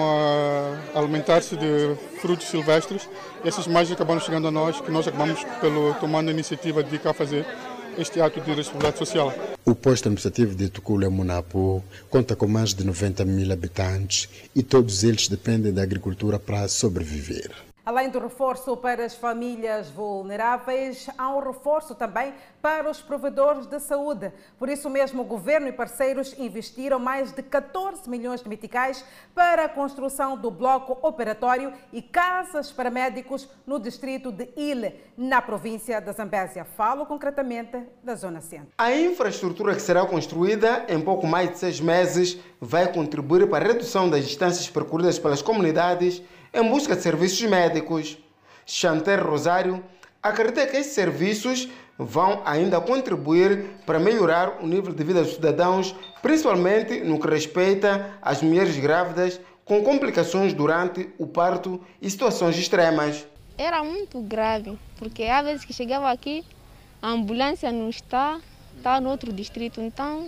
a 0.95 0.99
alimentar-se 0.99 1.55
de 1.55 1.95
frutos 2.19 2.47
silvestres. 2.47 3.07
Essas 3.45 3.65
imagens 3.65 3.91
acabaram 3.93 4.19
chegando 4.19 4.47
a 4.47 4.51
nós, 4.51 4.81
que 4.81 4.91
nós 4.91 5.07
acabamos 5.07 5.43
pelo, 5.61 5.93
tomando 5.95 6.29
a 6.29 6.31
iniciativa 6.31 6.83
de 6.83 6.97
cá 6.97 7.13
fazer 7.13 7.45
este 7.97 8.21
ato 8.21 8.39
de 8.39 8.53
responsabilidade 8.53 8.97
social. 8.97 9.33
O 9.65 9.75
posto 9.75 10.07
administrativo 10.07 10.55
de 10.55 10.69
Tucula 10.69 11.09
Munapo 11.09 11.83
conta 12.09 12.35
com 12.35 12.47
mais 12.47 12.73
de 12.73 12.85
90 12.85 13.25
mil 13.25 13.51
habitantes 13.51 14.29
e 14.55 14.63
todos 14.63 15.03
eles 15.03 15.27
dependem 15.27 15.73
da 15.73 15.83
agricultura 15.83 16.39
para 16.39 16.67
sobreviver. 16.67 17.66
Além 17.87 18.09
do 18.09 18.19
reforço 18.19 18.75
para 18.75 19.05
as 19.05 19.15
famílias 19.15 19.89
vulneráveis, 19.89 21.09
há 21.17 21.33
um 21.33 21.39
reforço 21.39 21.95
também 21.95 22.33
para 22.61 22.91
os 22.91 23.01
provedores 23.01 23.65
de 23.65 23.79
saúde. 23.79 24.29
Por 24.59 24.67
isso 24.67 24.89
mesmo, 24.89 25.21
o 25.21 25.25
governo 25.25 25.69
e 25.69 25.71
parceiros 25.71 26.37
investiram 26.37 26.99
mais 26.99 27.31
de 27.31 27.41
14 27.41 28.09
milhões 28.09 28.41
de 28.43 28.49
meticais 28.49 29.05
para 29.33 29.63
a 29.63 29.69
construção 29.69 30.35
do 30.35 30.51
bloco 30.51 30.97
operatório 31.01 31.71
e 31.93 32.01
casas 32.01 32.73
para 32.73 32.89
médicos 32.89 33.47
no 33.65 33.79
distrito 33.79 34.33
de 34.33 34.49
Ile, 34.57 34.99
na 35.17 35.41
província 35.41 36.01
da 36.01 36.11
Zambésia. 36.11 36.65
Falo 36.65 37.05
concretamente 37.05 37.81
da 38.03 38.15
Zona 38.15 38.41
Centro. 38.41 38.73
A 38.77 38.91
infraestrutura 38.91 39.73
que 39.73 39.81
será 39.81 40.05
construída 40.05 40.83
em 40.89 40.99
pouco 40.99 41.25
mais 41.25 41.51
de 41.51 41.59
seis 41.59 41.79
meses 41.79 42.37
vai 42.59 42.91
contribuir 42.91 43.49
para 43.49 43.63
a 43.63 43.67
redução 43.69 44.09
das 44.09 44.27
distâncias 44.27 44.69
percorridas 44.69 45.17
pelas 45.17 45.41
comunidades 45.41 46.21
em 46.53 46.63
busca 46.69 46.95
de 46.95 47.01
serviços 47.01 47.41
médicos. 47.41 48.17
Chanter 48.65 49.25
Rosário 49.25 49.83
acredita 50.21 50.67
que 50.67 50.77
esses 50.77 50.93
serviços 50.93 51.69
vão 51.97 52.41
ainda 52.45 52.79
contribuir 52.79 53.65
para 53.85 53.99
melhorar 53.99 54.61
o 54.61 54.67
nível 54.67 54.93
de 54.93 55.03
vida 55.03 55.23
dos 55.23 55.33
cidadãos, 55.33 55.95
principalmente 56.21 56.99
no 56.99 57.19
que 57.19 57.27
respeita 57.27 58.17
às 58.21 58.41
mulheres 58.41 58.77
grávidas 58.77 59.39
com 59.65 59.83
complicações 59.83 60.53
durante 60.53 61.09
o 61.17 61.27
parto 61.27 61.81
e 62.01 62.09
situações 62.09 62.57
extremas. 62.57 63.25
Era 63.57 63.83
muito 63.83 64.21
grave, 64.21 64.77
porque 64.97 65.23
às 65.23 65.43
vezes 65.43 65.65
que 65.65 65.73
chegava 65.73 66.11
aqui, 66.11 66.45
a 67.01 67.09
ambulância 67.09 67.71
não 67.71 67.89
está, 67.89 68.39
está 68.77 69.01
no 69.01 69.09
outro 69.09 69.33
distrito, 69.33 69.81
então 69.81 70.27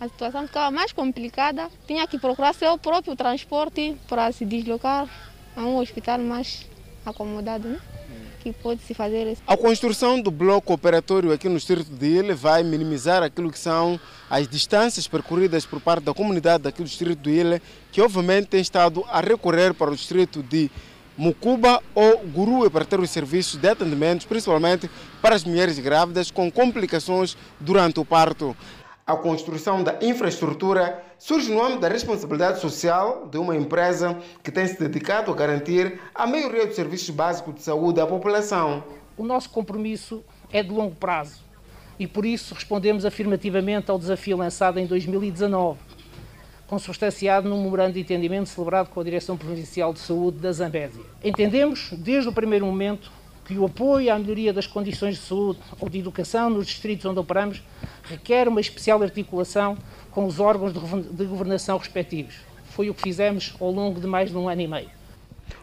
a 0.00 0.08
situação 0.08 0.46
ficava 0.46 0.70
mais 0.70 0.92
complicada. 0.92 1.68
Tinha 1.86 2.06
que 2.06 2.18
procurar 2.18 2.54
seu 2.54 2.78
próprio 2.78 3.14
transporte 3.16 3.96
para 4.08 4.32
se 4.32 4.44
deslocar 4.44 5.08
a 5.56 5.62
um 5.62 5.78
hospital 5.78 6.18
mais 6.18 6.66
acomodado, 7.04 7.68
né? 7.68 7.80
que 8.40 8.52
pode 8.52 8.80
se 8.82 8.94
fazer 8.94 9.30
isso. 9.30 9.42
A 9.46 9.56
construção 9.56 10.20
do 10.20 10.30
bloco 10.30 10.72
operatório 10.72 11.32
aqui 11.32 11.48
no 11.48 11.56
distrito 11.56 11.90
de 11.90 12.06
Ilha 12.06 12.34
vai 12.34 12.62
minimizar 12.62 13.22
aquilo 13.22 13.50
que 13.50 13.58
são 13.58 14.00
as 14.28 14.48
distâncias 14.48 15.06
percorridas 15.06 15.66
por 15.66 15.80
parte 15.80 16.04
da 16.04 16.14
comunidade 16.14 16.66
aqui 16.66 16.82
do 16.82 16.88
distrito 16.88 17.22
de 17.22 17.30
Ilha, 17.30 17.62
que 17.92 18.00
obviamente 18.00 18.46
tem 18.46 18.60
estado 18.60 19.04
a 19.10 19.20
recorrer 19.20 19.74
para 19.74 19.90
o 19.90 19.94
distrito 19.94 20.42
de 20.42 20.70
Mucuba 21.16 21.82
ou 21.94 22.18
Gurue 22.18 22.70
para 22.70 22.84
ter 22.84 22.98
os 22.98 23.10
serviços 23.10 23.60
de 23.60 23.68
atendimento, 23.68 24.26
principalmente 24.26 24.88
para 25.20 25.34
as 25.34 25.44
mulheres 25.44 25.78
grávidas 25.78 26.30
com 26.30 26.50
complicações 26.50 27.36
durante 27.58 28.00
o 28.00 28.04
parto. 28.04 28.56
A 29.06 29.16
construção 29.16 29.82
da 29.82 29.98
infraestrutura 30.00 31.09
surge 31.20 31.52
no 31.52 31.62
âmbito 31.62 31.80
da 31.80 31.88
responsabilidade 31.88 32.60
social 32.60 33.28
de 33.30 33.36
uma 33.36 33.54
empresa 33.54 34.18
que 34.42 34.50
tem 34.50 34.66
se 34.66 34.80
dedicado 34.80 35.30
a 35.30 35.34
garantir 35.34 36.00
a 36.14 36.26
maioria 36.26 36.66
dos 36.66 36.74
serviços 36.74 37.10
básicos 37.10 37.56
de 37.56 37.62
saúde 37.62 38.00
à 38.00 38.06
população. 38.06 38.82
O 39.18 39.22
nosso 39.22 39.50
compromisso 39.50 40.24
é 40.50 40.62
de 40.62 40.70
longo 40.70 40.94
prazo 40.94 41.42
e 41.98 42.06
por 42.06 42.24
isso 42.24 42.54
respondemos 42.54 43.04
afirmativamente 43.04 43.90
ao 43.90 43.98
desafio 43.98 44.34
lançado 44.34 44.80
em 44.80 44.86
2019, 44.86 45.78
consubstanciado 46.66 47.50
num 47.50 47.62
memorando 47.62 47.92
de 47.92 48.00
entendimento 48.00 48.48
celebrado 48.48 48.88
com 48.88 48.98
a 48.98 49.04
Direção 49.04 49.36
Provincial 49.36 49.92
de 49.92 50.00
Saúde 50.00 50.38
da 50.38 50.50
Zambésia. 50.50 51.02
Entendemos, 51.22 51.90
desde 51.98 52.30
o 52.30 52.32
primeiro 52.32 52.64
momento, 52.64 53.12
que 53.50 53.58
o 53.58 53.64
apoio 53.64 54.12
à 54.14 54.16
melhoria 54.16 54.52
das 54.52 54.68
condições 54.68 55.16
de 55.16 55.22
saúde 55.22 55.58
ou 55.80 55.88
de 55.88 55.98
educação 55.98 56.48
nos 56.48 56.68
distritos 56.68 57.04
onde 57.04 57.18
operamos 57.18 57.60
requer 58.04 58.46
uma 58.46 58.60
especial 58.60 59.02
articulação 59.02 59.76
com 60.12 60.24
os 60.24 60.38
órgãos 60.38 60.72
de 60.72 61.24
governação 61.24 61.76
respectivos. 61.76 62.36
Foi 62.66 62.88
o 62.88 62.94
que 62.94 63.02
fizemos 63.02 63.52
ao 63.60 63.72
longo 63.72 64.00
de 64.00 64.06
mais 64.06 64.30
de 64.30 64.36
um 64.36 64.48
ano 64.48 64.60
e 64.60 64.68
meio. 64.68 64.90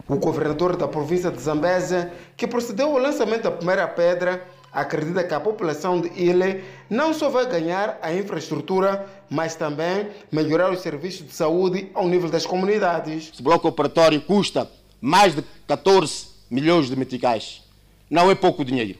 O 0.06 0.16
governador 0.16 0.76
da 0.76 0.86
província 0.86 1.30
de 1.30 1.40
Zambésia, 1.40 2.12
que 2.36 2.46
procedeu 2.46 2.90
ao 2.90 2.98
lançamento 2.98 3.44
da 3.44 3.50
primeira 3.50 3.88
pedra, 3.88 4.46
acredita 4.70 5.24
que 5.24 5.32
a 5.32 5.40
população 5.40 5.98
de 5.98 6.08
Ile 6.08 6.62
não 6.90 7.14
só 7.14 7.30
vai 7.30 7.46
ganhar 7.46 7.98
a 8.02 8.12
infraestrutura, 8.12 9.06
mas 9.30 9.54
também 9.54 10.08
melhorar 10.30 10.70
os 10.70 10.80
serviços 10.80 11.26
de 11.26 11.32
saúde 11.32 11.90
ao 11.94 12.06
nível 12.06 12.28
das 12.28 12.44
comunidades. 12.44 13.30
Esse 13.32 13.42
bloco 13.42 13.66
operatório 13.66 14.20
custa 14.20 14.70
mais 15.00 15.34
de 15.34 15.42
14 15.66 16.26
milhões 16.50 16.88
de 16.88 16.94
meticais 16.96 17.66
não 18.10 18.30
é 18.30 18.34
pouco 18.34 18.64
dinheiro. 18.64 18.98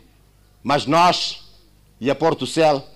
Mas 0.62 0.86
nós 0.86 1.44
e 2.00 2.10
a 2.10 2.14
Porto 2.14 2.46
Cel 2.46 2.86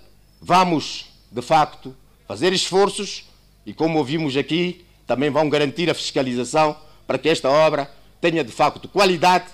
vamos, 0.40 1.06
de 1.30 1.42
facto, 1.42 1.94
fazer 2.26 2.52
esforços 2.52 3.24
e, 3.64 3.72
como 3.72 3.98
ouvimos 3.98 4.36
aqui, 4.36 4.84
também 5.06 5.30
vão 5.30 5.48
garantir 5.48 5.90
a 5.90 5.94
fiscalização 5.94 6.76
para 7.06 7.18
que 7.18 7.28
esta 7.28 7.48
obra 7.48 7.90
tenha, 8.20 8.42
de 8.42 8.52
facto, 8.52 8.88
qualidade. 8.88 9.46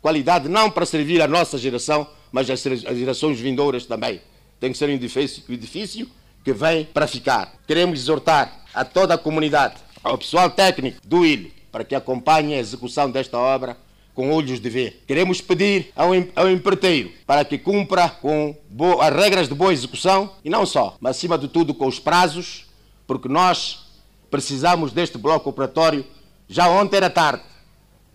Qualidade 0.00 0.48
não 0.48 0.70
para 0.70 0.84
servir 0.84 1.22
a 1.22 1.28
nossa 1.28 1.56
geração, 1.56 2.06
mas 2.30 2.50
as 2.50 2.60
gerações 2.60 3.40
vindouras 3.40 3.86
também. 3.86 4.20
Tem 4.60 4.72
que 4.72 4.78
ser 4.78 4.88
um 4.88 4.92
edifício, 4.92 5.42
um 5.48 5.52
edifício 5.52 6.08
que 6.44 6.52
vem 6.52 6.84
para 6.84 7.06
ficar. 7.06 7.54
Queremos 7.66 8.00
exortar 8.00 8.64
a 8.74 8.84
toda 8.84 9.14
a 9.14 9.18
comunidade, 9.18 9.76
ao 10.02 10.18
pessoal 10.18 10.50
técnico 10.50 10.98
do 11.06 11.24
IL, 11.24 11.50
para 11.72 11.84
que 11.84 11.94
acompanhe 11.94 12.54
a 12.54 12.58
execução 12.58 13.10
desta 13.10 13.38
obra 13.38 13.76
com 14.14 14.32
olhos 14.32 14.60
de 14.60 14.70
ver. 14.70 15.02
Queremos 15.06 15.40
pedir 15.40 15.92
ao, 15.96 16.10
ao 16.36 16.48
empreiteiro 16.48 17.10
para 17.26 17.44
que 17.44 17.58
cumpra 17.58 18.08
com 18.08 18.56
as 19.00 19.14
regras 19.14 19.48
de 19.48 19.54
boa 19.54 19.72
execução 19.72 20.30
e 20.44 20.48
não 20.48 20.64
só, 20.64 20.96
mas 21.00 21.16
acima 21.16 21.36
de 21.36 21.48
tudo 21.48 21.74
com 21.74 21.86
os 21.86 21.98
prazos, 21.98 22.66
porque 23.06 23.28
nós 23.28 23.84
precisamos 24.30 24.92
deste 24.92 25.18
bloco 25.18 25.50
operatório 25.50 26.04
já 26.48 26.68
ontem 26.68 26.96
era 26.96 27.10
tarde. 27.10 27.42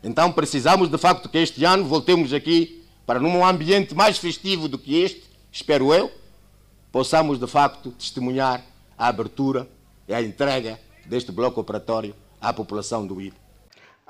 Então 0.04 0.32
precisamos 0.32 0.90
de 0.90 0.98
facto 0.98 1.28
que 1.28 1.38
este 1.38 1.66
ano 1.66 1.84
voltemos 1.86 2.34
aqui 2.34 2.84
para 3.06 3.20
num 3.20 3.46
ambiente 3.46 3.94
mais 3.94 4.18
festivo 4.18 4.68
do 4.68 4.78
que 4.78 5.02
este, 5.02 5.24
espero 5.52 5.94
eu, 5.94 6.12
possamos 6.92 7.40
de 7.40 7.48
facto 7.48 7.92
testemunhar 7.92 8.64
a 8.98 9.08
abertura 9.08 9.68
e 10.08 10.14
a 10.14 10.22
entrega 10.22 10.80
deste 11.06 11.32
bloco 11.32 11.60
operatório 11.60 12.16
à 12.40 12.54
população 12.54 13.06
do 13.06 13.20
Ilha. 13.20 13.49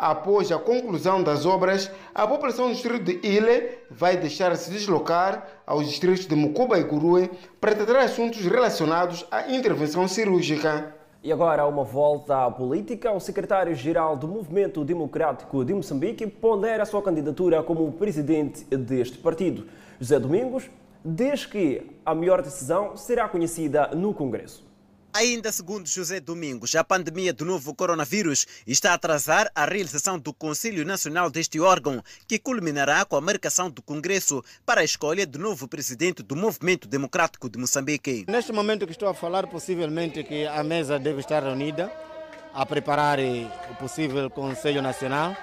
Após 0.02 0.50
a 0.50 0.58
conclusão 0.58 1.22
das 1.22 1.46
obras, 1.46 1.92
a 2.16 2.26
população 2.26 2.70
do 2.70 2.74
distrito 2.74 3.04
de 3.04 3.20
Ile 3.22 3.80
vai 3.92 4.16
deixar-se 4.16 4.72
deslocar 4.72 5.46
aos 5.68 5.86
distritos 5.90 6.26
de 6.26 6.34
Mucuba 6.38 6.80
e 6.80 6.84
Gurue 6.86 7.30
para 7.60 7.76
tratar 7.76 8.00
assuntos 8.00 8.40
relacionados 8.46 9.28
à 9.30 9.52
intervenção 9.52 10.08
cirúrgica. 10.08 10.96
E 11.22 11.34
agora 11.34 11.68
uma 11.68 11.84
volta 11.84 12.46
à 12.46 12.50
política. 12.50 13.12
O 13.12 13.20
secretário-geral 13.20 14.16
do 14.16 14.26
Movimento 14.26 14.86
Democrático 14.86 15.66
de 15.66 15.74
Moçambique 15.74 16.26
pondera 16.26 16.84
a 16.84 16.86
sua 16.86 17.02
candidatura 17.02 17.62
como 17.62 17.92
presidente 17.92 18.64
deste 18.74 19.18
partido. 19.18 19.68
José 20.00 20.18
Domingos 20.18 20.70
diz 21.04 21.46
que 21.46 21.92
a 22.06 22.16
melhor 22.16 22.42
decisão 22.42 22.96
será 22.96 23.28
conhecida 23.28 23.90
no 23.94 24.14
Congresso. 24.14 24.69
Ainda 25.12 25.52
segundo 25.52 25.88
José 25.88 26.20
Domingos, 26.20 26.76
a 26.76 26.84
pandemia 26.84 27.34
do 27.34 27.44
novo 27.44 27.74
coronavírus 27.74 28.46
está 28.66 28.92
a 28.92 28.94
atrasar 28.94 29.52
a 29.56 29.66
realização 29.66 30.20
do 30.20 30.32
Conselho 30.32 30.86
Nacional 30.86 31.32
deste 31.32 31.60
órgão, 31.60 32.04
que 32.28 32.38
culminará 32.38 33.04
com 33.04 33.16
a 33.16 33.22
marcação 33.22 33.72
do 33.72 33.82
Congresso 33.82 34.44
para 34.64 34.82
a 34.82 34.84
escolha 34.84 35.26
do 35.26 35.40
novo 35.40 35.68
presidente 35.68 36.22
do 36.22 36.36
Movimento 36.36 36.88
Democrático 36.88 37.50
de 37.50 37.58
Moçambique. 37.58 38.26
Neste 38.28 38.52
momento 38.54 38.86
que 38.86 38.92
estou 38.92 39.10
a 39.10 39.14
falar, 39.14 39.48
possivelmente 39.48 40.24
que 40.24 40.46
a 40.46 40.64
mesa 40.64 41.00
deve 41.00 41.22
estar 41.22 41.42
reunida 41.42 41.92
a 42.54 42.64
preparar 42.64 43.18
o 43.72 43.76
possível 43.76 44.30
Conselho 44.30 44.82
Nacional. 44.82 45.36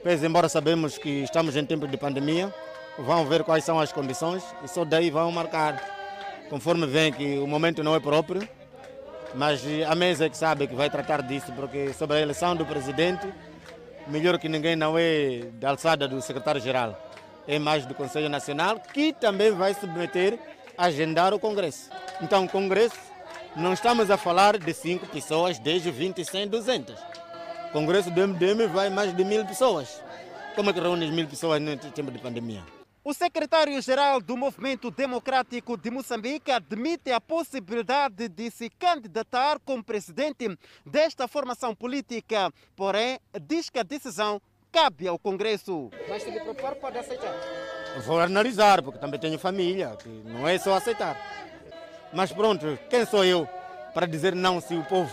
Pois, 0.00 0.22
embora 0.22 0.48
sabemos 0.48 0.96
que 0.96 1.24
estamos 1.24 1.56
em 1.56 1.66
tempo 1.66 1.88
de 1.88 1.96
pandemia, 1.96 2.54
vão 2.96 3.26
ver 3.26 3.42
quais 3.42 3.64
são 3.64 3.80
as 3.80 3.92
condições 3.92 4.44
e 4.64 4.68
só 4.68 4.84
daí 4.84 5.10
vão 5.10 5.30
marcar, 5.32 6.46
conforme 6.48 6.86
vem 6.86 7.12
que 7.12 7.38
o 7.38 7.48
momento 7.48 7.82
não 7.82 7.96
é 7.96 8.00
próprio 8.00 8.48
mas 9.34 9.62
a 9.88 9.94
mesa 9.94 10.26
é 10.26 10.28
que 10.28 10.36
sabe 10.36 10.66
que 10.66 10.74
vai 10.74 10.90
tratar 10.90 11.22
disso, 11.22 11.52
porque 11.52 11.92
sobre 11.92 12.18
a 12.18 12.20
eleição 12.20 12.54
do 12.54 12.66
presidente, 12.66 13.26
melhor 14.06 14.38
que 14.38 14.48
ninguém 14.48 14.76
não 14.76 14.98
é 14.98 15.44
da 15.54 15.70
alçada 15.70 16.06
do 16.06 16.20
secretário-geral, 16.20 16.98
é 17.46 17.58
mais 17.58 17.86
do 17.86 17.94
Conselho 17.94 18.28
Nacional, 18.28 18.78
que 18.78 19.12
também 19.12 19.50
vai 19.50 19.74
submeter, 19.74 20.38
agendar 20.76 21.34
o 21.34 21.38
Congresso. 21.38 21.90
Então, 22.20 22.44
o 22.44 22.48
Congresso, 22.48 22.96
não 23.56 23.72
estamos 23.72 24.10
a 24.10 24.16
falar 24.16 24.58
de 24.58 24.72
5 24.72 25.06
pessoas, 25.06 25.58
10, 25.58 25.84
20, 25.84 26.24
100, 26.24 26.48
200. 26.48 26.94
O 27.68 27.72
Congresso 27.72 28.10
do 28.10 28.28
MDM 28.28 28.66
vai 28.68 28.90
mais 28.90 29.16
de 29.16 29.24
mil 29.24 29.44
pessoas. 29.44 30.02
Como 30.54 30.70
é 30.70 30.72
que 30.72 30.80
reúne 30.80 31.10
mil 31.10 31.26
pessoas 31.26 31.60
no 31.60 31.76
tempo 31.76 32.10
de 32.10 32.18
pandemia? 32.18 32.62
O 33.04 33.12
secretário-geral 33.12 34.20
do 34.20 34.36
Movimento 34.36 34.88
Democrático 34.88 35.76
de 35.76 35.90
Moçambique 35.90 36.52
admite 36.52 37.10
a 37.10 37.20
possibilidade 37.20 38.28
de 38.28 38.48
se 38.48 38.70
candidatar 38.70 39.58
como 39.64 39.82
presidente 39.82 40.56
desta 40.86 41.26
formação 41.26 41.74
política, 41.74 42.52
porém 42.76 43.18
diz 43.42 43.68
que 43.68 43.80
a 43.80 43.82
decisão 43.82 44.40
cabe 44.70 45.08
ao 45.08 45.18
Congresso. 45.18 45.90
Mas 46.08 46.22
se 46.22 46.30
lhe 46.30 46.38
propor, 46.38 46.76
pode 46.76 46.96
aceitar? 46.96 47.34
Vou 48.06 48.20
analisar, 48.20 48.80
porque 48.82 49.00
também 49.00 49.18
tenho 49.18 49.36
família, 49.36 49.96
que 50.00 50.08
não 50.08 50.46
é 50.46 50.56
só 50.56 50.74
aceitar. 50.74 51.16
Mas 52.12 52.30
pronto, 52.30 52.78
quem 52.88 53.04
sou 53.04 53.24
eu 53.24 53.48
para 53.92 54.06
dizer 54.06 54.32
não 54.32 54.60
se 54.60 54.76
o 54.76 54.84
povo 54.84 55.12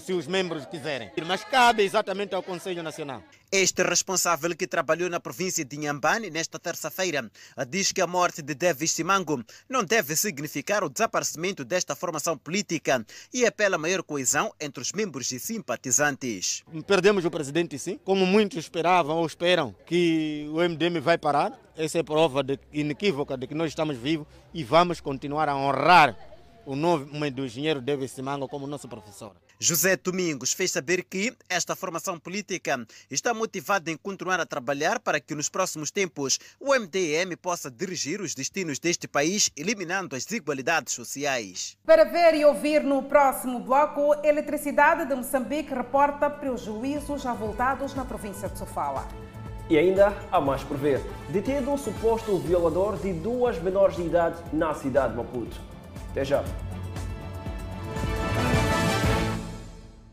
se 0.00 0.12
os 0.12 0.26
membros 0.26 0.66
quiserem. 0.66 1.10
Mas 1.26 1.44
cabe 1.44 1.82
exatamente 1.82 2.34
ao 2.34 2.42
Conselho 2.42 2.82
Nacional. 2.82 3.22
Este 3.52 3.84
responsável 3.84 4.56
que 4.56 4.66
trabalhou 4.66 5.08
na 5.08 5.20
província 5.20 5.64
de 5.64 5.76
Inhambane 5.76 6.28
nesta 6.28 6.58
terça-feira 6.58 7.30
diz 7.68 7.92
que 7.92 8.00
a 8.00 8.06
morte 8.06 8.42
de 8.42 8.54
Davis 8.54 8.90
Simango 8.90 9.44
não 9.68 9.84
deve 9.84 10.16
significar 10.16 10.82
o 10.82 10.88
desaparecimento 10.88 11.64
desta 11.64 11.94
formação 11.94 12.36
política 12.36 13.06
e 13.32 13.46
apela 13.46 13.76
a 13.76 13.78
maior 13.78 14.02
coesão 14.02 14.52
entre 14.60 14.82
os 14.82 14.92
membros 14.92 15.30
e 15.30 15.38
simpatizantes. 15.38 16.64
Perdemos 16.86 17.24
o 17.24 17.30
presidente 17.30 17.78
sim, 17.78 17.98
como 18.04 18.26
muitos 18.26 18.58
esperavam 18.58 19.18
ou 19.18 19.26
esperam 19.26 19.74
que 19.86 20.48
o 20.50 20.56
MDM 20.56 21.00
vai 21.00 21.16
parar. 21.16 21.52
Essa 21.76 21.98
é 21.98 22.02
prova 22.02 22.42
de, 22.42 22.58
inequívoca 22.72 23.36
de 23.36 23.46
que 23.46 23.54
nós 23.54 23.68
estamos 23.68 23.96
vivos 23.96 24.26
e 24.52 24.64
vamos 24.64 25.00
continuar 25.00 25.48
a 25.48 25.56
honrar 25.56 26.16
o 26.66 26.74
nome 26.74 27.30
do 27.30 27.44
engenheiro 27.44 27.80
Davis 27.80 28.12
Simango 28.12 28.48
como 28.48 28.66
nosso 28.66 28.88
professor. 28.88 29.32
José 29.58 29.96
Domingos 29.96 30.52
fez 30.52 30.70
saber 30.70 31.04
que 31.04 31.34
esta 31.48 31.76
formação 31.76 32.18
política 32.18 32.84
está 33.10 33.32
motivada 33.32 33.90
em 33.90 33.96
continuar 33.96 34.40
a 34.40 34.46
trabalhar 34.46 34.98
para 35.00 35.20
que 35.20 35.34
nos 35.34 35.48
próximos 35.48 35.90
tempos 35.90 36.38
o 36.58 36.74
MDM 36.74 37.36
possa 37.40 37.70
dirigir 37.70 38.20
os 38.20 38.34
destinos 38.34 38.78
deste 38.78 39.06
país, 39.06 39.50
eliminando 39.56 40.16
as 40.16 40.24
desigualdades 40.24 40.92
sociais. 40.92 41.76
Para 41.84 42.04
ver 42.04 42.34
e 42.34 42.44
ouvir 42.44 42.82
no 42.82 43.02
próximo 43.02 43.60
bloco, 43.60 44.14
Eletricidade 44.24 45.06
de 45.06 45.14
Moçambique 45.14 45.72
reporta 45.72 46.28
prejuízos 46.28 47.24
avultados 47.24 47.94
na 47.94 48.04
província 48.04 48.48
de 48.48 48.58
Sofala. 48.58 49.06
E 49.68 49.78
ainda 49.78 50.12
há 50.30 50.40
mais 50.40 50.62
por 50.62 50.76
ver. 50.76 51.00
Detido 51.30 51.70
um 51.70 51.78
suposto 51.78 52.38
violador 52.38 52.98
de 52.98 53.12
duas 53.12 53.58
menores 53.62 53.96
de 53.96 54.02
idade 54.02 54.36
na 54.52 54.74
cidade 54.74 55.12
de 55.12 55.16
Maputo. 55.16 55.73
Até 56.14 56.24
já. 56.24 56.44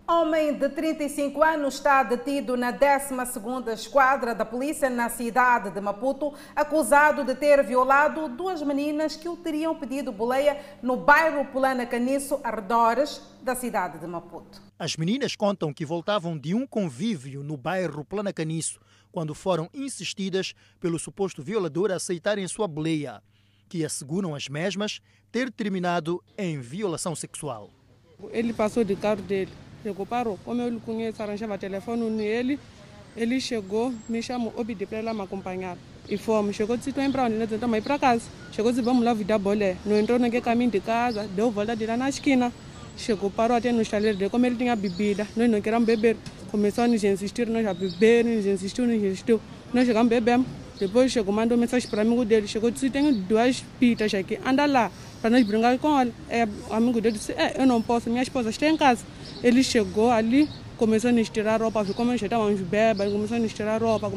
Homem 0.07 0.55
de 0.55 0.67
35 0.67 1.43
anos 1.43 1.75
está 1.75 2.01
detido 2.01 2.57
na 2.57 2.73
12ª 2.73 3.71
Esquadra 3.71 4.33
da 4.33 4.43
Polícia 4.43 4.89
na 4.89 5.09
cidade 5.09 5.69
de 5.69 5.79
Maputo, 5.79 6.33
acusado 6.55 7.23
de 7.23 7.35
ter 7.35 7.63
violado 7.63 8.27
duas 8.29 8.63
meninas 8.63 9.15
que 9.15 9.29
o 9.29 9.37
teriam 9.37 9.75
pedido 9.75 10.11
boleia 10.11 10.59
no 10.81 10.97
bairro 10.97 11.45
Pulana 11.45 11.85
Caniço, 11.85 12.41
arredores 12.43 13.21
da 13.43 13.53
cidade 13.53 13.99
de 13.99 14.07
Maputo. 14.07 14.59
As 14.79 14.97
meninas 14.97 15.35
contam 15.35 15.71
que 15.71 15.85
voltavam 15.85 16.35
de 16.35 16.55
um 16.55 16.65
convívio 16.65 17.43
no 17.43 17.55
bairro 17.55 18.03
Plana 18.03 18.33
Caniço 18.33 18.79
quando 19.11 19.35
foram 19.35 19.69
insistidas 19.71 20.55
pelo 20.79 20.97
suposto 20.97 21.43
violador 21.43 21.91
a 21.91 21.95
aceitarem 21.95 22.47
sua 22.47 22.67
boleia, 22.67 23.21
que 23.71 23.85
asseguram 23.85 24.35
as 24.35 24.49
mesmas 24.49 24.99
ter 25.31 25.49
terminado 25.49 26.21
em 26.37 26.59
violação 26.59 27.15
sexual. 27.15 27.69
Ele 28.31 28.51
passou 28.51 28.83
de 28.83 28.97
carro 28.97 29.21
dele 29.21 29.49
Chegou, 29.83 30.05
parou. 30.05 30.37
Como 30.45 30.61
eu 30.61 30.69
lhe 30.69 30.79
conheço, 30.79 31.23
arranjava 31.23 31.57
telefone 31.57 32.07
nele. 32.09 32.59
Ele 33.17 33.41
chegou, 33.41 33.93
me 34.07 34.21
chamou, 34.21 34.53
eu 34.55 34.63
pedi 34.63 34.85
para 34.85 34.99
ela 34.99 35.13
me 35.13 35.21
acompanhar. 35.21 35.75
E 36.07 36.17
fomos. 36.17 36.55
Chegou, 36.55 36.77
disse, 36.77 36.89
estou 36.89 37.09
para 37.11 37.23
onde? 37.23 37.35
Nós 37.35 37.51
estamos 37.51 37.77
ir 37.77 37.81
para 37.81 37.97
casa. 37.97 38.29
Chegou, 38.51 38.71
disse, 38.71 38.83
vamos 38.83 39.03
lá 39.03 39.13
vida 39.13 39.37
bolé. 39.39 39.77
Não 39.85 39.97
entrou 39.97 40.19
naquele 40.19 40.43
caminho 40.43 40.69
de 40.69 40.79
casa, 40.81 41.27
deu 41.35 41.49
volta 41.49 41.75
de 41.75 41.85
lá 41.85 41.97
na 41.97 42.09
esquina. 42.09 42.53
Chegou, 42.95 43.31
parou 43.31 43.57
até 43.57 43.71
no 43.71 43.81
estaleiro 43.81 44.17
dele, 44.17 44.29
como 44.29 44.45
ele 44.45 44.55
tinha 44.55 44.75
bebida. 44.75 45.27
Nós 45.35 45.49
não 45.49 45.61
queríamos 45.61 45.87
beber. 45.87 46.15
Começou 46.51 46.83
a 46.83 46.87
nos 46.87 47.03
insistir, 47.03 47.47
nós 47.47 47.65
a 47.65 47.73
beber, 47.73 48.23
nos 48.23 48.45
insistiu, 48.45 48.85
nos 48.85 49.01
insistiu. 49.01 49.41
Nós 49.73 49.87
chegamos, 49.87 50.09
bebemos. 50.09 50.45
Depois 50.81 51.11
chegou, 51.11 51.31
mandou 51.31 51.55
mensagem 51.55 51.87
para 51.87 51.99
o 51.99 52.01
amigo 52.01 52.25
dele. 52.25 52.47
Chegou, 52.47 52.71
disse, 52.71 52.89
tenho 52.89 53.13
duas 53.13 53.63
pitas 53.79 54.11
aqui, 54.15 54.39
anda 54.43 54.65
lá, 54.65 54.91
para 55.21 55.29
nós 55.29 55.45
brincar 55.45 55.77
com 55.77 56.01
ele. 56.01 56.11
É, 56.27 56.47
o 56.69 56.73
amigo 56.73 56.99
dele 56.99 57.17
disse, 57.17 57.33
é, 57.33 57.61
eu 57.61 57.67
não 57.67 57.83
posso, 57.83 58.09
minha 58.09 58.23
esposa 58.23 58.49
está 58.49 58.67
em 58.67 58.75
casa. 58.75 59.05
Ele 59.43 59.63
chegou 59.63 60.09
ali, 60.09 60.49
começou 60.77 61.11
a 61.11 61.13
nos 61.13 61.29
tirar 61.29 61.61
roupa, 61.61 61.85
ficou 61.85 62.03
como 62.03 62.15
estávamos 62.15 62.59
bêbados, 62.61 63.13
começou 63.13 63.37
a 63.37 63.39
nos 63.39 63.53
tirar 63.53 63.79
roupa. 63.79 64.11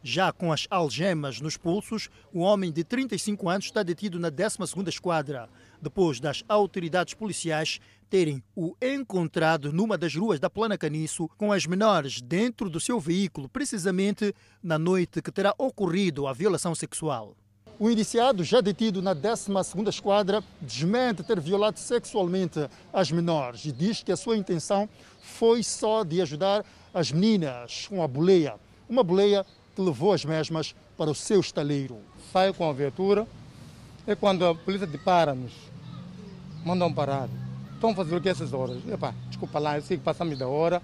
Já 0.00 0.30
com 0.30 0.52
as 0.52 0.68
algemas 0.70 1.40
nos 1.40 1.56
pulsos, 1.56 2.08
o 2.32 2.38
homem 2.38 2.70
de 2.70 2.84
35 2.84 3.48
anos 3.48 3.64
está 3.64 3.82
detido 3.82 4.20
na 4.20 4.30
12ª 4.30 4.86
Esquadra, 4.86 5.48
depois 5.82 6.20
das 6.20 6.44
autoridades 6.48 7.14
policiais 7.14 7.80
terem 8.08 8.42
o 8.54 8.74
encontrado 8.80 9.72
numa 9.72 9.98
das 9.98 10.14
ruas 10.14 10.38
da 10.38 10.48
Plana 10.48 10.78
Caniço 10.78 11.28
com 11.36 11.52
as 11.52 11.66
menores 11.66 12.20
dentro 12.20 12.70
do 12.70 12.80
seu 12.80 13.00
veículo, 13.00 13.48
precisamente 13.48 14.34
na 14.62 14.78
noite 14.78 15.20
que 15.20 15.32
terá 15.32 15.54
ocorrido 15.58 16.26
a 16.26 16.32
violação 16.32 16.74
sexual. 16.74 17.36
O 17.78 17.90
indiciado, 17.90 18.42
já 18.42 18.62
detido 18.62 19.02
na 19.02 19.14
12ª 19.14 19.88
Esquadra, 19.88 20.42
desmente 20.60 21.22
ter 21.22 21.38
violado 21.38 21.78
sexualmente 21.78 22.70
as 22.90 23.10
menores 23.10 23.66
e 23.66 23.72
diz 23.72 24.02
que 24.02 24.10
a 24.10 24.16
sua 24.16 24.36
intenção 24.36 24.88
foi 25.20 25.62
só 25.62 26.02
de 26.02 26.22
ajudar 26.22 26.64
as 26.94 27.12
meninas 27.12 27.86
com 27.88 28.02
a 28.02 28.08
boleia, 28.08 28.54
uma 28.88 29.02
boleia 29.02 29.44
que 29.74 29.82
levou 29.82 30.14
as 30.14 30.24
mesmas 30.24 30.74
para 30.96 31.10
o 31.10 31.14
seu 31.14 31.40
estaleiro. 31.40 31.98
Saio 32.32 32.54
com 32.54 32.66
a 32.66 32.72
viatura 32.72 33.26
e 34.06 34.16
quando 34.16 34.46
a 34.46 34.54
polícia 34.54 34.86
depara-nos, 34.86 35.52
mandam 36.64 36.90
parar. 36.90 37.28
Estão 37.76 37.94
fazendo 37.94 38.16
o 38.16 38.20
que 38.22 38.28
essas 38.28 38.54
horas? 38.54 38.78
Epá, 38.90 39.12
desculpa 39.28 39.58
lá, 39.58 39.76
eu 39.76 39.82
sei 39.82 39.98
que 39.98 40.02
passamos 40.02 40.38
da 40.38 40.48
hora, 40.48 40.80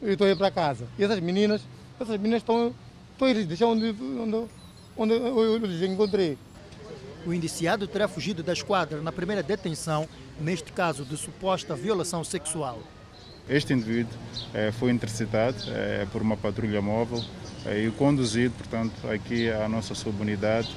eu 0.00 0.14
estou 0.14 0.26
indo 0.26 0.38
para 0.38 0.50
casa. 0.50 0.86
E 0.98 1.04
essas 1.04 1.20
meninas, 1.20 1.60
essas 2.00 2.16
meninas 2.16 2.40
estão 2.40 2.74
Então 3.14 3.28
eles 3.28 3.46
deixaram 3.46 3.72
onde, 3.72 3.94
onde, 4.18 4.48
onde 4.96 5.14
eu 5.14 5.62
os 5.62 5.82
encontrei. 5.82 6.38
O 7.26 7.34
indiciado 7.34 7.86
terá 7.86 8.08
fugido 8.08 8.42
da 8.42 8.54
esquadra 8.54 9.02
na 9.02 9.12
primeira 9.12 9.42
detenção, 9.42 10.08
neste 10.40 10.72
caso 10.72 11.04
de 11.04 11.14
suposta 11.18 11.76
violação 11.76 12.24
sexual. 12.24 12.78
Este 13.46 13.74
indivíduo 13.74 14.16
eh, 14.54 14.72
foi 14.72 14.90
interceptado 14.90 15.58
eh, 15.68 16.06
por 16.10 16.22
uma 16.22 16.38
patrulha 16.38 16.80
móvel 16.80 17.22
eh, 17.66 17.84
e 17.84 17.90
conduzido, 17.90 18.54
portanto, 18.56 18.94
aqui 19.12 19.50
à 19.50 19.68
nossa 19.68 19.94
subunidade. 19.94 20.74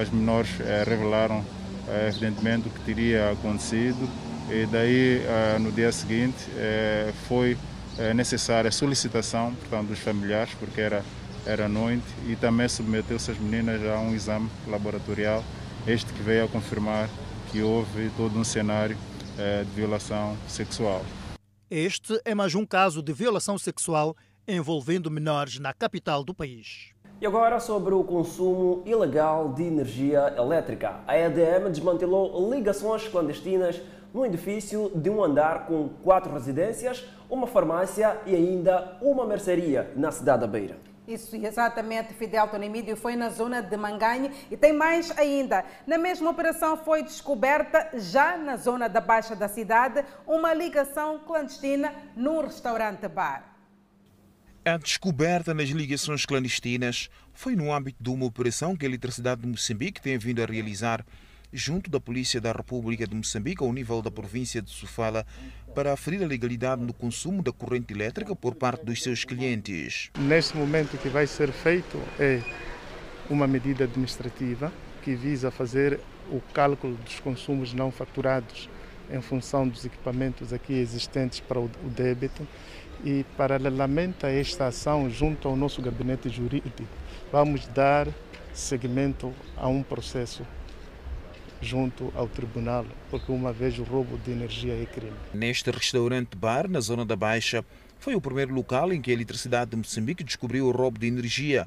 As 0.00 0.08
menores 0.08 0.50
revelaram, 0.86 1.44
evidentemente, 2.08 2.68
o 2.68 2.70
que 2.70 2.80
teria 2.80 3.30
acontecido 3.30 4.08
e 4.50 4.66
daí, 4.66 5.22
no 5.60 5.72
dia 5.72 5.90
seguinte, 5.92 6.46
foi 7.28 7.56
necessária 8.14 8.68
a 8.68 8.72
solicitação, 8.72 9.54
portanto, 9.54 9.88
dos 9.88 9.98
familiares, 9.98 10.52
porque 10.54 10.80
era, 10.80 11.02
era 11.46 11.68
noite, 11.68 12.04
e 12.26 12.36
também 12.36 12.68
submeteu-se 12.68 13.30
as 13.30 13.38
meninas 13.38 13.80
a 13.84 13.98
um 13.98 14.14
exame 14.14 14.50
laboratorial, 14.66 15.42
este 15.86 16.12
que 16.12 16.22
veio 16.22 16.44
a 16.44 16.48
confirmar 16.48 17.08
que 17.50 17.62
houve 17.62 18.10
todo 18.16 18.38
um 18.38 18.44
cenário 18.44 18.96
de 19.36 19.70
violação 19.74 20.36
sexual. 20.48 21.04
Este 21.70 22.20
é 22.24 22.34
mais 22.34 22.54
um 22.54 22.64
caso 22.64 23.02
de 23.02 23.12
violação 23.12 23.58
sexual 23.58 24.16
envolvendo 24.46 25.10
menores 25.10 25.58
na 25.58 25.72
capital 25.72 26.22
do 26.22 26.34
país. 26.34 26.92
E 27.20 27.26
agora 27.26 27.58
sobre 27.58 27.94
o 27.94 28.04
consumo 28.04 28.82
ilegal 28.84 29.52
de 29.54 29.62
energia 29.62 30.34
elétrica. 30.36 31.00
A 31.06 31.16
EDM 31.16 31.70
desmantelou 31.70 32.52
ligações 32.52 33.08
clandestinas 33.08 33.80
no 34.14 34.24
edifício 34.24 34.92
de 34.94 35.10
um 35.10 35.22
andar 35.22 35.66
com 35.66 35.88
quatro 35.88 36.32
residências, 36.32 37.04
uma 37.28 37.48
farmácia 37.48 38.16
e 38.24 38.34
ainda 38.34 38.96
uma 39.02 39.26
mercearia 39.26 39.92
na 39.96 40.12
cidade 40.12 40.42
da 40.42 40.46
Beira. 40.46 40.78
Isso, 41.06 41.36
exatamente, 41.36 42.14
Fidel 42.14 42.48
Tonimídio 42.48 42.96
foi 42.96 43.14
na 43.14 43.28
zona 43.28 43.60
de 43.60 43.76
Manganhe 43.76 44.30
e 44.50 44.56
tem 44.56 44.72
mais 44.72 45.10
ainda. 45.18 45.62
Na 45.86 45.98
mesma 45.98 46.30
operação 46.30 46.78
foi 46.78 47.02
descoberta, 47.02 47.90
já 47.98 48.38
na 48.38 48.56
zona 48.56 48.88
da 48.88 49.00
Baixa 49.00 49.36
da 49.36 49.48
cidade, 49.48 50.02
uma 50.26 50.54
ligação 50.54 51.18
clandestina 51.18 51.92
num 52.16 52.40
restaurante-bar. 52.40 53.52
A 54.64 54.78
descoberta 54.78 55.52
nas 55.52 55.68
ligações 55.68 56.24
clandestinas 56.24 57.10
foi 57.34 57.54
no 57.54 57.70
âmbito 57.70 58.02
de 58.02 58.08
uma 58.08 58.24
operação 58.24 58.74
que 58.74 58.86
a 58.86 58.88
Eletricidade 58.88 59.42
de 59.42 59.46
Moçambique 59.48 60.00
tem 60.00 60.16
vindo 60.16 60.42
a 60.42 60.46
realizar 60.46 61.04
junto 61.54 61.88
da 61.88 62.00
Polícia 62.00 62.40
da 62.40 62.50
República 62.50 63.06
de 63.06 63.14
Moçambique 63.14 63.62
ao 63.62 63.72
nível 63.72 64.02
da 64.02 64.10
província 64.10 64.60
de 64.60 64.70
Sofala 64.70 65.24
para 65.72 65.92
aferir 65.92 66.20
a 66.20 66.26
legalidade 66.26 66.82
no 66.82 66.92
consumo 66.92 67.42
da 67.44 67.52
corrente 67.52 67.94
elétrica 67.94 68.34
por 68.34 68.56
parte 68.56 68.84
dos 68.84 69.00
seus 69.00 69.24
clientes. 69.24 70.10
Neste 70.18 70.56
momento 70.56 70.94
o 70.94 70.98
que 70.98 71.08
vai 71.08 71.28
ser 71.28 71.52
feito 71.52 71.96
é 72.18 72.42
uma 73.30 73.46
medida 73.46 73.84
administrativa 73.84 74.72
que 75.02 75.14
visa 75.14 75.48
fazer 75.48 76.00
o 76.28 76.40
cálculo 76.52 76.96
dos 76.96 77.20
consumos 77.20 77.72
não 77.72 77.92
faturados 77.92 78.68
em 79.08 79.20
função 79.20 79.68
dos 79.68 79.84
equipamentos 79.84 80.52
aqui 80.52 80.72
existentes 80.72 81.38
para 81.38 81.60
o 81.60 81.70
débito 81.94 82.46
e 83.04 83.24
paralelamente 83.36 84.26
a 84.26 84.30
esta 84.30 84.66
ação 84.66 85.08
junto 85.08 85.46
ao 85.46 85.54
nosso 85.54 85.80
gabinete 85.80 86.28
jurídico 86.28 86.82
vamos 87.30 87.66
dar 87.68 88.08
seguimento 88.52 89.32
a 89.56 89.68
um 89.68 89.82
processo 89.82 90.44
junto 91.64 92.12
ao 92.14 92.28
tribunal, 92.28 92.86
porque 93.10 93.32
uma 93.32 93.52
vez 93.52 93.78
o 93.78 93.82
roubo 93.82 94.18
de 94.18 94.30
energia 94.30 94.74
é 94.74 94.86
crime. 94.86 95.16
Neste 95.32 95.70
restaurante-bar, 95.70 96.68
na 96.68 96.80
zona 96.80 97.04
da 97.04 97.16
Baixa, 97.16 97.64
foi 97.98 98.14
o 98.14 98.20
primeiro 98.20 98.54
local 98.54 98.92
em 98.92 99.00
que 99.00 99.10
a 99.10 99.14
Eletricidade 99.14 99.70
de 99.70 99.76
Moçambique 99.76 100.22
descobriu 100.22 100.66
o 100.66 100.70
roubo 100.70 100.98
de 100.98 101.06
energia. 101.06 101.66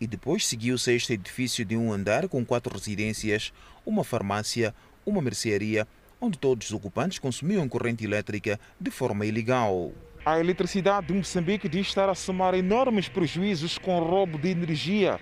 E 0.00 0.06
depois 0.06 0.46
seguiu-se 0.46 0.92
este 0.92 1.12
edifício 1.12 1.64
de 1.64 1.76
um 1.76 1.92
andar 1.92 2.26
com 2.26 2.44
quatro 2.44 2.74
residências, 2.74 3.52
uma 3.84 4.02
farmácia, 4.02 4.74
uma 5.06 5.20
mercearia, 5.20 5.86
onde 6.20 6.38
todos 6.38 6.68
os 6.68 6.72
ocupantes 6.72 7.18
consumiam 7.18 7.68
corrente 7.68 8.04
elétrica 8.04 8.58
de 8.80 8.90
forma 8.90 9.26
ilegal. 9.26 9.92
A 10.24 10.40
Eletricidade 10.40 11.08
de 11.08 11.12
Moçambique 11.12 11.68
diz 11.68 11.86
estar 11.86 12.08
a 12.08 12.14
somar 12.14 12.54
enormes 12.54 13.08
prejuízos 13.08 13.76
com 13.76 13.98
o 13.98 14.02
roubo 14.02 14.38
de 14.38 14.48
energia 14.48 15.20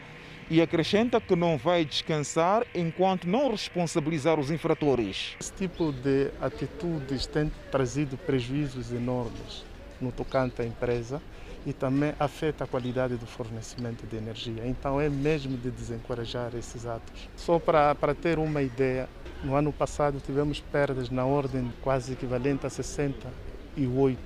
e 0.51 0.61
acrescenta 0.61 1.21
que 1.21 1.35
não 1.35 1.57
vai 1.57 1.85
descansar 1.85 2.67
enquanto 2.75 3.27
não 3.27 3.51
responsabilizar 3.51 4.39
os 4.39 4.51
infratores. 4.51 5.37
Esse 5.41 5.53
tipo 5.53 5.93
de 5.93 6.31
atitudes 6.41 7.27
tem 7.27 7.51
trazido 7.71 8.17
prejuízos 8.17 8.93
enormes 8.93 9.65
no 10.01 10.11
tocante 10.11 10.61
à 10.61 10.67
empresa 10.67 11.23
e 11.65 11.73
também 11.73 12.13
afeta 12.19 12.65
a 12.65 12.67
qualidade 12.67 13.17
do 13.17 13.27
fornecimento 13.27 14.07
de 14.07 14.17
energia. 14.17 14.67
Então 14.67 15.01
é 15.01 15.09
mesmo 15.09 15.57
de 15.57 15.71
desencorajar 15.71 16.53
esses 16.57 16.87
atos. 16.87 17.29
Só 17.37 17.59
para, 17.59 17.95
para 17.95 18.15
ter 18.15 18.39
uma 18.39 18.63
ideia, 18.63 19.09
no 19.45 19.55
ano 19.55 19.73
passado 19.73 20.21
tivemos 20.21 20.61
perdas 20.61 21.09
na 21.09 21.25
ordem 21.25 21.73
quase 21.83 22.13
equivalente 22.13 22.67
a 22.67 22.71
68 22.71 24.19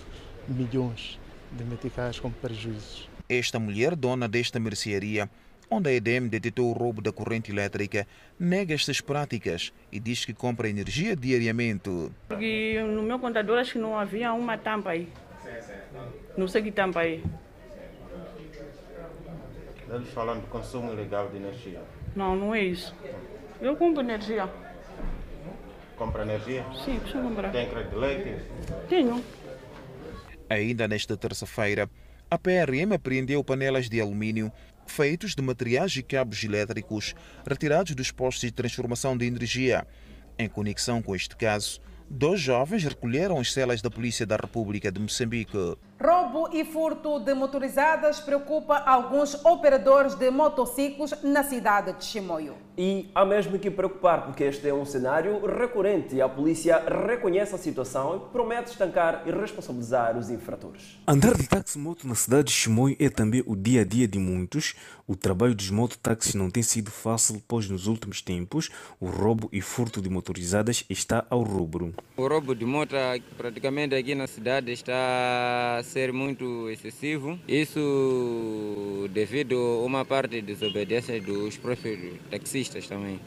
milhões 0.49 1.19
de 1.53 1.65
meticais 1.65 2.19
com 2.19 2.31
prejuízos. 2.31 3.09
Esta 3.29 3.59
mulher, 3.59 3.97
dona 3.97 4.29
desta 4.29 4.61
mercearia, 4.61 5.29
onde 5.71 5.91
a 5.91 5.93
EDM 5.93 6.29
detectou 6.29 6.71
o 6.71 6.73
roubo 6.73 7.03
da 7.03 7.13
corrente 7.13 7.51
elétrica, 7.51 8.07
nega 8.39 8.75
estas 8.75 9.01
práticas 9.01 9.73
e 9.91 9.99
diz 9.99 10.25
que 10.25 10.33
compra 10.33 10.69
energia 10.69 11.17
diariamente. 11.17 12.11
Porque 12.29 12.83
no 12.83 13.03
meu 13.03 13.19
contador 13.19 13.59
acho 13.59 13.73
que 13.73 13.79
não 13.79 13.99
havia 13.99 14.33
uma 14.33 14.57
tampa 14.57 14.91
aí. 14.91 15.09
Não 16.37 16.47
sei 16.49 16.63
que 16.63 16.73
tampa 16.73 17.01
aí. 17.01 17.23
Eles 19.89 20.09
falam 20.09 20.41
de 20.41 20.47
consumo 20.47 20.93
ilegal 20.93 21.29
de 21.31 21.37
energia. 21.37 21.81
Não, 22.15 22.35
não 22.35 22.55
é 22.55 22.63
isso. 22.63 22.95
Eu 23.61 23.77
compro 23.77 24.03
energia. 24.03 24.49
Compra 25.97 26.23
energia? 26.23 26.65
Sim, 26.85 26.99
preciso 26.99 27.23
comprar. 27.23 27.53
Tem 27.53 27.69
crédito 27.71 27.91
de 27.91 27.97
leite? 27.97 28.43
Tenho. 28.89 29.25
Ainda 30.51 30.87
nesta 30.87 31.17
terça-feira, 31.17 31.89
a 32.31 32.39
PRM 32.39 32.93
apreendeu 32.95 33.43
panelas 33.43 33.89
de 33.89 34.01
alumínio 34.01 34.53
feitos 34.87 35.35
de 35.35 35.43
materiais 35.43 35.97
e 35.97 36.03
cabos 36.03 36.43
elétricos 36.43 37.15
retirados 37.47 37.95
dos 37.95 38.11
postos 38.11 38.43
de 38.43 38.53
transformação 38.53 39.17
de 39.17 39.27
energia. 39.27 39.87
Em 40.39 40.49
conexão 40.49 41.01
com 41.03 41.15
este 41.15 41.37
caso, 41.37 41.81
dois 42.11 42.41
jovens 42.41 42.85
recolheram 42.85 43.39
as 43.39 43.53
celas 43.53 43.83
da 43.83 43.91
Polícia 43.91 44.27
da 44.27 44.37
República 44.37 44.93
de 44.93 45.01
Moçambique. 45.01 45.57
Roubo 45.99 46.51
e 46.53 46.63
furto 46.63 47.19
de 47.19 47.33
motorizadas 47.33 48.21
preocupa 48.21 48.77
alguns 48.77 49.35
operadores 49.47 50.15
de 50.15 50.31
motociclos 50.31 51.15
na 51.23 51.43
cidade 51.43 51.95
de 51.95 52.05
Chimoio. 52.05 52.55
E 52.77 53.11
há 53.15 53.25
mesmo 53.25 53.59
que 53.59 53.71
preocupar, 53.71 54.27
porque 54.27 54.45
este 54.45 54.69
é 54.69 54.75
um 54.75 54.85
cenário 54.85 55.41
recorrente 55.47 56.15
e 56.15 56.21
a 56.21 56.29
polícia 56.29 56.79
reconhece 57.07 57.55
a 57.55 57.59
situação 57.59 58.17
e 58.17 58.31
promete 58.31 58.73
estancar 58.73 59.23
e 59.25 59.31
responsabilizar 59.31 60.19
os 60.19 60.29
infratores. 60.29 60.99
Andar 61.09 61.35
de 61.35 61.49
táxi-moto 61.49 62.07
na 62.07 62.15
cidade 62.15 62.49
de 62.49 62.53
Chimoio 62.53 62.95
é 63.01 63.09
também 63.09 63.43
o 63.47 63.57
dia 63.57 63.81
a 63.81 63.85
dia 63.85 64.07
de 64.07 64.19
muitos. 64.19 64.75
O 65.07 65.17
trabalho 65.17 65.55
dos 65.55 65.71
mototáxis 65.71 66.35
não 66.35 66.51
tem 66.51 66.63
sido 66.63 66.91
fácil, 66.91 67.43
pois 67.49 67.71
nos 67.71 67.87
últimos 67.87 68.21
tempos 68.21 68.69
o 69.01 69.07
roubo 69.07 69.49
e 69.51 69.63
furto 69.63 70.03
de 70.03 70.11
motorizadas 70.11 70.85
está 70.91 71.25
ao 71.31 71.43
rubro. 71.43 71.95
O 72.15 72.29
roubo 72.29 72.55
de 72.55 72.67
moto 72.67 72.95
praticamente 73.39 73.95
aqui 73.95 74.15
na 74.15 74.27
cidade 74.27 74.71
está 74.71 75.81
ser 75.87 76.13
muito 76.13 76.69
excessivo. 76.69 77.39
Isso 77.49 79.09
devido 79.13 79.57
a 79.57 79.85
uma 79.85 80.05
parte 80.05 80.33
de 80.33 80.43
desobediência 80.43 81.21
dos 81.21 81.57
próprios 81.57 81.99
taxistas 82.31 82.87
também. 82.87 83.19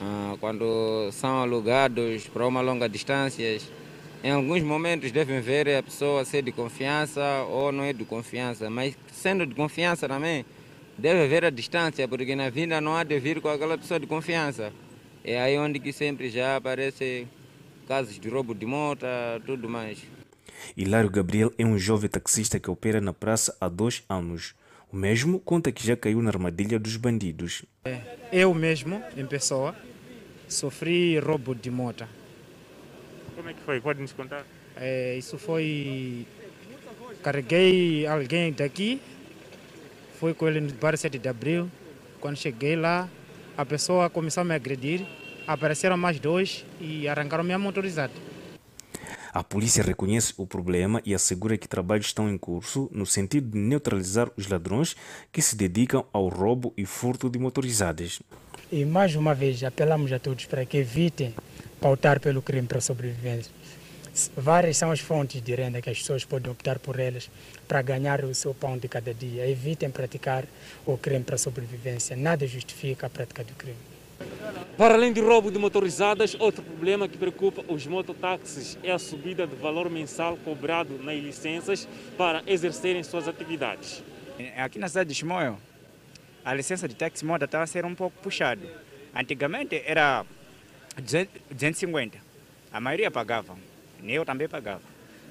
Ah, 0.00 0.36
quando 0.40 1.10
são 1.12 1.42
alugados 1.42 2.26
para 2.26 2.46
uma 2.46 2.60
longa 2.60 2.88
distância, 2.88 3.58
em 4.24 4.30
alguns 4.30 4.62
momentos 4.62 5.12
devem 5.12 5.40
ver 5.40 5.68
a 5.76 5.82
pessoa 5.82 6.24
ser 6.24 6.42
de 6.42 6.50
confiança 6.50 7.22
ou 7.48 7.70
não 7.70 7.84
é 7.84 7.92
de 7.92 8.04
confiança, 8.04 8.68
mas 8.68 8.96
sendo 9.12 9.46
de 9.46 9.54
confiança 9.54 10.08
também, 10.08 10.44
deve 10.98 11.28
ver 11.28 11.44
a 11.44 11.50
distância, 11.50 12.08
porque 12.08 12.34
na 12.34 12.50
vida 12.50 12.80
não 12.80 12.96
há 12.96 13.04
de 13.04 13.18
vir 13.20 13.40
com 13.40 13.48
aquela 13.48 13.78
pessoa 13.78 14.00
de 14.00 14.06
confiança. 14.06 14.72
É 15.22 15.40
aí 15.40 15.56
onde 15.58 15.78
que 15.78 15.92
sempre 15.92 16.28
já 16.28 16.56
aparece 16.56 17.26
casos 17.86 18.18
de 18.18 18.28
roubo 18.28 18.54
de 18.54 18.66
moto, 18.66 19.06
tudo 19.46 19.68
mais. 19.68 19.98
Hilário 20.76 21.10
Gabriel 21.10 21.52
é 21.58 21.64
um 21.64 21.78
jovem 21.78 22.08
taxista 22.08 22.58
que 22.58 22.70
opera 22.70 23.00
na 23.00 23.12
praça 23.12 23.56
há 23.60 23.68
dois 23.68 24.02
anos. 24.08 24.54
O 24.92 24.96
mesmo 24.96 25.40
conta 25.40 25.72
que 25.72 25.86
já 25.86 25.96
caiu 25.96 26.22
na 26.22 26.30
armadilha 26.30 26.78
dos 26.78 26.96
bandidos. 26.96 27.64
Eu 28.32 28.54
mesmo, 28.54 29.02
em 29.16 29.26
pessoa, 29.26 29.74
sofri 30.48 31.18
roubo 31.18 31.54
de 31.54 31.70
moto. 31.70 32.06
Como 33.34 33.48
é 33.48 33.54
que 33.54 33.60
foi? 33.60 33.80
Pode 33.80 34.00
nos 34.00 34.12
contar? 34.12 34.44
É, 34.76 35.16
isso 35.16 35.38
foi. 35.38 36.26
Carreguei 37.22 38.06
alguém 38.06 38.52
daqui, 38.52 39.00
fui 40.20 40.34
com 40.34 40.46
ele 40.46 40.60
no 40.60 40.72
bar 40.74 40.96
7 40.96 41.18
de 41.18 41.28
abril. 41.28 41.70
Quando 42.20 42.36
cheguei 42.36 42.76
lá, 42.76 43.08
a 43.56 43.64
pessoa 43.64 44.08
começou 44.08 44.42
a 44.42 44.44
me 44.44 44.54
agredir. 44.54 45.06
Apareceram 45.46 45.96
mais 45.96 46.18
dois 46.18 46.64
e 46.80 47.06
arrancaram 47.06 47.44
minha 47.44 47.58
motorizada. 47.58 48.12
A 49.34 49.42
polícia 49.42 49.82
reconhece 49.82 50.32
o 50.36 50.46
problema 50.46 51.02
e 51.04 51.12
assegura 51.12 51.58
que 51.58 51.66
trabalhos 51.66 52.06
estão 52.06 52.30
em 52.30 52.38
curso 52.38 52.88
no 52.92 53.04
sentido 53.04 53.50
de 53.50 53.58
neutralizar 53.58 54.30
os 54.36 54.46
ladrões 54.46 54.94
que 55.32 55.42
se 55.42 55.56
dedicam 55.56 56.04
ao 56.12 56.28
roubo 56.28 56.72
e 56.76 56.86
furto 56.86 57.28
de 57.28 57.36
motorizadas. 57.36 58.22
E 58.70 58.84
mais 58.84 59.16
uma 59.16 59.34
vez 59.34 59.64
apelamos 59.64 60.12
a 60.12 60.20
todos 60.20 60.44
para 60.44 60.64
que 60.64 60.76
evitem 60.76 61.34
pautar 61.80 62.20
pelo 62.20 62.40
crime 62.40 62.68
para 62.68 62.78
a 62.78 62.80
sobrevivência. 62.80 63.50
Várias 64.36 64.76
são 64.76 64.92
as 64.92 65.00
fontes 65.00 65.42
de 65.42 65.52
renda 65.52 65.82
que 65.82 65.90
as 65.90 65.98
pessoas 65.98 66.24
podem 66.24 66.52
optar 66.52 66.78
por 66.78 67.00
elas 67.00 67.28
para 67.66 67.82
ganhar 67.82 68.24
o 68.24 68.32
seu 68.36 68.54
pão 68.54 68.78
de 68.78 68.86
cada 68.86 69.12
dia. 69.12 69.50
Evitem 69.50 69.90
praticar 69.90 70.44
o 70.86 70.96
crime 70.96 71.24
para 71.24 71.34
a 71.34 71.38
sobrevivência. 71.38 72.14
Nada 72.14 72.46
justifica 72.46 73.08
a 73.08 73.10
prática 73.10 73.42
do 73.42 73.54
crime. 73.54 73.93
Para 74.76 74.94
além 74.94 75.12
do 75.12 75.24
roubo 75.24 75.50
de 75.50 75.58
motorizadas, 75.58 76.36
outro 76.38 76.62
problema 76.62 77.08
que 77.08 77.16
preocupa 77.16 77.64
os 77.68 77.86
mototáxis 77.86 78.76
é 78.82 78.90
a 78.90 78.98
subida 78.98 79.46
do 79.46 79.56
valor 79.56 79.88
mensal 79.88 80.36
cobrado 80.38 80.98
nas 80.98 81.16
licenças 81.16 81.88
para 82.18 82.42
exercerem 82.46 83.02
suas 83.02 83.28
atividades. 83.28 84.02
Aqui 84.56 84.78
na 84.78 84.88
cidade 84.88 85.10
de 85.10 85.14
Chimoio, 85.14 85.56
a 86.44 86.52
licença 86.52 86.88
de 86.88 86.94
táxi 86.94 87.24
moda 87.24 87.44
está 87.44 87.62
a 87.62 87.66
ser 87.66 87.84
um 87.84 87.94
pouco 87.94 88.20
puxado. 88.20 88.68
Antigamente 89.14 89.80
era 89.86 90.26
250, 91.00 92.18
a 92.72 92.80
maioria 92.80 93.10
pagava, 93.10 93.56
eu 94.02 94.24
também 94.24 94.48
pagava. 94.48 94.82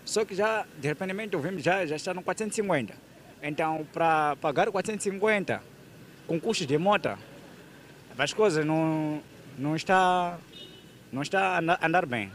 Só 0.05 0.25
que 0.25 0.35
já, 0.35 0.65
de 0.77 0.87
repente, 0.87 1.35
ouvimos 1.35 1.63
já, 1.63 1.85
já 1.85 1.95
está 1.95 2.13
no 2.13 2.21
450. 2.23 2.93
Então, 3.41 3.85
para 3.91 4.35
pagar 4.37 4.71
450 4.71 5.61
com 6.25 6.39
custo 6.39 6.65
de 6.65 6.77
moto, 6.77 7.17
as 8.17 8.33
coisas 8.33 8.65
não, 8.65 9.21
não 9.57 9.75
está 9.75 10.37
não 11.11 11.21
está 11.21 11.59
a 11.59 11.85
andar 11.85 12.05
bem. 12.05 12.31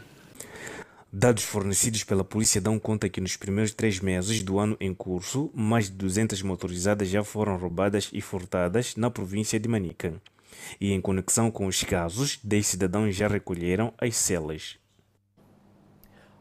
Dados 1.11 1.43
fornecidos 1.43 2.03
pela 2.03 2.23
polícia 2.23 2.61
dão 2.61 2.77
conta 2.77 3.09
que 3.09 3.19
nos 3.19 3.35
primeiros 3.35 3.73
três 3.73 3.99
meses 3.99 4.43
do 4.43 4.59
ano 4.59 4.77
em 4.79 4.93
curso, 4.93 5.49
mais 5.53 5.85
de 5.85 5.93
200 5.93 6.41
motorizadas 6.43 7.07
já 7.07 7.23
foram 7.23 7.57
roubadas 7.57 8.09
e 8.13 8.21
furtadas 8.21 8.95
na 8.95 9.09
província 9.09 9.59
de 9.59 9.67
Manica. 9.67 10.13
E 10.79 10.93
em 10.93 11.01
conexão 11.01 11.49
com 11.49 11.65
os 11.65 11.83
casos, 11.83 12.39
10 12.43 12.67
cidadãos 12.67 13.15
já 13.15 13.27
recolheram 13.27 13.91
as 13.97 14.15
celas. 14.15 14.77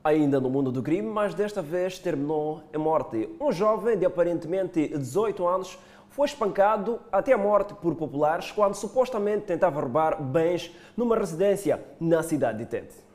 Ainda 0.04 0.38
no 0.38 0.50
mundo 0.50 0.70
do 0.70 0.82
crime, 0.82 1.08
mas 1.08 1.34
desta 1.34 1.62
vez 1.62 1.98
terminou 1.98 2.62
em 2.72 2.78
morte. 2.78 3.28
Um 3.40 3.50
jovem 3.50 3.98
de 3.98 4.04
aparentemente 4.04 4.88
18 4.88 5.46
anos 5.46 5.78
foi 6.18 6.26
espancado 6.26 6.98
até 7.12 7.32
a 7.32 7.38
morte 7.38 7.74
por 7.74 7.94
populares 7.94 8.50
quando 8.50 8.74
supostamente 8.74 9.46
tentava 9.46 9.80
roubar 9.80 10.20
bens 10.20 10.74
numa 10.96 11.16
residência 11.16 11.80
na 12.00 12.24
cidade 12.24 12.58
de 12.58 12.66
Tente. 12.66 13.07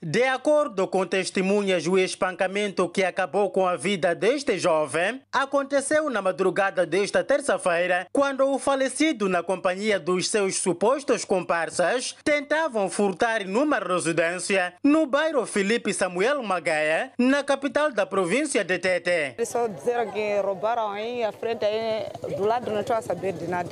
De 0.00 0.22
acordo 0.22 0.86
com 0.86 1.04
testemunhas, 1.04 1.86
o 1.88 1.98
espancamento 1.98 2.88
que 2.88 3.02
acabou 3.02 3.50
com 3.50 3.66
a 3.66 3.74
vida 3.74 4.14
deste 4.14 4.56
jovem 4.56 5.20
aconteceu 5.32 6.08
na 6.08 6.22
madrugada 6.22 6.86
desta 6.86 7.24
terça-feira, 7.24 8.06
quando 8.12 8.48
o 8.48 8.60
falecido, 8.60 9.28
na 9.28 9.42
companhia 9.42 9.98
dos 9.98 10.28
seus 10.28 10.56
supostos 10.56 11.24
comparsas, 11.24 12.14
tentavam 12.22 12.88
furtar 12.88 13.44
numa 13.44 13.80
residência 13.80 14.72
no 14.84 15.04
bairro 15.04 15.44
Felipe 15.44 15.92
Samuel 15.92 16.44
Magaia, 16.44 17.10
na 17.18 17.42
capital 17.42 17.90
da 17.90 18.06
província 18.06 18.62
de 18.62 18.78
Tete. 18.78 19.34
Eles 19.36 19.48
só 19.48 19.66
disseram 19.66 20.12
que 20.12 20.40
roubaram 20.40 20.92
aí 20.92 21.24
à 21.24 21.32
frente, 21.32 21.64
aí, 21.64 22.06
do 22.36 22.44
lado 22.44 22.70
não 22.70 22.80
estou 22.80 22.94
a 22.94 23.02
saber 23.02 23.32
de 23.32 23.48
nada. 23.48 23.68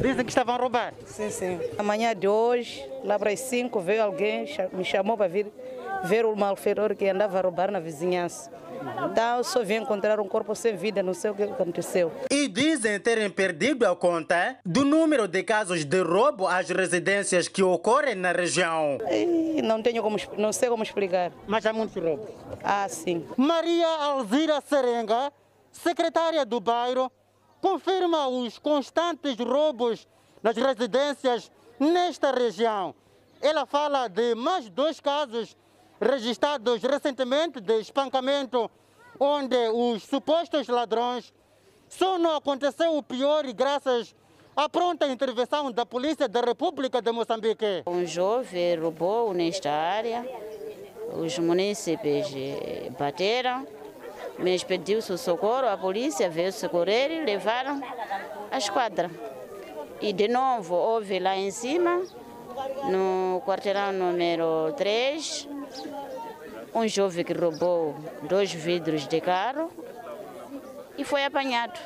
Dizem 0.00 0.24
que 0.24 0.30
estavam 0.30 0.54
a 0.54 0.58
roubar? 0.58 0.94
Sim, 1.06 1.30
sim. 1.30 1.60
Amanhã 1.78 2.14
de 2.14 2.28
hoje, 2.28 2.84
lá 3.04 3.18
para 3.18 3.30
as 3.30 3.40
5, 3.40 3.80
veio 3.80 4.02
alguém, 4.02 4.46
me 4.72 4.84
chamou 4.84 5.16
para 5.16 5.28
vir 5.28 5.46
ver 6.04 6.24
o 6.24 6.34
malfeitor 6.36 6.94
que 6.94 7.08
andava 7.08 7.38
a 7.38 7.42
roubar 7.42 7.70
na 7.70 7.80
vizinhança. 7.80 8.50
Então, 9.10 9.42
só 9.42 9.64
vim 9.64 9.76
encontrar 9.76 10.20
um 10.20 10.28
corpo 10.28 10.54
sem 10.54 10.76
vida, 10.76 11.02
não 11.02 11.12
sei 11.12 11.30
o 11.30 11.34
que 11.34 11.42
aconteceu. 11.42 12.12
E 12.30 12.46
dizem 12.46 12.98
terem 13.00 13.28
perdido 13.28 13.84
a 13.84 13.96
conta 13.96 14.56
do 14.64 14.84
número 14.84 15.26
de 15.26 15.42
casos 15.42 15.84
de 15.84 16.00
roubo 16.00 16.46
às 16.46 16.68
residências 16.70 17.48
que 17.48 17.62
ocorrem 17.62 18.14
na 18.14 18.30
região. 18.32 18.98
E 19.10 19.60
não 19.62 19.82
tenho 19.82 20.02
como, 20.02 20.16
não 20.36 20.52
sei 20.52 20.68
como 20.68 20.82
explicar. 20.82 21.32
Mas 21.46 21.66
há 21.66 21.72
muitos 21.72 22.00
roubos? 22.00 22.28
Ah, 22.62 22.88
sim. 22.88 23.26
Maria 23.36 23.88
Alzira 23.88 24.60
Serenga, 24.60 25.32
secretária 25.72 26.46
do 26.46 26.60
bairro, 26.60 27.10
confirma 27.60 28.28
os 28.28 28.58
constantes 28.58 29.36
roubos 29.38 30.06
nas 30.42 30.56
residências 30.56 31.50
nesta 31.78 32.32
região. 32.32 32.94
Ela 33.40 33.66
fala 33.66 34.08
de 34.08 34.34
mais 34.34 34.68
dois 34.68 35.00
casos 35.00 35.56
registrados 36.00 36.82
recentemente 36.82 37.60
de 37.60 37.80
espancamento, 37.80 38.70
onde 39.18 39.56
os 39.68 40.04
supostos 40.04 40.68
ladrões 40.68 41.32
só 41.88 42.18
não 42.18 42.36
aconteceu 42.36 42.96
o 42.96 43.02
pior 43.02 43.44
graças 43.52 44.14
à 44.54 44.68
pronta 44.68 45.06
intervenção 45.06 45.70
da 45.72 45.86
Polícia 45.86 46.28
da 46.28 46.40
República 46.40 47.00
de 47.00 47.10
Moçambique. 47.12 47.82
Um 47.86 48.04
jovem 48.04 48.78
roubou 48.78 49.32
nesta 49.32 49.70
área, 49.70 50.24
os 51.16 51.38
munícipes 51.38 52.26
bateram, 52.98 53.66
mas 54.38 54.62
pediu-se 54.62 55.12
o 55.12 55.18
socorro, 55.18 55.68
a 55.68 55.76
polícia 55.76 56.30
veio 56.30 56.52
socorrer 56.52 57.10
e 57.10 57.24
levaram 57.24 57.80
a 58.50 58.58
esquadra. 58.58 59.10
E 60.00 60.12
de 60.12 60.28
novo 60.28 60.74
houve 60.74 61.18
lá 61.18 61.36
em 61.36 61.50
cima, 61.50 62.02
no 62.90 63.42
quarteirão 63.44 63.92
número 63.92 64.72
3, 64.76 65.48
um 66.74 66.86
jovem 66.86 67.24
que 67.24 67.32
roubou 67.32 67.96
dois 68.22 68.52
vidros 68.52 69.06
de 69.08 69.20
carro 69.20 69.70
e 70.96 71.04
foi 71.04 71.24
apanhado. 71.24 71.78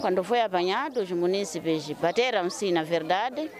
Quando 0.00 0.22
foi 0.22 0.40
apanhado, 0.40 1.00
os 1.00 1.10
munícipes 1.10 1.90
bateram-se, 1.92 2.70
na 2.70 2.82
verdade, 2.82 3.50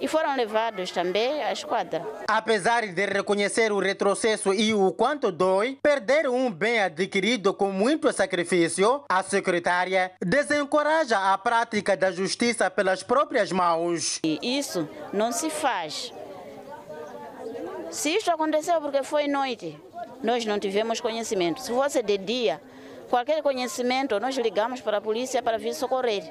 e 0.00 0.08
foram 0.08 0.36
levados 0.36 0.90
também 0.90 1.42
à 1.42 1.52
esquadra. 1.52 2.04
Apesar 2.26 2.86
de 2.86 3.06
reconhecer 3.06 3.72
o 3.72 3.78
retrocesso 3.78 4.52
e 4.52 4.74
o 4.74 4.92
quanto 4.92 5.30
dói, 5.30 5.78
perder 5.82 6.28
um 6.28 6.50
bem 6.50 6.80
adquirido 6.80 7.54
com 7.54 7.70
muito 7.70 8.12
sacrifício, 8.12 9.04
a 9.08 9.22
secretária 9.22 10.12
desencoraja 10.20 11.32
a 11.32 11.38
prática 11.38 11.96
da 11.96 12.10
justiça 12.10 12.70
pelas 12.70 13.02
próprias 13.02 13.52
mãos. 13.52 14.20
E 14.24 14.58
isso 14.58 14.88
não 15.12 15.32
se 15.32 15.50
faz. 15.50 16.12
Se 17.90 18.10
isto 18.10 18.30
aconteceu 18.30 18.80
porque 18.80 19.02
foi 19.04 19.28
noite, 19.28 19.78
nós 20.22 20.44
não 20.44 20.58
tivemos 20.58 21.00
conhecimento. 21.00 21.60
Se 21.60 21.70
fosse 21.72 22.02
de 22.02 22.18
dia, 22.18 22.60
qualquer 23.08 23.42
conhecimento, 23.42 24.18
nós 24.20 24.36
ligamos 24.36 24.80
para 24.80 24.98
a 24.98 25.00
polícia 25.00 25.42
para 25.42 25.58
vir 25.58 25.74
socorrer. 25.74 26.22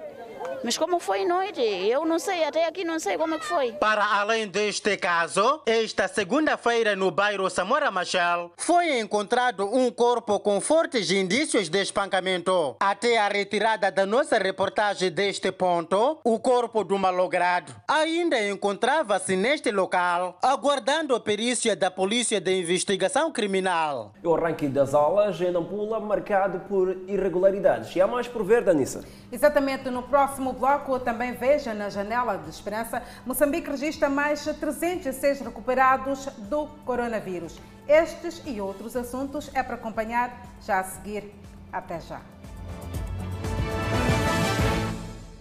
Mas 0.63 0.77
como 0.77 0.99
foi 0.99 1.25
noite, 1.25 1.61
eu 1.61 2.05
não 2.05 2.17
sei, 2.19 2.43
até 2.43 2.65
aqui 2.65 2.83
não 2.83 2.99
sei 2.99 3.17
como 3.17 3.35
é 3.35 3.39
que 3.39 3.45
foi. 3.45 3.71
Para 3.73 4.05
além 4.19 4.47
deste 4.47 4.95
caso, 4.97 5.61
esta 5.65 6.07
segunda-feira 6.07 6.95
no 6.95 7.11
bairro 7.11 7.49
Samora 7.49 7.91
Machel, 7.91 8.51
foi 8.57 8.99
encontrado 8.99 9.65
um 9.65 9.91
corpo 9.91 10.39
com 10.39 10.59
fortes 10.61 11.11
indícios 11.11 11.69
de 11.69 11.81
espancamento. 11.81 12.75
Até 12.79 13.17
a 13.17 13.27
retirada 13.27 13.91
da 13.91 14.05
nossa 14.05 14.37
reportagem 14.37 15.11
deste 15.11 15.51
ponto, 15.51 16.19
o 16.23 16.39
corpo 16.39 16.83
do 16.83 16.97
malogrado 16.97 17.73
ainda 17.87 18.39
encontrava-se 18.47 19.35
neste 19.35 19.71
local, 19.71 20.37
aguardando 20.41 21.15
a 21.15 21.19
perícia 21.19 21.75
da 21.75 21.91
Polícia 21.91 22.39
de 22.41 22.59
Investigação 22.59 23.31
Criminal. 23.31 24.13
O 24.23 24.35
ranking 24.35 24.69
das 24.69 24.93
aulas 24.93 25.39
em 25.41 25.51
Nampula 25.51 25.99
marcado 25.99 26.59
por 26.61 26.89
irregularidades. 27.07 27.95
E 27.95 28.01
há 28.01 28.07
mais 28.07 28.27
por 28.27 28.43
ver, 28.43 28.63
Danissa. 28.63 29.03
Exatamente, 29.31 29.89
no 29.89 30.03
próximo 30.03 30.32
bloco 30.53 30.99
também 30.99 31.33
veja 31.33 31.73
na 31.73 31.89
janela 31.89 32.37
de 32.37 32.49
esperança, 32.49 33.03
Moçambique 33.25 33.69
registra 33.69 34.09
mais 34.09 34.43
306 34.43 35.41
recuperados 35.41 36.25
do 36.49 36.67
coronavírus. 36.85 37.59
Estes 37.87 38.41
e 38.45 38.59
outros 38.59 38.95
assuntos 38.95 39.51
é 39.53 39.61
para 39.61 39.75
acompanhar 39.75 40.31
já 40.65 40.79
a 40.79 40.83
seguir. 40.83 41.31
Até 41.71 41.99
já. 41.99 42.21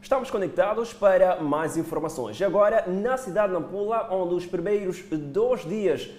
Estamos 0.03 0.31
conectados 0.31 0.93
para 0.93 1.41
mais 1.41 1.77
informações. 1.77 2.41
Agora, 2.43 2.85
na 2.87 3.17
cidade 3.17 3.55
de 3.55 3.59
Nampula, 3.59 4.09
onde 4.11 4.35
os 4.35 4.45
primeiros 4.45 5.03
dois 5.11 5.63
dias 5.63 6.11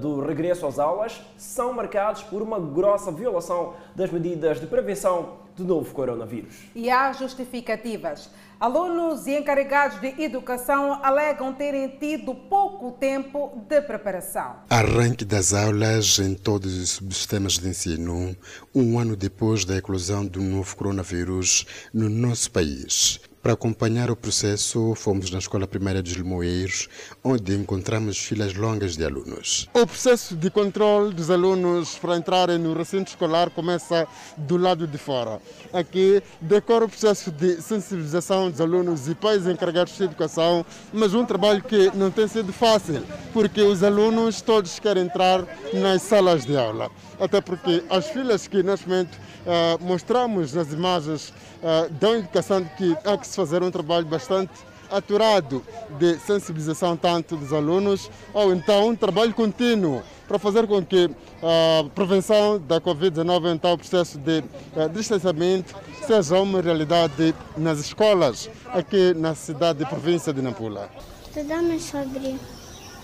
do 0.00 0.20
regresso 0.20 0.66
às 0.66 0.78
aulas 0.78 1.20
são 1.36 1.72
marcados 1.72 2.22
por 2.24 2.42
uma 2.42 2.58
grossa 2.58 3.12
violação 3.12 3.74
das 3.94 4.10
medidas 4.10 4.60
de 4.60 4.66
prevenção 4.66 5.36
do 5.58 5.64
novo 5.64 5.92
coronavírus. 5.92 6.54
E 6.74 6.88
há 6.88 7.12
justificativas. 7.12 8.30
Alunos 8.60 9.26
e 9.28 9.36
encarregados 9.36 10.00
de 10.00 10.20
educação 10.20 10.98
alegam 11.04 11.52
terem 11.52 11.88
tido 11.88 12.34
pouco 12.34 12.90
tempo 12.90 13.52
de 13.68 13.80
preparação. 13.82 14.56
Arranque 14.68 15.24
das 15.24 15.52
aulas 15.52 16.18
em 16.18 16.34
todos 16.34 16.76
os 16.76 17.14
sistemas 17.14 17.52
de 17.52 17.68
ensino, 17.68 18.36
um 18.74 18.98
ano 18.98 19.14
depois 19.14 19.64
da 19.64 19.76
eclosão 19.76 20.26
do 20.26 20.40
novo 20.40 20.76
coronavírus 20.76 21.66
no 21.94 22.08
nosso 22.08 22.50
país. 22.50 23.20
Para 23.42 23.52
acompanhar 23.52 24.10
o 24.10 24.16
processo, 24.16 24.94
fomos 24.96 25.30
na 25.30 25.38
Escola 25.38 25.66
Primária 25.66 26.02
dos 26.02 26.12
Limoeiros, 26.14 26.88
onde 27.22 27.54
encontramos 27.54 28.18
filas 28.18 28.52
longas 28.54 28.96
de 28.96 29.04
alunos. 29.04 29.68
O 29.72 29.86
processo 29.86 30.34
de 30.34 30.50
controle 30.50 31.14
dos 31.14 31.30
alunos 31.30 31.96
para 31.98 32.16
entrarem 32.16 32.58
no 32.58 32.74
recinto 32.74 33.10
escolar 33.10 33.48
começa 33.50 34.08
do 34.36 34.56
lado 34.56 34.88
de 34.88 34.98
fora. 34.98 35.40
Aqui 35.72 36.20
decorre 36.40 36.86
o 36.86 36.88
processo 36.88 37.30
de 37.30 37.62
sensibilização 37.62 38.50
dos 38.50 38.60
alunos 38.60 39.08
e 39.08 39.14
pais 39.14 39.46
encarregados 39.46 39.96
de 39.96 40.02
educação, 40.02 40.66
mas 40.92 41.14
um 41.14 41.24
trabalho 41.24 41.62
que 41.62 41.92
não 41.94 42.10
tem 42.10 42.26
sido 42.26 42.52
fácil, 42.52 43.04
porque 43.32 43.60
os 43.60 43.84
alunos 43.84 44.40
todos 44.40 44.80
querem 44.80 45.04
entrar 45.04 45.44
nas 45.72 46.02
salas 46.02 46.44
de 46.44 46.56
aula. 46.56 46.90
Até 47.20 47.40
porque 47.40 47.84
as 47.88 48.08
filas 48.08 48.48
que 48.48 48.64
neste 48.64 48.88
momento 48.88 49.14
uh, 49.14 49.84
mostramos 49.84 50.54
nas 50.54 50.72
imagens 50.72 51.30
uh, 51.62 51.92
dão 52.00 52.16
indicação 52.16 52.62
de 52.62 52.68
que 52.70 52.96
há 53.04 53.16
que 53.16 53.27
se 53.28 53.36
fazer 53.36 53.62
um 53.62 53.70
trabalho 53.70 54.06
bastante 54.06 54.52
aturado 54.90 55.62
de 55.98 56.18
sensibilização 56.18 56.96
tanto 56.96 57.36
dos 57.36 57.52
alunos 57.52 58.10
ou 58.32 58.52
então 58.52 58.88
um 58.88 58.96
trabalho 58.96 59.34
contínuo 59.34 60.02
para 60.26 60.38
fazer 60.38 60.66
com 60.66 60.84
que 60.84 61.10
a 61.42 61.84
prevenção 61.94 62.58
da 62.58 62.80
Covid-19, 62.80 63.54
então 63.54 63.72
o 63.72 63.78
processo 63.78 64.18
de 64.18 64.40
uh, 64.40 64.88
distanciamento, 64.92 65.74
seja 66.06 66.38
uma 66.40 66.60
realidade 66.60 67.34
nas 67.56 67.78
escolas 67.78 68.50
aqui 68.66 69.14
na 69.14 69.34
cidade 69.34 69.82
e 69.82 69.86
província 69.86 70.32
de 70.32 70.42
Nampula. 70.42 70.90
Estudamos 71.26 71.82
sobre, 71.82 72.38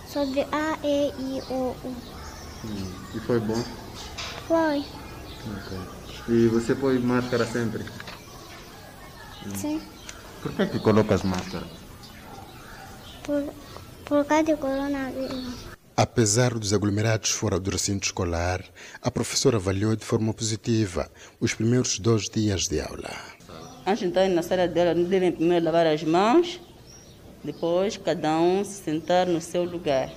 sobre 0.06 0.40
A, 0.52 0.78
E, 0.82 1.08
I, 1.08 1.42
O, 1.48 1.74
U. 1.84 1.94
Hum, 2.64 2.92
e 3.14 3.20
foi 3.20 3.40
bom? 3.40 3.62
Foi. 4.48 4.84
Okay. 5.46 6.36
E 6.36 6.48
você 6.48 6.74
põe 6.74 6.98
máscara 6.98 7.46
sempre? 7.46 7.84
Sim. 9.54 9.80
Por 10.44 10.52
que, 10.52 10.66
que 10.66 10.78
colocas 10.78 11.22
máscara? 11.22 11.64
Por, 13.22 13.44
por 14.04 14.26
causa 14.26 14.44
do 14.44 14.58
coronavírus. 14.58 15.72
Apesar 15.96 16.52
dos 16.52 16.74
aglomerados 16.74 17.30
fora 17.30 17.58
do 17.58 17.70
recinto 17.70 18.04
escolar, 18.04 18.62
a 19.00 19.10
professora 19.10 19.56
avaliou 19.56 19.96
de 19.96 20.04
forma 20.04 20.34
positiva 20.34 21.10
os 21.40 21.54
primeiros 21.54 21.98
dois 21.98 22.28
dias 22.28 22.68
de 22.68 22.78
aula. 22.78 23.10
Antes 23.86 24.00
de 24.00 24.06
entrar 24.08 24.28
na 24.28 24.42
sala 24.42 24.68
dela, 24.68 24.94
devem 24.94 25.32
primeiro 25.32 25.64
lavar 25.64 25.86
as 25.86 26.04
mãos, 26.04 26.60
depois 27.42 27.96
cada 27.96 28.38
um 28.38 28.62
se 28.62 28.82
sentar 28.82 29.26
no 29.26 29.40
seu 29.40 29.64
lugar. 29.64 30.12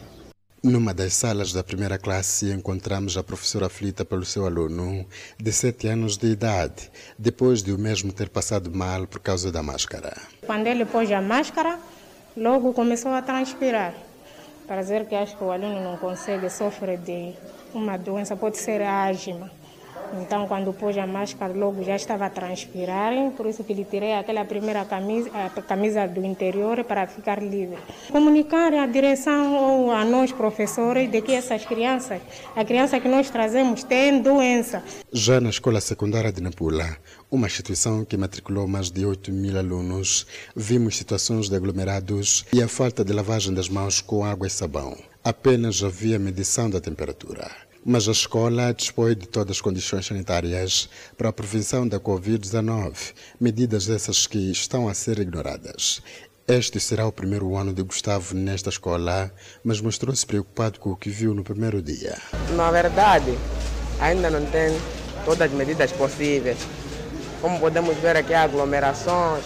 Numa 0.67 0.93
das 0.93 1.13
salas 1.13 1.53
da 1.53 1.63
primeira 1.63 1.97
classe, 1.97 2.51
encontramos 2.51 3.15
a 3.15 3.23
professora 3.23 3.67
aflita 3.67 4.03
pelo 4.03 4.25
seu 4.25 4.45
aluno 4.45 5.05
de 5.37 5.53
7 5.53 5.87
anos 5.87 6.17
de 6.17 6.27
idade, 6.27 6.91
depois 7.17 7.63
de 7.63 7.71
o 7.71 7.79
mesmo 7.79 8.11
ter 8.11 8.27
passado 8.27 8.69
mal 8.69 9.07
por 9.07 9.21
causa 9.21 9.49
da 9.49 9.63
máscara. 9.63 10.13
Quando 10.45 10.67
ele 10.67 10.83
pôs 10.83 11.09
a 11.09 11.21
máscara, 11.21 11.79
logo 12.35 12.73
começou 12.73 13.11
a 13.11 13.21
transpirar. 13.21 13.93
Para 14.67 14.81
dizer 14.81 15.07
que 15.07 15.15
acho 15.15 15.37
que 15.37 15.43
o 15.45 15.51
aluno 15.51 15.81
não 15.81 15.95
consegue 15.95 16.49
sofrer 16.49 16.97
de 16.97 17.33
uma 17.73 17.95
doença, 17.95 18.35
pode 18.35 18.57
ser 18.57 18.81
asma. 18.81 19.49
Então, 20.13 20.47
quando 20.47 20.73
pôs 20.73 20.97
a 20.97 21.05
máscara, 21.05 21.53
logo 21.53 21.83
já 21.83 21.95
estava 21.95 22.25
a 22.25 22.29
transpirar, 22.29 23.13
por 23.35 23.45
isso 23.45 23.63
que 23.63 23.73
lhe 23.73 23.83
tirei 23.83 24.13
aquela 24.13 24.45
primeira 24.45 24.85
camisa, 24.85 25.29
a 25.33 25.61
camisa 25.61 26.07
do 26.07 26.25
interior 26.25 26.83
para 26.83 27.07
ficar 27.07 27.41
livre. 27.41 27.77
Comunicar 28.11 28.73
à 28.73 28.85
direção 28.85 29.55
ou 29.55 29.91
a 29.91 30.05
nós, 30.05 30.31
professores, 30.31 31.09
de 31.11 31.21
que 31.21 31.33
essas 31.33 31.65
crianças, 31.65 32.21
a 32.55 32.63
criança 32.63 32.99
que 32.99 33.07
nós 33.07 33.29
trazemos, 33.29 33.83
tem 33.83 34.21
doença. 34.21 34.83
Já 35.11 35.39
na 35.41 35.49
escola 35.49 35.81
secundária 35.81 36.31
de 36.31 36.41
Nampula, 36.41 36.97
uma 37.29 37.47
instituição 37.47 38.05
que 38.05 38.17
matriculou 38.17 38.67
mais 38.67 38.89
de 38.89 39.05
8 39.05 39.31
mil 39.31 39.57
alunos, 39.57 40.25
vimos 40.55 40.97
situações 40.97 41.49
de 41.49 41.55
aglomerados 41.55 42.45
e 42.53 42.61
a 42.61 42.67
falta 42.67 43.03
de 43.03 43.13
lavagem 43.13 43.53
das 43.53 43.69
mãos 43.69 44.01
com 44.01 44.23
água 44.23 44.47
e 44.47 44.49
sabão. 44.49 44.97
Apenas 45.23 45.83
havia 45.83 46.17
medição 46.17 46.69
da 46.69 46.79
temperatura 46.79 47.66
mas 47.89 48.09
a 48.09 48.11
escola 48.11 48.73
dispõe 48.73 49.15
de 49.15 49.25
todas 49.25 49.55
as 49.55 49.61
condições 49.61 50.05
sanitárias 50.05 50.89
para 51.17 51.29
a 51.29 51.33
prevenção 51.33 51.87
da 51.87 51.97
Covid-19, 51.97 53.13
medidas 53.39 53.89
essas 53.89 54.27
que 54.27 54.51
estão 54.51 54.89
a 54.89 54.93
ser 54.93 55.19
ignoradas. 55.19 56.01
Este 56.45 56.81
será 56.81 57.07
o 57.07 57.13
primeiro 57.13 57.55
ano 57.55 57.73
de 57.73 57.81
Gustavo 57.81 58.35
nesta 58.35 58.69
escola, 58.69 59.31
mas 59.63 59.79
mostrou-se 59.79 60.25
preocupado 60.25 60.81
com 60.81 60.91
o 60.91 60.97
que 60.97 61.09
viu 61.09 61.33
no 61.33 61.45
primeiro 61.45 61.81
dia. 61.81 62.17
Na 62.57 62.69
verdade, 62.71 63.33
ainda 64.01 64.29
não 64.29 64.45
tem 64.47 64.77
todas 65.23 65.49
as 65.49 65.57
medidas 65.57 65.89
possíveis. 65.93 66.57
Como 67.39 67.57
podemos 67.57 67.95
ver 67.99 68.17
aqui, 68.17 68.33
aglomerações, 68.33 69.45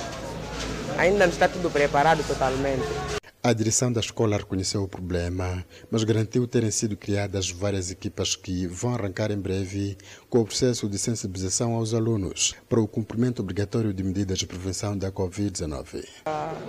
ainda 0.98 1.28
não 1.28 1.34
está 1.34 1.48
tudo 1.48 1.70
preparado 1.70 2.26
totalmente. 2.28 3.21
A 3.44 3.54
direção 3.54 3.92
da 3.92 4.00
escola 4.00 4.38
reconheceu 4.38 4.84
o 4.84 4.88
problema, 4.88 5.66
mas 5.90 6.04
garantiu 6.04 6.46
terem 6.46 6.70
sido 6.70 6.96
criadas 6.96 7.50
várias 7.50 7.90
equipas 7.90 8.36
que 8.36 8.68
vão 8.68 8.94
arrancar 8.94 9.32
em 9.32 9.38
breve 9.38 9.98
com 10.30 10.42
o 10.42 10.46
processo 10.46 10.88
de 10.88 11.00
sensibilização 11.00 11.74
aos 11.74 11.96
alunos 11.96 12.54
para 12.70 12.80
o 12.80 12.88
cumprimento 12.88 13.42
obrigatório 13.42 13.96
de 13.96 14.04
medidas 14.04 14.38
de 14.38 14.46
prevenção 14.46 14.96
da 14.96 15.12
Covid-19. 15.12 16.06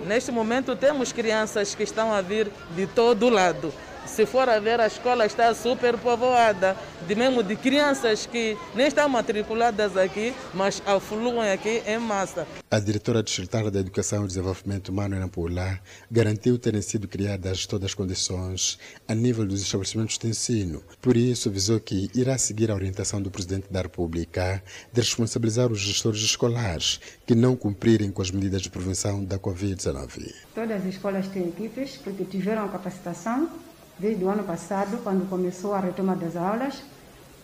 Neste 0.07 0.31
momento, 0.31 0.75
temos 0.75 1.11
crianças 1.11 1.75
que 1.75 1.83
estão 1.83 2.11
a 2.11 2.21
vir 2.21 2.49
de 2.75 2.87
todo 2.87 3.29
lado. 3.29 3.71
Se 4.05 4.25
for 4.25 4.47
a 4.47 4.59
ver, 4.59 4.79
a 4.79 4.87
escola 4.87 5.25
está 5.25 5.53
super 5.55 5.97
povoada, 5.97 6.77
de 7.07 7.15
mesmo 7.15 7.41
de 7.41 7.55
crianças 7.55 8.25
que 8.25 8.57
nem 8.75 8.87
estão 8.87 9.09
matriculadas 9.09 9.97
aqui, 9.97 10.33
mas 10.53 10.83
afluem 10.85 11.51
aqui 11.51 11.81
em 11.87 11.97
massa. 11.97 12.45
A 12.69 12.79
diretora 12.79 13.23
distrital 13.23 13.71
da 13.71 13.79
Educação 13.79 14.23
e 14.23 14.27
Desenvolvimento 14.27 14.89
Humano 14.89 15.15
em 15.15 15.19
Nampula 15.19 15.79
garantiu 16.11 16.59
terem 16.59 16.81
sido 16.81 17.07
criadas 17.07 17.65
todas 17.65 17.87
as 17.87 17.93
condições 17.93 18.77
a 19.07 19.15
nível 19.15 19.45
dos 19.45 19.61
estabelecimentos 19.61 20.17
de 20.17 20.27
ensino. 20.27 20.83
Por 21.01 21.17
isso, 21.17 21.49
avisou 21.49 21.79
que 21.79 22.09
irá 22.13 22.37
seguir 22.37 22.69
a 22.69 22.75
orientação 22.75 23.21
do 23.21 23.31
Presidente 23.31 23.67
da 23.71 23.81
República 23.81 24.61
de 24.91 25.01
responsabilizar 25.01 25.71
os 25.71 25.79
gestores 25.79 26.21
escolares 26.21 26.99
que 27.25 27.33
não 27.33 27.55
cumprirem 27.55 28.11
com 28.11 28.21
as 28.21 28.29
medidas 28.29 28.61
de 28.61 28.69
prevenção 28.69 29.23
da 29.23 29.39
Covid-19. 29.39 30.33
Todas 30.53 30.81
as 30.81 30.85
escolas 30.85 31.27
têm 31.29 31.47
equipes 31.47 31.97
porque 31.97 32.25
tiveram 32.25 32.67
capacitação 32.69 33.49
Desde 33.97 34.23
o 34.23 34.29
ano 34.29 34.43
passado, 34.43 34.99
quando 35.03 35.29
começou 35.29 35.73
a 35.73 35.79
retoma 35.79 36.15
das 36.15 36.35
aulas, 36.35 36.81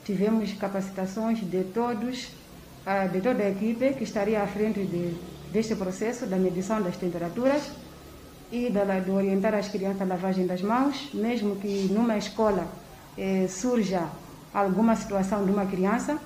tivemos 0.03 0.51
capacitações 0.53 1.39
de 1.39 1.63
todos, 1.65 2.31
ah, 2.85 3.05
de 3.05 3.21
toda 3.21 3.43
a 3.43 3.49
equipe 3.49 3.93
que 3.93 4.03
estaria 4.03 4.41
à 4.41 4.47
frente 4.47 4.83
de, 4.83 5.15
deste 5.51 5.75
processo 5.75 6.25
da 6.25 6.37
medição 6.37 6.81
das 6.81 6.97
temperaturas 6.97 7.71
e 8.51 8.69
de, 8.71 9.11
orientar 9.11 9.53
as 9.53 9.67
crianças 9.67 10.01
à 10.01 10.05
lavagem 10.05 10.47
das 10.47 10.61
mãos, 10.61 11.09
mesmo 11.13 11.55
que 11.57 11.87
numa 11.91 12.17
escola 12.17 12.67
eh, 13.17 13.47
surja 13.47 14.07
alguma 14.51 14.95
situação 14.95 15.45
de 15.45 15.51
uma 15.51 15.65
criança, 15.67 16.19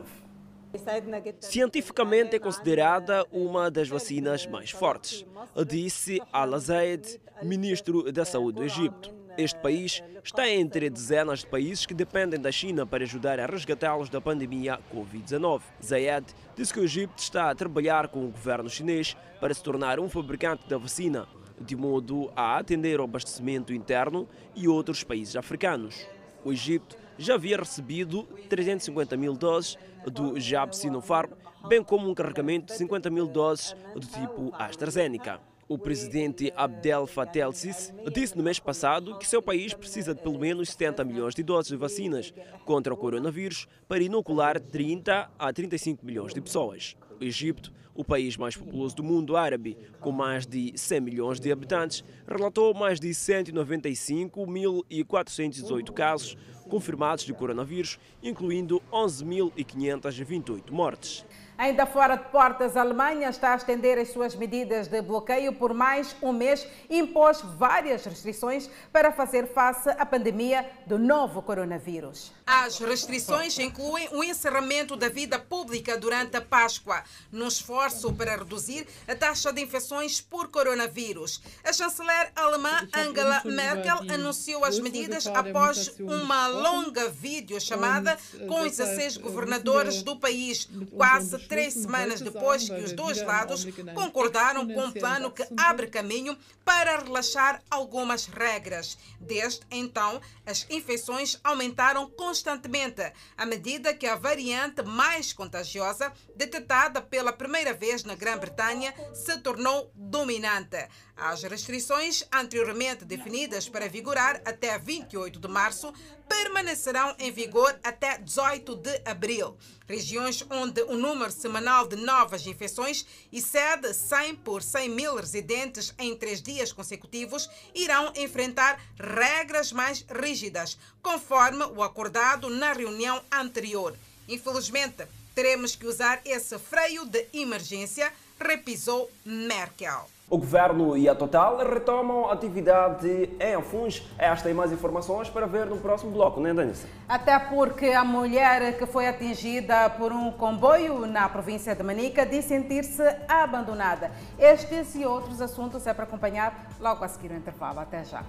Cientificamente 1.41 2.37
é 2.37 2.39
considerada 2.39 3.25
uma 3.33 3.69
das 3.69 3.89
vacinas 3.89 4.47
mais 4.47 4.71
fortes, 4.71 5.25
disse 5.67 6.21
Al-Zaid, 6.31 7.19
ministro 7.41 8.13
da 8.13 8.23
Saúde 8.23 8.59
do 8.59 8.63
Egito. 8.63 9.22
Este 9.35 9.59
país 9.59 10.03
está 10.23 10.47
entre 10.47 10.91
dezenas 10.91 11.39
de 11.39 11.47
países 11.47 11.87
que 11.87 11.93
dependem 11.95 12.39
da 12.39 12.51
China 12.51 12.85
para 12.85 13.03
ajudar 13.03 13.39
a 13.39 13.47
resgatá-los 13.47 14.07
da 14.07 14.21
pandemia 14.21 14.79
Covid-19. 14.93 15.61
Zayed 15.83 16.25
disse 16.55 16.71
que 16.71 16.79
o 16.79 16.83
Egito 16.83 17.17
está 17.17 17.49
a 17.49 17.55
trabalhar 17.55 18.09
com 18.09 18.25
o 18.25 18.29
governo 18.29 18.69
chinês 18.69 19.17
para 19.41 19.51
se 19.51 19.63
tornar 19.63 19.99
um 19.99 20.07
fabricante 20.07 20.69
da 20.69 20.77
vacina, 20.77 21.27
de 21.59 21.75
modo 21.75 22.31
a 22.35 22.59
atender 22.59 22.99
ao 22.99 23.05
abastecimento 23.05 23.73
interno 23.73 24.29
e 24.55 24.67
outros 24.67 25.03
países 25.03 25.35
africanos. 25.35 26.05
O 26.45 26.51
Egito 26.51 26.95
já 27.17 27.33
havia 27.33 27.57
recebido 27.57 28.23
350 28.49 29.17
mil 29.17 29.33
doses 29.33 29.77
do 30.05 30.39
Jab 30.39 30.75
Sinopharm, 30.75 31.31
bem 31.67 31.83
como 31.83 32.07
um 32.07 32.13
carregamento 32.13 32.67
de 32.67 32.77
50 32.77 33.09
mil 33.09 33.27
doses 33.27 33.75
do 33.95 34.01
tipo 34.05 34.53
AstraZeneca. 34.53 35.52
O 35.73 35.77
presidente 35.79 36.53
Abdel 36.55 37.07
Fattah 37.07 37.47
el-Sisi 37.47 37.91
disse 38.13 38.37
no 38.37 38.43
mês 38.43 38.59
passado 38.59 39.17
que 39.17 39.27
seu 39.27 39.41
país 39.41 39.73
precisa 39.73 40.13
de 40.13 40.21
pelo 40.21 40.37
menos 40.37 40.69
70 40.69 41.03
milhões 41.03 41.33
de 41.33 41.41
doses 41.41 41.71
de 41.71 41.77
vacinas 41.77 42.31
contra 42.63 42.93
o 42.93 42.97
coronavírus 42.97 43.67
para 43.87 44.03
inocular 44.03 44.59
30 44.59 45.31
a 45.39 45.51
35 45.51 46.05
milhões 46.05 46.31
de 46.31 46.39
pessoas. 46.39 46.95
O 47.19 47.23
Egito, 47.23 47.73
o 47.95 48.05
país 48.05 48.37
mais 48.37 48.55
populoso 48.55 48.97
do 48.97 49.03
mundo 49.03 49.35
árabe, 49.35 49.75
com 49.99 50.11
mais 50.11 50.45
de 50.45 50.73
100 50.75 51.01
milhões 51.01 51.39
de 51.39 51.51
habitantes, 51.51 52.03
relatou 52.27 52.71
mais 52.75 52.99
de 52.99 53.09
195.418 53.09 55.91
casos 55.91 56.37
confirmados 56.69 57.25
de 57.25 57.33
coronavírus, 57.33 57.97
incluindo 58.21 58.79
11.528 58.91 60.69
mortes. 60.69 61.25
Ainda 61.57 61.85
fora 61.85 62.15
de 62.15 62.25
portas, 62.29 62.75
a 62.75 62.81
Alemanha 62.81 63.29
está 63.29 63.53
a 63.53 63.55
estender 63.55 63.99
as 63.99 64.09
suas 64.09 64.35
medidas 64.35 64.87
de 64.87 65.01
bloqueio 65.01 65.53
por 65.53 65.73
mais 65.73 66.15
um 66.21 66.33
mês 66.33 66.65
e 66.89 66.97
impôs 66.97 67.41
várias 67.41 68.03
restrições 68.05 68.69
para 68.91 69.11
fazer 69.11 69.47
face 69.53 69.89
à 69.89 70.05
pandemia 70.05 70.67
do 70.87 70.97
novo 70.97 71.43
coronavírus. 71.43 72.31
As 72.45 72.79
restrições 72.79 73.57
incluem 73.59 74.09
o 74.11 74.23
encerramento 74.23 74.95
da 74.95 75.09
vida 75.09 75.37
pública 75.37 75.95
durante 75.95 76.35
a 76.37 76.41
Páscoa, 76.41 77.03
num 77.31 77.47
esforço 77.47 78.11
para 78.13 78.35
reduzir 78.35 78.87
a 79.07 79.15
taxa 79.15 79.53
de 79.53 79.61
infecções 79.61 80.19
por 80.19 80.47
coronavírus. 80.47 81.41
A 81.63 81.71
chanceler 81.71 82.31
alemã 82.35 82.87
Angela 82.93 83.43
Merkel 83.45 84.11
anunciou 84.11 84.65
as 84.65 84.79
medidas 84.79 85.27
após 85.27 85.93
uma 85.99 86.47
longa 86.47 87.09
videochamada 87.09 88.17
com 88.47 88.61
os 88.61 88.77
16 88.77 89.17
governadores 89.17 90.01
do 90.01 90.15
país, 90.15 90.67
quase 90.91 91.42
três 91.47 91.73
semanas 91.73 92.21
depois 92.21 92.67
que 92.69 92.81
os 92.81 92.93
dois 92.93 93.21
lados 93.21 93.65
concordaram 93.93 94.67
com 94.67 94.85
um 94.85 94.91
plano 94.91 95.31
que 95.31 95.45
abre 95.57 95.87
caminho 95.87 96.37
para 96.65 96.99
relaxar 96.99 97.61
algumas 97.69 98.25
regras. 98.25 98.97
Desde 99.19 99.61
então, 99.71 100.21
as 100.45 100.65
infecções 100.69 101.39
aumentaram 101.43 102.09
constantemente, 102.09 103.11
à 103.37 103.45
medida 103.45 103.93
que 103.93 104.07
a 104.07 104.15
variante 104.15 104.81
mais 104.81 105.33
contagiosa, 105.33 106.11
detectada 106.35 107.01
pela 107.01 107.33
primeira 107.33 107.73
vez 107.73 108.03
na 108.03 108.15
Grã-Bretanha, 108.15 108.93
se 109.13 109.37
tornou 109.39 109.91
dominante. 109.95 110.87
As 111.15 111.43
restrições 111.43 112.23
anteriormente 112.31 113.05
definidas 113.05 113.69
para 113.69 113.87
vigorar 113.87 114.41
até 114.45 114.77
28 114.79 115.39
de 115.39 115.47
março 115.47 115.93
permanecerão 116.27 117.15
em 117.19 117.31
vigor 117.31 117.79
até 117.83 118.17
18 118.17 118.75
de 118.77 119.01
abril. 119.05 119.55
Regiões 119.87 120.43
onde 120.49 120.81
o 120.81 120.97
número 120.97 121.31
semanal 121.31 121.87
de 121.87 121.95
novas 121.95 122.47
infecções 122.47 123.05
excede 123.31 123.93
100 123.93 124.37
por 124.37 124.63
100 124.63 124.89
mil 124.89 125.15
residentes 125.15 125.93
em 125.99 126.15
três 126.15 126.41
dias 126.41 126.73
consecutivos 126.73 127.47
irão 127.75 128.11
enfrentar 128.15 128.81
regras 128.99 129.71
mais 129.71 130.03
rígidas, 130.09 130.79
conforme 131.01 131.63
o 131.65 131.83
acordado 131.83 132.49
na 132.49 132.73
reunião 132.73 133.21
anterior. 133.31 133.95
Infelizmente, 134.27 135.05
teremos 135.35 135.75
que 135.75 135.85
usar 135.85 136.21
esse 136.25 136.57
freio 136.57 137.05
de 137.05 137.27
emergência, 137.33 138.11
repisou 138.39 139.09
Merkel. 139.25 140.13
O 140.29 140.37
governo 140.37 140.97
e 140.97 141.07
a 141.07 141.13
Total 141.13 141.57
retomam 141.57 142.31
atividade 142.31 143.29
em 143.39 143.53
Afuns. 143.53 144.01
Esta 144.17 144.49
e 144.49 144.53
mais 144.53 144.71
informações 144.71 145.29
para 145.29 145.45
ver 145.45 145.67
no 145.67 145.77
próximo 145.77 146.11
bloco, 146.11 146.39
não 146.39 146.49
é, 146.49 146.53
Danissa? 146.53 146.87
Até 147.07 147.37
porque 147.37 147.87
a 147.87 148.03
mulher 148.03 148.77
que 148.77 148.85
foi 148.87 149.07
atingida 149.07 149.89
por 149.91 150.11
um 150.11 150.31
comboio 150.31 151.05
na 151.05 151.29
província 151.29 151.75
de 151.75 151.83
Manica 151.83 152.25
diz 152.25 152.45
sentir-se 152.45 153.03
abandonada. 153.27 154.11
Estes 154.39 154.95
e 154.95 155.05
outros 155.05 155.39
assuntos 155.39 155.85
é 155.85 155.93
para 155.93 156.05
acompanhar 156.05 156.67
logo 156.79 157.03
a 157.03 157.07
seguir 157.07 157.29
o 157.31 157.35
intervalo. 157.35 157.81
Até 157.81 158.03
já. 158.03 158.23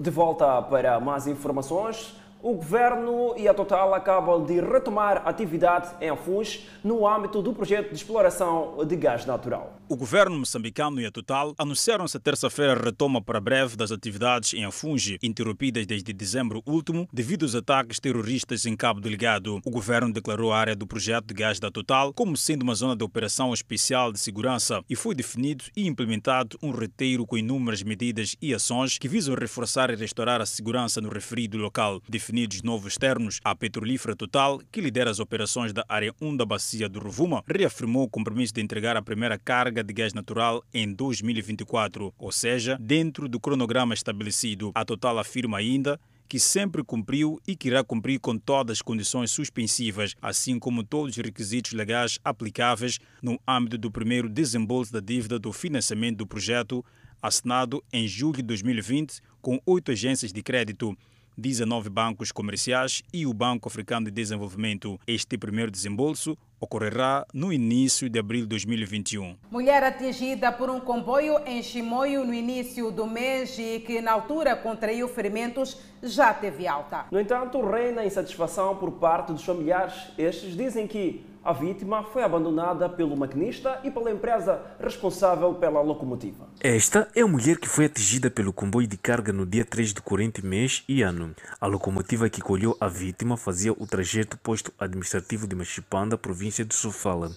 De 0.00 0.10
volta 0.10 0.62
para 0.62 0.98
mais 1.00 1.26
informações. 1.26 2.16
O 2.46 2.54
Governo 2.54 3.34
e 3.36 3.48
a 3.48 3.52
Total 3.52 3.92
acabam 3.92 4.44
de 4.44 4.60
retomar 4.60 5.20
atividade 5.26 5.88
em 6.00 6.10
Afuns 6.10 6.64
no 6.84 7.04
âmbito 7.04 7.42
do 7.42 7.52
projeto 7.52 7.88
de 7.88 7.96
exploração 7.96 8.86
de 8.86 8.94
gás 8.94 9.26
natural. 9.26 9.80
O 9.88 9.96
governo 9.96 10.38
moçambicano 10.38 11.00
e 11.00 11.06
a 11.06 11.10
Total 11.10 11.52
anunciaram 11.58 12.04
esta 12.04 12.20
terça-feira 12.20 12.80
retoma 12.80 13.20
para 13.20 13.40
breve 13.40 13.76
das 13.76 13.90
atividades 13.90 14.54
em 14.54 14.64
Afungi, 14.64 15.18
interrompidas 15.24 15.86
desde 15.86 16.12
dezembro 16.12 16.62
último 16.64 17.08
devido 17.12 17.42
aos 17.42 17.56
ataques 17.56 17.98
terroristas 17.98 18.64
em 18.64 18.76
Cabo 18.76 19.00
Delgado. 19.00 19.60
O 19.64 19.70
governo 19.70 20.12
declarou 20.12 20.52
a 20.52 20.58
área 20.58 20.76
do 20.76 20.86
projeto 20.86 21.26
de 21.26 21.34
gás 21.34 21.58
da 21.58 21.68
Total 21.68 22.12
como 22.14 22.36
sendo 22.36 22.62
uma 22.62 22.76
zona 22.76 22.94
de 22.94 23.02
operação 23.02 23.52
especial 23.52 24.12
de 24.12 24.20
segurança 24.20 24.84
e 24.88 24.94
foi 24.94 25.16
definido 25.16 25.64
e 25.76 25.84
implementado 25.84 26.56
um 26.62 26.70
roteiro 26.70 27.26
com 27.26 27.36
inúmeras 27.36 27.82
medidas 27.82 28.36
e 28.40 28.54
ações 28.54 28.98
que 28.98 29.08
visam 29.08 29.34
reforçar 29.34 29.90
e 29.90 29.96
restaurar 29.96 30.40
a 30.40 30.46
segurança 30.46 31.00
no 31.00 31.08
referido 31.08 31.58
local. 31.58 32.00
Definidos 32.36 32.62
novos 32.62 32.98
termos, 32.98 33.40
a 33.42 33.54
Petrolífera 33.54 34.14
Total, 34.14 34.60
que 34.70 34.78
lidera 34.78 35.10
as 35.10 35.18
operações 35.18 35.72
da 35.72 35.82
área 35.88 36.14
1 36.20 36.36
da 36.36 36.44
bacia 36.44 36.86
do 36.86 36.98
Rovuma, 36.98 37.42
reafirmou 37.46 38.02
o 38.02 38.10
compromisso 38.10 38.52
de 38.52 38.60
entregar 38.60 38.94
a 38.94 39.00
primeira 39.00 39.38
carga 39.38 39.82
de 39.82 39.94
gás 39.94 40.12
natural 40.12 40.62
em 40.74 40.92
2024, 40.92 42.12
ou 42.18 42.30
seja, 42.30 42.76
dentro 42.78 43.26
do 43.26 43.40
cronograma 43.40 43.94
estabelecido. 43.94 44.70
A 44.74 44.84
Total 44.84 45.18
afirma 45.18 45.56
ainda 45.56 45.98
que 46.28 46.38
sempre 46.38 46.84
cumpriu 46.84 47.40
e 47.48 47.56
que 47.56 47.68
irá 47.68 47.82
cumprir 47.82 48.20
com 48.20 48.36
todas 48.36 48.76
as 48.76 48.82
condições 48.82 49.30
suspensivas, 49.30 50.14
assim 50.20 50.58
como 50.58 50.84
todos 50.84 51.16
os 51.16 51.24
requisitos 51.24 51.72
legais 51.72 52.18
aplicáveis 52.22 52.98
no 53.22 53.40
âmbito 53.48 53.78
do 53.78 53.90
primeiro 53.90 54.28
desembolso 54.28 54.92
da 54.92 55.00
dívida 55.00 55.38
do 55.38 55.54
financiamento 55.54 56.18
do 56.18 56.26
projeto, 56.26 56.84
assinado 57.22 57.82
em 57.90 58.06
julho 58.06 58.36
de 58.36 58.42
2020 58.42 59.22
com 59.40 59.58
oito 59.64 59.90
agências 59.90 60.34
de 60.34 60.42
crédito. 60.42 60.94
19 61.36 61.90
bancos 61.90 62.32
comerciais 62.32 63.02
e 63.12 63.26
o 63.26 63.34
Banco 63.34 63.68
Africano 63.68 64.06
de 64.06 64.12
Desenvolvimento. 64.12 64.98
Este 65.06 65.36
primeiro 65.36 65.70
desembolso 65.70 66.36
ocorrerá 66.58 67.26
no 67.34 67.52
início 67.52 68.08
de 68.08 68.18
abril 68.18 68.42
de 68.42 68.48
2021. 68.48 69.36
Mulher 69.50 69.82
atingida 69.84 70.50
por 70.50 70.70
um 70.70 70.80
comboio 70.80 71.38
em 71.46 71.62
Chimoio 71.62 72.24
no 72.24 72.32
início 72.32 72.90
do 72.90 73.06
mês 73.06 73.58
e 73.58 73.80
que 73.80 74.00
na 74.00 74.12
altura 74.12 74.56
contraiu 74.56 75.06
ferimentos 75.08 75.78
já 76.02 76.32
teve 76.32 76.66
alta. 76.66 77.06
No 77.10 77.20
entanto, 77.20 77.60
reina 77.60 78.04
insatisfação 78.04 78.76
por 78.76 78.92
parte 78.92 79.32
dos 79.32 79.44
familiares. 79.44 79.94
Estes 80.16 80.56
dizem 80.56 80.86
que 80.86 81.24
a 81.46 81.52
vítima 81.52 82.02
foi 82.02 82.24
abandonada 82.24 82.88
pelo 82.88 83.16
maquinista 83.16 83.80
e 83.84 83.90
pela 83.90 84.10
empresa 84.10 84.60
responsável 84.80 85.54
pela 85.54 85.80
locomotiva. 85.80 86.48
Esta 86.60 87.08
é 87.14 87.20
a 87.20 87.26
mulher 87.26 87.58
que 87.58 87.68
foi 87.68 87.84
atingida 87.84 88.28
pelo 88.28 88.52
comboio 88.52 88.88
de 88.88 88.96
carga 88.96 89.32
no 89.32 89.46
dia 89.46 89.64
3 89.64 89.92
do 89.92 90.02
corrente 90.02 90.44
mês 90.44 90.82
e 90.88 91.02
ano. 91.02 91.32
A 91.60 91.68
locomotiva 91.68 92.28
que 92.28 92.40
colheu 92.40 92.76
a 92.80 92.88
vítima 92.88 93.36
fazia 93.36 93.72
o 93.72 93.86
trajeto 93.86 94.36
posto 94.38 94.72
administrativo 94.76 95.46
de 95.46 95.54
Machipanda, 95.54 96.18
província 96.18 96.64
de 96.64 96.74
Sofala. 96.74 97.30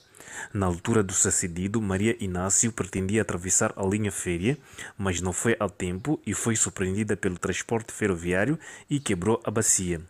Na 0.52 0.66
altura 0.66 1.04
do 1.04 1.14
sucedido, 1.14 1.80
Maria 1.80 2.16
Inácio 2.20 2.72
pretendia 2.72 3.22
atravessar 3.22 3.74
a 3.76 3.86
linha 3.86 4.12
férrea, 4.12 4.58
mas 4.98 5.22
não 5.22 5.32
foi 5.32 5.56
a 5.60 5.70
tempo 5.70 6.20
e 6.26 6.34
foi 6.34 6.56
surpreendida 6.56 7.16
pelo 7.16 7.38
transporte 7.38 7.94
ferroviário 7.94 8.58
e 8.90 9.00
quebrou 9.00 9.40
a 9.44 9.52
bacia. 9.52 10.02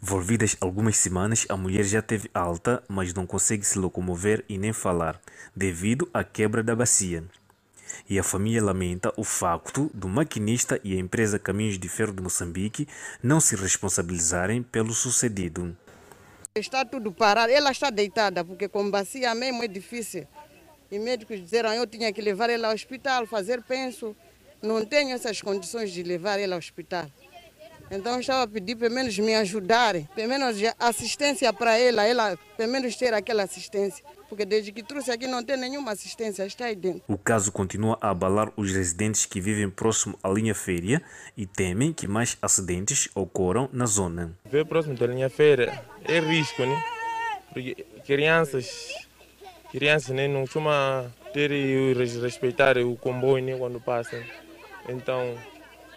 Volvidas 0.00 0.56
algumas 0.60 0.96
semanas, 0.96 1.46
a 1.48 1.56
mulher 1.56 1.84
já 1.84 2.02
teve 2.02 2.30
alta, 2.34 2.82
mas 2.88 3.14
não 3.14 3.26
consegue 3.26 3.64
se 3.64 3.78
locomover 3.78 4.44
e 4.48 4.58
nem 4.58 4.72
falar, 4.72 5.20
devido 5.54 6.08
à 6.12 6.24
quebra 6.24 6.62
da 6.62 6.74
bacia. 6.74 7.24
E 8.08 8.18
a 8.18 8.22
família 8.22 8.62
lamenta 8.62 9.12
o 9.16 9.24
facto 9.24 9.90
do 9.94 10.08
maquinista 10.08 10.80
e 10.82 10.96
a 10.96 10.98
empresa 10.98 11.38
Caminhos 11.38 11.78
de 11.78 11.88
Ferro 11.88 12.12
de 12.12 12.22
Moçambique 12.22 12.88
não 13.22 13.40
se 13.40 13.54
responsabilizarem 13.54 14.62
pelo 14.62 14.92
sucedido. 14.92 15.76
Está 16.54 16.84
tudo 16.84 17.10
parado, 17.12 17.52
ela 17.52 17.70
está 17.70 17.88
deitada, 17.88 18.44
porque 18.44 18.68
com 18.68 18.90
bacia 18.90 19.34
mesmo 19.34 19.62
é 19.62 19.68
difícil. 19.68 20.26
E 20.90 20.98
médicos 20.98 21.40
disseram 21.40 21.72
eu 21.72 21.86
tinha 21.86 22.12
que 22.12 22.20
levar 22.20 22.50
ela 22.50 22.68
ao 22.68 22.74
hospital, 22.74 23.26
fazer 23.26 23.62
penso. 23.62 24.14
Não 24.60 24.84
tenho 24.84 25.14
essas 25.14 25.40
condições 25.40 25.90
de 25.90 26.02
levar 26.02 26.38
ela 26.38 26.54
ao 26.54 26.58
hospital. 26.58 27.10
Então 27.92 28.14
eu 28.14 28.20
estava 28.20 28.44
a 28.44 28.46
pedir 28.46 28.74
pelo 28.74 28.94
menos 28.94 29.18
me 29.18 29.34
ajudarem, 29.34 30.08
pelo 30.14 30.26
menos 30.26 30.56
assistência 30.78 31.52
para 31.52 31.76
ela, 31.76 32.06
ela 32.06 32.38
pelo 32.56 32.72
menos 32.72 32.96
ter 32.96 33.12
aquela 33.12 33.42
assistência. 33.42 34.02
Porque 34.30 34.46
desde 34.46 34.72
que 34.72 34.82
trouxe 34.82 35.10
aqui 35.10 35.26
não 35.26 35.44
tem 35.44 35.58
nenhuma 35.58 35.92
assistência, 35.92 36.46
está 36.46 36.64
aí 36.64 36.74
dentro. 36.74 37.02
O 37.06 37.18
caso 37.18 37.52
continua 37.52 37.98
a 38.00 38.08
abalar 38.08 38.50
os 38.56 38.72
residentes 38.72 39.26
que 39.26 39.42
vivem 39.42 39.68
próximo 39.68 40.18
à 40.22 40.30
linha 40.30 40.54
férrea 40.54 41.02
e 41.36 41.44
temem 41.44 41.92
que 41.92 42.08
mais 42.08 42.38
acidentes 42.40 43.10
ocorram 43.14 43.68
na 43.74 43.84
zona. 43.84 44.34
Ver 44.50 44.64
próximo 44.64 44.94
da 44.94 45.06
linha 45.06 45.28
férrea 45.28 45.84
é 46.06 46.18
risco, 46.18 46.64
né? 46.64 46.82
Porque 47.52 47.84
crianças, 48.06 48.88
crianças 49.70 50.16
né, 50.16 50.26
não 50.26 50.40
costumam 50.42 51.12
ter 51.34 51.50
e 51.50 51.92
respeitar 51.92 52.78
o 52.78 52.96
comboio 52.96 53.44
né, 53.44 53.54
quando 53.58 53.78
passam. 53.78 54.18
Então, 54.88 55.36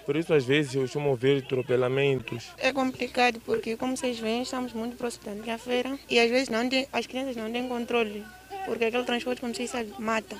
por 0.06 0.16
isso, 0.16 0.34
às 0.34 0.46
vezes, 0.46 0.76
eu 0.76 0.82
costumo 0.82 1.16
ver 1.16 1.44
atropelamentos. 1.44 2.52
É 2.58 2.72
complicado 2.72 3.42
porque, 3.46 3.76
como 3.76 3.98
vocês 3.98 4.20
veem, 4.20 4.44
estamos 4.44 4.72
muito 4.74 4.96
próximos 4.96 5.46
da 5.46 5.58
feira 5.58 5.98
e 6.10 6.20
às 6.20 6.30
vezes 6.30 6.50
não 6.50 6.68
tem, 6.70 6.88
as 6.94 7.08
crianças 7.08 7.36
não 7.36 7.52
têm 7.52 7.68
controle, 7.68 8.24
porque 8.66 8.86
aquele 8.86 9.04
transporte, 9.04 9.42
como 9.42 9.54
vocês 9.54 9.70
sabem, 9.70 9.94
mata. 9.98 10.38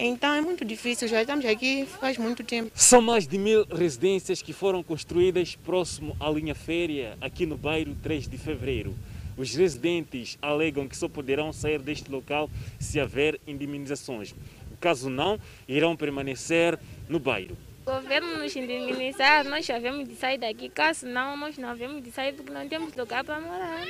Então 0.00 0.32
é 0.32 0.40
muito 0.40 0.64
difícil, 0.64 1.08
já 1.08 1.20
estamos 1.20 1.44
aqui 1.44 1.84
faz 2.00 2.16
muito 2.16 2.44
tempo. 2.44 2.70
São 2.72 3.02
mais 3.02 3.26
de 3.26 3.36
mil 3.36 3.66
residências 3.66 4.40
que 4.40 4.52
foram 4.52 4.80
construídas 4.80 5.56
próximo 5.56 6.16
à 6.20 6.30
linha 6.30 6.54
férrea, 6.54 7.18
aqui 7.20 7.44
no 7.44 7.56
bairro 7.56 7.96
3 8.00 8.28
de 8.28 8.38
Fevereiro. 8.38 8.94
Os 9.36 9.54
residentes 9.54 10.38
alegam 10.40 10.88
que 10.88 10.96
só 10.96 11.08
poderão 11.08 11.52
sair 11.52 11.80
deste 11.80 12.10
local 12.10 12.48
se 12.78 13.00
houver 13.00 13.40
indemnizações. 13.46 14.34
Caso 14.80 15.10
não, 15.10 15.38
irão 15.66 15.96
permanecer 15.96 16.78
no 17.08 17.18
bairro. 17.18 17.56
O 17.88 17.90
governo 17.90 18.36
nos 18.36 18.54
indemnizar, 18.54 19.48
nós 19.48 19.64
já 19.64 19.78
vemos 19.78 20.06
de 20.06 20.14
sair 20.14 20.36
daqui, 20.36 20.68
caso 20.68 21.06
não, 21.06 21.34
nós 21.38 21.56
não 21.56 21.74
vemos 21.74 22.02
de 22.02 22.12
sair 22.12 22.34
porque 22.34 22.52
não 22.52 22.68
temos 22.68 22.94
lugar 22.94 23.24
para 23.24 23.40
morar. 23.40 23.82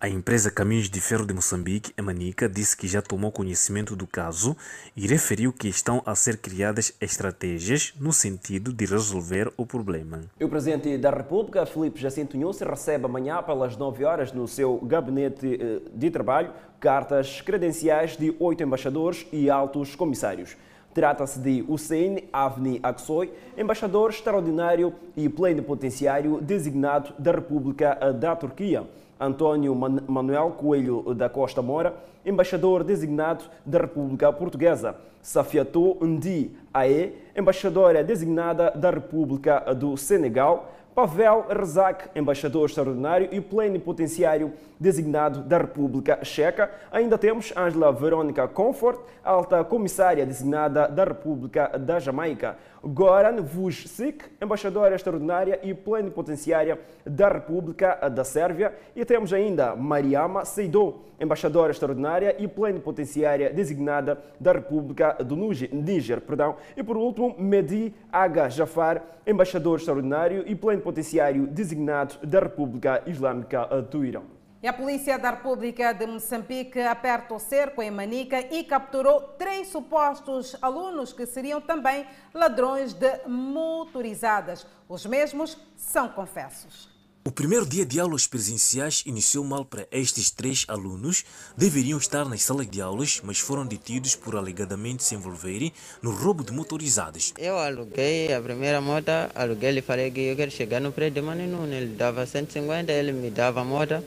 A 0.00 0.08
empresa 0.08 0.48
Caminhos 0.48 0.88
de 0.88 1.00
Ferro 1.00 1.26
de 1.26 1.34
Moçambique, 1.34 1.92
Emanica, 1.98 2.48
disse 2.48 2.76
que 2.76 2.86
já 2.86 3.02
tomou 3.02 3.32
conhecimento 3.32 3.96
do 3.96 4.06
caso 4.06 4.56
e 4.96 5.08
referiu 5.08 5.52
que 5.52 5.66
estão 5.66 6.00
a 6.06 6.14
ser 6.14 6.36
criadas 6.36 6.94
estratégias 7.00 7.92
no 7.98 8.12
sentido 8.12 8.72
de 8.72 8.86
resolver 8.86 9.52
o 9.56 9.66
problema. 9.66 10.20
O 10.40 10.48
Presidente 10.48 10.96
da 10.96 11.10
República, 11.10 11.66
Felipe 11.66 12.00
Jacinto 12.00 12.38
Nunes, 12.38 12.60
recebe 12.60 13.06
amanhã 13.06 13.42
pelas 13.42 13.76
9 13.76 14.04
horas 14.04 14.32
no 14.32 14.46
seu 14.46 14.78
gabinete 14.78 15.58
eh, 15.60 15.80
de 15.92 16.10
trabalho 16.12 16.52
cartas 16.78 17.40
credenciais 17.40 18.16
de 18.16 18.36
oito 18.38 18.62
embaixadores 18.62 19.26
e 19.32 19.50
altos 19.50 19.96
comissários. 19.96 20.56
Trata-se 20.96 21.38
de 21.38 21.62
Hussein 21.68 22.22
Avni 22.32 22.80
Aksoy, 22.82 23.30
embaixador 23.54 24.08
extraordinário 24.08 24.94
e 25.14 25.28
plenipotenciário 25.28 26.40
designado 26.40 27.12
da 27.18 27.32
República 27.32 27.94
da 28.14 28.34
Turquia. 28.34 28.82
António 29.20 29.74
Manuel 29.74 30.52
Coelho 30.52 31.14
da 31.14 31.28
Costa 31.28 31.60
Mora, 31.60 31.94
embaixador 32.24 32.82
designado 32.82 33.44
da 33.66 33.80
República 33.80 34.32
Portuguesa. 34.32 34.96
Safiatou 35.20 35.98
Ndi 36.00 36.52
Ae, 36.72 37.12
embaixadora 37.36 38.02
designada 38.02 38.70
da 38.70 38.88
República 38.88 39.74
do 39.74 39.98
Senegal. 39.98 40.72
Pavel 40.96 41.44
Rezak, 41.50 42.08
embaixador 42.14 42.64
extraordinário 42.64 43.28
e 43.30 43.38
plenipotenciário 43.38 44.54
designado 44.80 45.42
da 45.42 45.58
República 45.58 46.24
Checa. 46.24 46.70
Ainda 46.90 47.18
temos 47.18 47.52
Angela 47.54 47.92
Veronica 47.92 48.48
Comfort, 48.48 48.98
alta 49.22 49.62
comissária 49.62 50.24
designada 50.24 50.88
da 50.88 51.04
República 51.04 51.68
da 51.78 51.98
Jamaica. 51.98 52.56
Goran 52.86 53.42
Vucic, 53.42 54.24
embaixadora 54.40 54.94
extraordinária 54.94 55.58
e 55.62 55.74
plenipotenciária 55.74 56.78
da 57.04 57.28
República 57.28 58.08
da 58.08 58.22
Sérvia. 58.22 58.72
E 58.94 59.04
temos 59.04 59.32
ainda 59.32 59.74
Mariama 59.74 60.44
Seidou, 60.44 61.04
embaixadora 61.20 61.72
extraordinária 61.72 62.36
e 62.38 62.46
plenipotenciária 62.46 63.50
designada 63.50 64.22
da 64.38 64.52
República 64.52 65.14
do 65.24 65.36
Níger. 65.36 66.20
Perdão. 66.20 66.56
E 66.76 66.82
por 66.82 66.96
último, 66.96 67.34
Mehdi 67.38 67.92
Aga 68.12 68.48
Jafar, 68.48 69.02
embaixador 69.26 69.78
extraordinário 69.78 70.44
e 70.46 70.54
plenipotenciário 70.54 71.46
designado 71.46 72.14
da 72.22 72.40
República 72.40 73.02
Islâmica 73.06 73.66
do 73.90 74.04
Irão. 74.04 74.35
E 74.62 74.66
a 74.66 74.72
Polícia 74.72 75.18
da 75.18 75.30
República 75.30 75.92
de 75.92 76.06
Moçambique 76.06 76.80
aperta 76.80 77.34
o 77.34 77.38
cerco 77.38 77.82
em 77.82 77.90
Manica 77.90 78.40
e 78.40 78.64
capturou 78.64 79.20
três 79.20 79.68
supostos 79.68 80.56
alunos 80.62 81.12
que 81.12 81.26
seriam 81.26 81.60
também 81.60 82.06
ladrões 82.32 82.94
de 82.94 83.28
motorizadas. 83.28 84.66
Os 84.88 85.04
mesmos 85.04 85.58
são 85.76 86.08
confessos. 86.08 86.88
O 87.22 87.30
primeiro 87.30 87.66
dia 87.66 87.84
de 87.84 88.00
aulas 88.00 88.26
presenciais 88.26 89.02
iniciou 89.04 89.44
mal 89.44 89.64
para 89.64 89.86
estes 89.90 90.30
três 90.30 90.64
alunos. 90.68 91.24
Deveriam 91.56 91.98
estar 91.98 92.24
nas 92.24 92.42
salas 92.42 92.70
de 92.70 92.80
aulas, 92.80 93.20
mas 93.22 93.40
foram 93.40 93.66
detidos 93.66 94.14
por 94.14 94.36
alegadamente 94.36 95.02
se 95.02 95.16
envolverem 95.16 95.72
no 96.00 96.12
roubo 96.12 96.44
de 96.44 96.52
motorizadas. 96.52 97.34
Eu 97.36 97.58
aluguei 97.58 98.32
a 98.32 98.40
primeira 98.40 98.80
moto, 98.80 99.10
aluguei 99.34 99.76
e 99.76 99.82
falei 99.82 100.10
que 100.10 100.20
eu 100.20 100.36
quero 100.36 100.52
chegar 100.52 100.80
no 100.80 100.92
prédio 100.92 101.20
de 101.20 101.26
Maninu. 101.26 101.66
Ele 101.66 101.96
dava 101.96 102.24
150, 102.24 102.90
ele 102.92 103.12
me 103.12 103.28
dava 103.28 103.60
a 103.60 103.64
moto. 103.64 104.02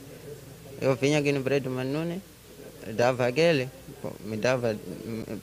Eu 0.80 0.96
vinha 0.96 1.18
aqui 1.18 1.30
no 1.30 1.42
prédio 1.42 1.70
Manune, 1.70 2.22
dava 2.96 3.26
aquele, 3.26 3.68
me 4.24 4.36
dava, 4.36 4.74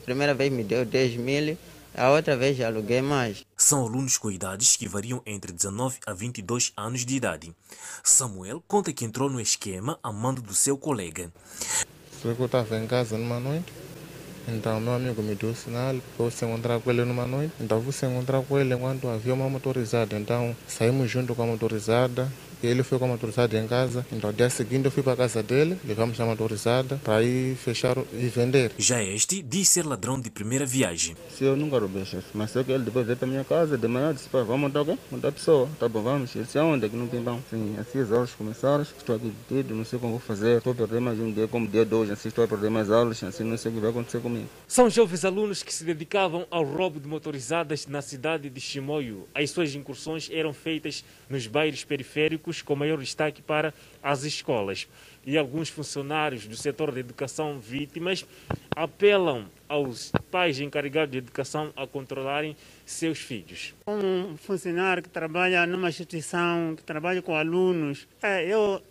primeira 0.04 0.34
vez 0.34 0.52
me 0.52 0.64
deu 0.64 0.84
10 0.84 1.16
mil, 1.18 1.56
a 1.96 2.10
outra 2.10 2.36
vez 2.36 2.60
aluguei 2.60 3.02
mais. 3.04 3.46
São 3.56 3.84
alunos 3.84 4.18
com 4.18 4.32
idades 4.32 4.76
que 4.76 4.88
variam 4.88 5.22
entre 5.28 5.52
19 5.52 6.00
a 6.08 6.14
22 6.14 6.74
anos 6.76 7.06
de 7.06 7.16
idade. 7.16 7.56
Samuel 8.04 8.64
conta 8.68 8.92
que 8.92 9.06
entrou 9.06 9.30
no 9.30 9.40
esquema 9.40 10.00
a 10.02 10.12
mando 10.12 10.42
do 10.42 10.56
seu 10.56 10.76
colega. 10.76 11.32
Foi 12.20 12.34
que 12.34 12.42
eu 12.42 12.48
estava 12.48 12.76
em 12.76 12.88
casa 12.88 13.16
numa 13.16 13.40
noite, 13.40 13.72
então 14.48 14.80
meu 14.80 14.94
amigo 14.94 15.22
me 15.22 15.36
deu 15.36 15.52
o 15.52 15.56
sinal 15.56 15.96
para 16.16 16.26
eu 16.26 16.32
se 16.32 16.46
encontrar 16.46 16.80
com 16.80 16.90
ele 16.90 17.06
numa 17.06 17.28
noite. 17.28 17.54
Então 17.60 17.80
fui 17.80 17.94
se 17.94 18.08
encontrar 18.08 18.42
com 18.42 18.58
ele 18.58 18.74
enquanto 18.74 19.08
havia 19.08 19.36
uma 19.36 19.48
motorizada. 19.48 20.18
Então 20.18 20.56
saímos 20.68 21.12
junto 21.12 21.36
com 21.36 21.44
a 21.44 21.46
motorizada, 21.46 22.32
ele 22.64 22.84
foi 22.84 22.98
com 23.00 23.06
a 23.06 23.10
motorizada 23.10 23.58
em 23.58 23.68
casa, 23.68 24.06
então 24.12 24.32
dia 24.32 24.50
seguinte 24.50 24.86
eu 24.86 24.92
fui 24.92 25.04
para 25.04 25.14
a 25.14 25.18
casa 25.18 25.44
dele, 25.44 25.78
levamos 25.86 26.20
a 26.20 26.26
motorizada 26.26 27.00
para 27.04 27.24
ir 27.24 27.56
fechar 27.56 27.98
e 28.14 28.28
vender. 28.28 28.72
Já 28.78 29.04
este 29.04 29.42
diz 29.42 29.70
ser 29.70 29.86
ladrão 29.86 30.20
de 30.20 30.30
primeira 30.30 30.66
viagem. 30.66 31.16
Se 31.30 31.44
eu 31.44 31.56
nunca 31.56 31.80
roubei, 31.80 32.06
chefe, 32.06 32.28
mas 32.34 32.52
sei 32.52 32.64
que 32.64 32.72
ele 32.72 32.84
depois 32.84 33.06
veio 33.06 33.18
para 33.18 33.28
a 33.28 33.32
minha 33.32 33.44
casa, 33.44 33.78
de 33.78 33.88
manhã 33.88 34.14
disse, 34.14 34.30
vamos 34.32 34.60
montar 34.60 34.80
alguém? 34.80 34.98
Montar 35.12 35.30
a 35.30 35.32
pessoa. 35.32 35.70
Tá 35.80 35.88
bom, 35.88 36.02
vamos, 36.02 36.36
ele 36.36 36.46
disse, 36.46 36.58
aonde? 36.58 36.86
Aqui 36.86 36.96
no 36.96 37.08
Pimbão. 37.08 37.44
Sim, 37.50 37.76
assim 37.80 38.00
as 38.00 38.12
aulas 38.12 38.32
começaram, 38.32 38.82
estou 38.82 39.16
aqui 39.16 39.32
detido, 39.50 39.76
não 39.76 39.86
sei 39.86 40.00
como 40.00 40.14
vou 40.14 40.20
fazer, 40.20 40.58
estou 40.58 40.74
a 40.74 40.76
perder 40.76 41.00
mais 41.00 41.20
um 41.20 41.32
dia, 41.32 41.48
como 41.48 41.68
dia 41.68 41.86
de 41.86 41.94
hoje, 41.94 42.12
assim 42.12 42.30
estou 42.30 42.44
a 42.44 42.48
perder 42.48 42.70
mais 42.70 42.90
aulas, 42.90 43.22
assim 43.24 43.44
não 43.44 43.58
sei 43.58 43.72
o 43.72 43.76
que 43.76 43.82
vai 43.82 43.90
acontecer 43.90 44.20
comigo. 44.20 44.48
São 44.68 44.90
jovens 44.90 45.24
alunos 45.26 45.62
que 45.62 45.74
se 45.74 45.84
dedicavam 45.84 46.46
ao 46.50 46.64
roubo 46.64 47.00
de 47.00 47.08
motorizadas 47.08 47.86
na 47.88 48.02
cidade 48.02 48.50
de 48.50 48.62
Chimoio. 48.62 49.28
As 49.34 49.50
suas 49.52 49.76
incursões 49.76 50.30
eram 50.32 50.54
feitas 50.54 51.04
nos 51.30 51.46
bairros 51.48 51.84
periféricos 51.84 52.47
com 52.62 52.76
maior 52.76 53.00
destaque 53.00 53.42
para 53.42 53.74
as 54.02 54.24
escolas. 54.24 54.88
E 55.26 55.38
alguns 55.38 55.70
funcionários 55.70 56.48
do 56.48 56.56
setor 56.56 56.92
de 56.94 57.02
educação 57.02 57.60
vítimas 57.60 58.26
apelam 58.76 59.46
aos 59.68 60.12
pais 60.32 60.60
encarregados 60.60 61.12
de 61.12 61.18
educação 61.18 61.74
a 61.76 61.86
controlarem 61.86 62.56
seus 62.86 63.20
filhos. 63.20 63.74
Como 63.84 64.06
um 64.06 64.38
funcionário 64.38 65.04
que 65.04 65.10
trabalha 65.10 65.66
numa 65.66 65.90
instituição, 65.90 66.76
que 66.76 66.84
trabalha 66.84 67.22
com 67.22 67.36
alunos, 67.36 68.08
é, 68.22 68.46
eu 68.46 68.82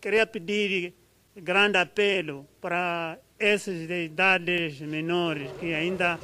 queria 0.00 0.26
pedir 0.26 0.94
grande 1.36 1.76
apelo 1.76 2.46
para 2.60 3.18
esses 3.38 3.86
de 3.86 4.06
idades 4.06 4.80
menores 4.80 5.50
que 5.60 5.74
ainda 5.74 6.18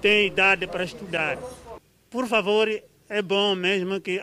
têm 0.00 0.28
idade 0.28 0.66
para 0.66 0.84
estudar. 0.84 1.38
Por 2.08 2.26
favor, 2.26 2.68
é 3.08 3.22
bom 3.22 3.54
mesmo 3.54 4.00
que 4.00 4.20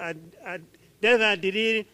devem 1.06 1.28
aderir 1.28 1.86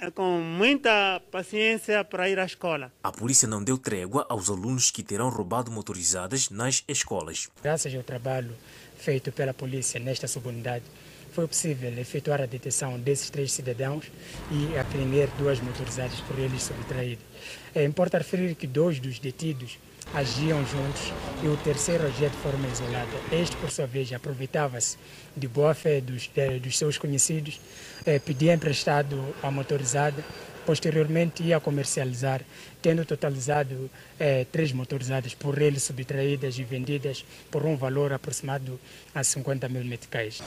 é 0.00 0.10
com 0.10 0.40
muita 0.40 1.22
paciência 1.30 2.04
para 2.04 2.28
ir 2.28 2.38
à 2.38 2.44
escola. 2.44 2.92
A 3.02 3.12
polícia 3.12 3.46
não 3.46 3.62
deu 3.62 3.78
trégua 3.78 4.26
aos 4.28 4.50
alunos 4.50 4.90
que 4.90 5.04
terão 5.04 5.30
roubado 5.30 5.70
motorizadas 5.70 6.50
nas 6.50 6.82
escolas. 6.88 7.48
Graças 7.62 7.94
ao 7.94 8.02
trabalho 8.02 8.50
feito 8.98 9.30
pela 9.30 9.54
polícia 9.54 10.00
nesta 10.00 10.26
subunidade, 10.26 10.84
foi 11.32 11.46
possível 11.46 11.96
efetuar 11.96 12.42
a 12.42 12.46
detenção 12.46 12.98
desses 12.98 13.30
três 13.30 13.52
cidadãos 13.52 14.06
e 14.50 14.76
apreender 14.76 15.28
duas 15.38 15.60
motorizadas 15.60 16.20
por 16.22 16.36
eles 16.38 16.64
subtraídas. 16.64 17.24
É, 17.72 17.84
importa 17.84 18.18
referir 18.18 18.54
que 18.56 18.66
dois 18.66 18.98
dos 18.98 19.20
detidos 19.20 19.78
agiam 20.14 20.64
juntos 20.66 21.12
e 21.42 21.48
o 21.48 21.56
terceiro 21.56 22.06
agia 22.06 22.28
de 22.28 22.36
forma 22.36 22.66
isolada. 22.68 23.10
Este, 23.30 23.56
por 23.56 23.70
sua 23.70 23.86
vez, 23.86 24.12
aproveitava-se 24.12 24.96
de 25.36 25.48
boa 25.48 25.74
fé 25.74 26.00
dos, 26.00 26.30
dos 26.62 26.78
seus 26.78 26.98
conhecidos, 26.98 27.60
eh, 28.04 28.18
pedia 28.18 28.54
emprestado 28.54 29.34
a 29.42 29.50
motorizada, 29.50 30.24
posteriormente 30.64 31.42
ia 31.42 31.60
comercializar, 31.60 32.42
tendo 32.82 33.04
totalizado 33.04 33.90
eh, 34.18 34.46
três 34.50 34.72
motorizadas 34.72 35.34
por 35.34 35.60
ele 35.60 35.78
subtraídas 35.78 36.58
e 36.58 36.64
vendidas 36.64 37.24
por 37.50 37.64
um 37.64 37.76
valor 37.76 38.12
aproximado 38.12 38.78
a 39.14 39.22
50 39.22 39.68
mil 39.68 39.84
meticais. 39.84 40.42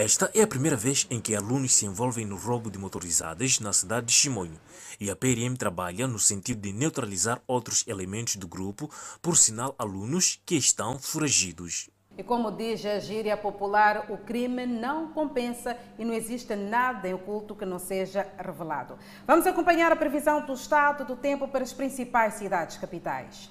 Esta 0.00 0.30
é 0.32 0.42
a 0.42 0.46
primeira 0.46 0.76
vez 0.76 1.08
em 1.10 1.20
que 1.20 1.34
alunos 1.34 1.74
se 1.74 1.84
envolvem 1.84 2.24
no 2.24 2.36
roubo 2.36 2.70
de 2.70 2.78
motorizadas 2.78 3.58
na 3.58 3.72
cidade 3.72 4.06
de 4.06 4.12
Chimonho 4.12 4.56
e 5.00 5.10
a 5.10 5.16
PRM 5.16 5.56
trabalha 5.58 6.06
no 6.06 6.20
sentido 6.20 6.60
de 6.60 6.72
neutralizar 6.72 7.42
outros 7.48 7.84
elementos 7.84 8.36
do 8.36 8.46
grupo, 8.46 8.88
por 9.20 9.36
sinal 9.36 9.74
alunos 9.76 10.40
que 10.46 10.54
estão 10.54 11.00
foragidos. 11.00 11.90
E 12.16 12.22
como 12.22 12.52
diz 12.52 12.86
a 12.86 13.00
gíria 13.00 13.36
popular, 13.36 14.06
o 14.08 14.18
crime 14.18 14.66
não 14.66 15.08
compensa 15.08 15.76
e 15.98 16.04
não 16.04 16.14
existe 16.14 16.54
nada 16.54 17.08
em 17.08 17.14
oculto 17.14 17.56
que 17.56 17.64
não 17.64 17.80
seja 17.80 18.24
revelado. 18.38 18.96
Vamos 19.26 19.48
acompanhar 19.48 19.90
a 19.90 19.96
previsão 19.96 20.46
do 20.46 20.52
estado 20.52 21.04
do 21.04 21.16
tempo 21.16 21.48
para 21.48 21.64
as 21.64 21.72
principais 21.72 22.34
cidades 22.34 22.76
capitais. 22.76 23.50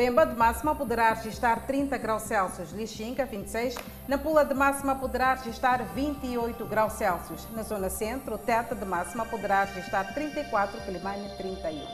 Pemba 0.00 0.24
de 0.24 0.34
máxima 0.34 0.74
poderá 0.74 1.12
registrar 1.12 1.66
30 1.66 1.98
graus 1.98 2.22
Celsius, 2.22 2.72
Lixinga 2.72 3.26
26, 3.26 3.74
na 4.08 4.16
Pula 4.16 4.46
de 4.46 4.54
máxima 4.54 4.94
poderá 4.94 5.34
registrar 5.34 5.84
28 5.94 6.64
graus 6.64 6.94
Celsius, 6.94 7.46
na 7.54 7.62
zona 7.62 7.90
centro, 7.90 8.38
Teta 8.38 8.74
de 8.74 8.86
máxima 8.86 9.26
poderá 9.26 9.64
registrar 9.64 10.14
34, 10.14 10.80
Quilimane 10.86 11.28
31. 11.36 11.86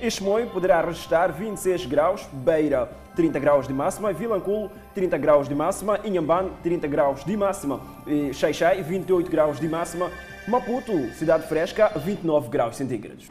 Ismoio 0.00 0.48
poderá 0.50 0.80
registrar 0.80 1.32
26 1.32 1.86
graus, 1.86 2.28
Beira 2.32 2.88
30 3.16 3.40
graus 3.40 3.66
de 3.66 3.74
máxima, 3.74 4.12
Vilanculo 4.12 4.70
30 4.94 5.18
graus 5.18 5.48
de 5.48 5.54
máxima, 5.56 5.98
Inhambane 6.04 6.52
30 6.62 6.86
graus 6.86 7.24
de 7.24 7.36
máxima, 7.36 7.80
Xaixai 8.32 8.80
28 8.80 9.28
graus 9.28 9.58
de 9.58 9.68
máxima, 9.68 10.08
Maputo, 10.46 10.92
Cidade 11.14 11.48
Fresca 11.48 11.90
29 11.96 12.48
graus 12.48 12.76
centígrados. 12.76 13.28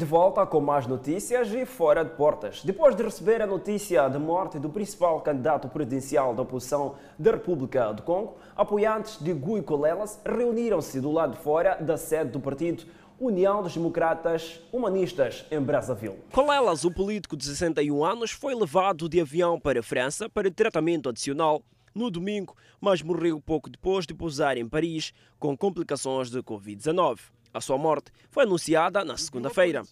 De 0.00 0.06
volta 0.06 0.46
com 0.46 0.62
mais 0.62 0.86
notícias 0.86 1.52
e 1.52 1.66
fora 1.66 2.02
de 2.02 2.12
portas. 2.12 2.62
Depois 2.64 2.96
de 2.96 3.02
receber 3.02 3.42
a 3.42 3.46
notícia 3.46 4.08
da 4.08 4.18
morte 4.18 4.58
do 4.58 4.70
principal 4.70 5.20
candidato 5.20 5.68
presidencial 5.68 6.34
da 6.34 6.40
oposição 6.40 6.94
da 7.18 7.32
República 7.32 7.92
do 7.92 8.00
Congo, 8.00 8.38
apoiantes 8.56 9.22
de 9.22 9.34
Gui 9.34 9.60
Colelas 9.60 10.18
reuniram-se 10.24 11.02
do 11.02 11.12
lado 11.12 11.32
de 11.32 11.42
fora 11.42 11.74
da 11.74 11.98
sede 11.98 12.30
do 12.30 12.40
partido 12.40 12.84
União 13.20 13.62
dos 13.62 13.74
Democratas 13.74 14.62
Humanistas 14.72 15.44
em 15.50 15.60
Brazzaville. 15.60 16.16
Colelas, 16.32 16.82
o 16.82 16.90
político 16.90 17.36
de 17.36 17.44
61 17.44 18.02
anos, 18.02 18.30
foi 18.30 18.54
levado 18.54 19.06
de 19.06 19.20
avião 19.20 19.60
para 19.60 19.80
a 19.80 19.82
França 19.82 20.30
para 20.30 20.50
tratamento 20.50 21.10
adicional 21.10 21.62
no 21.94 22.10
domingo, 22.10 22.56
mas 22.80 23.02
morreu 23.02 23.38
pouco 23.38 23.68
depois 23.68 24.06
de 24.06 24.14
pousar 24.14 24.56
em 24.56 24.66
Paris 24.66 25.12
com 25.38 25.54
complicações 25.54 26.30
de 26.30 26.38
Covid-19. 26.38 27.18
A 27.52 27.60
sua 27.60 27.76
morte 27.76 28.12
foi 28.30 28.44
anunciada 28.44 29.04
na 29.04 29.16
segunda-feira. 29.16 29.82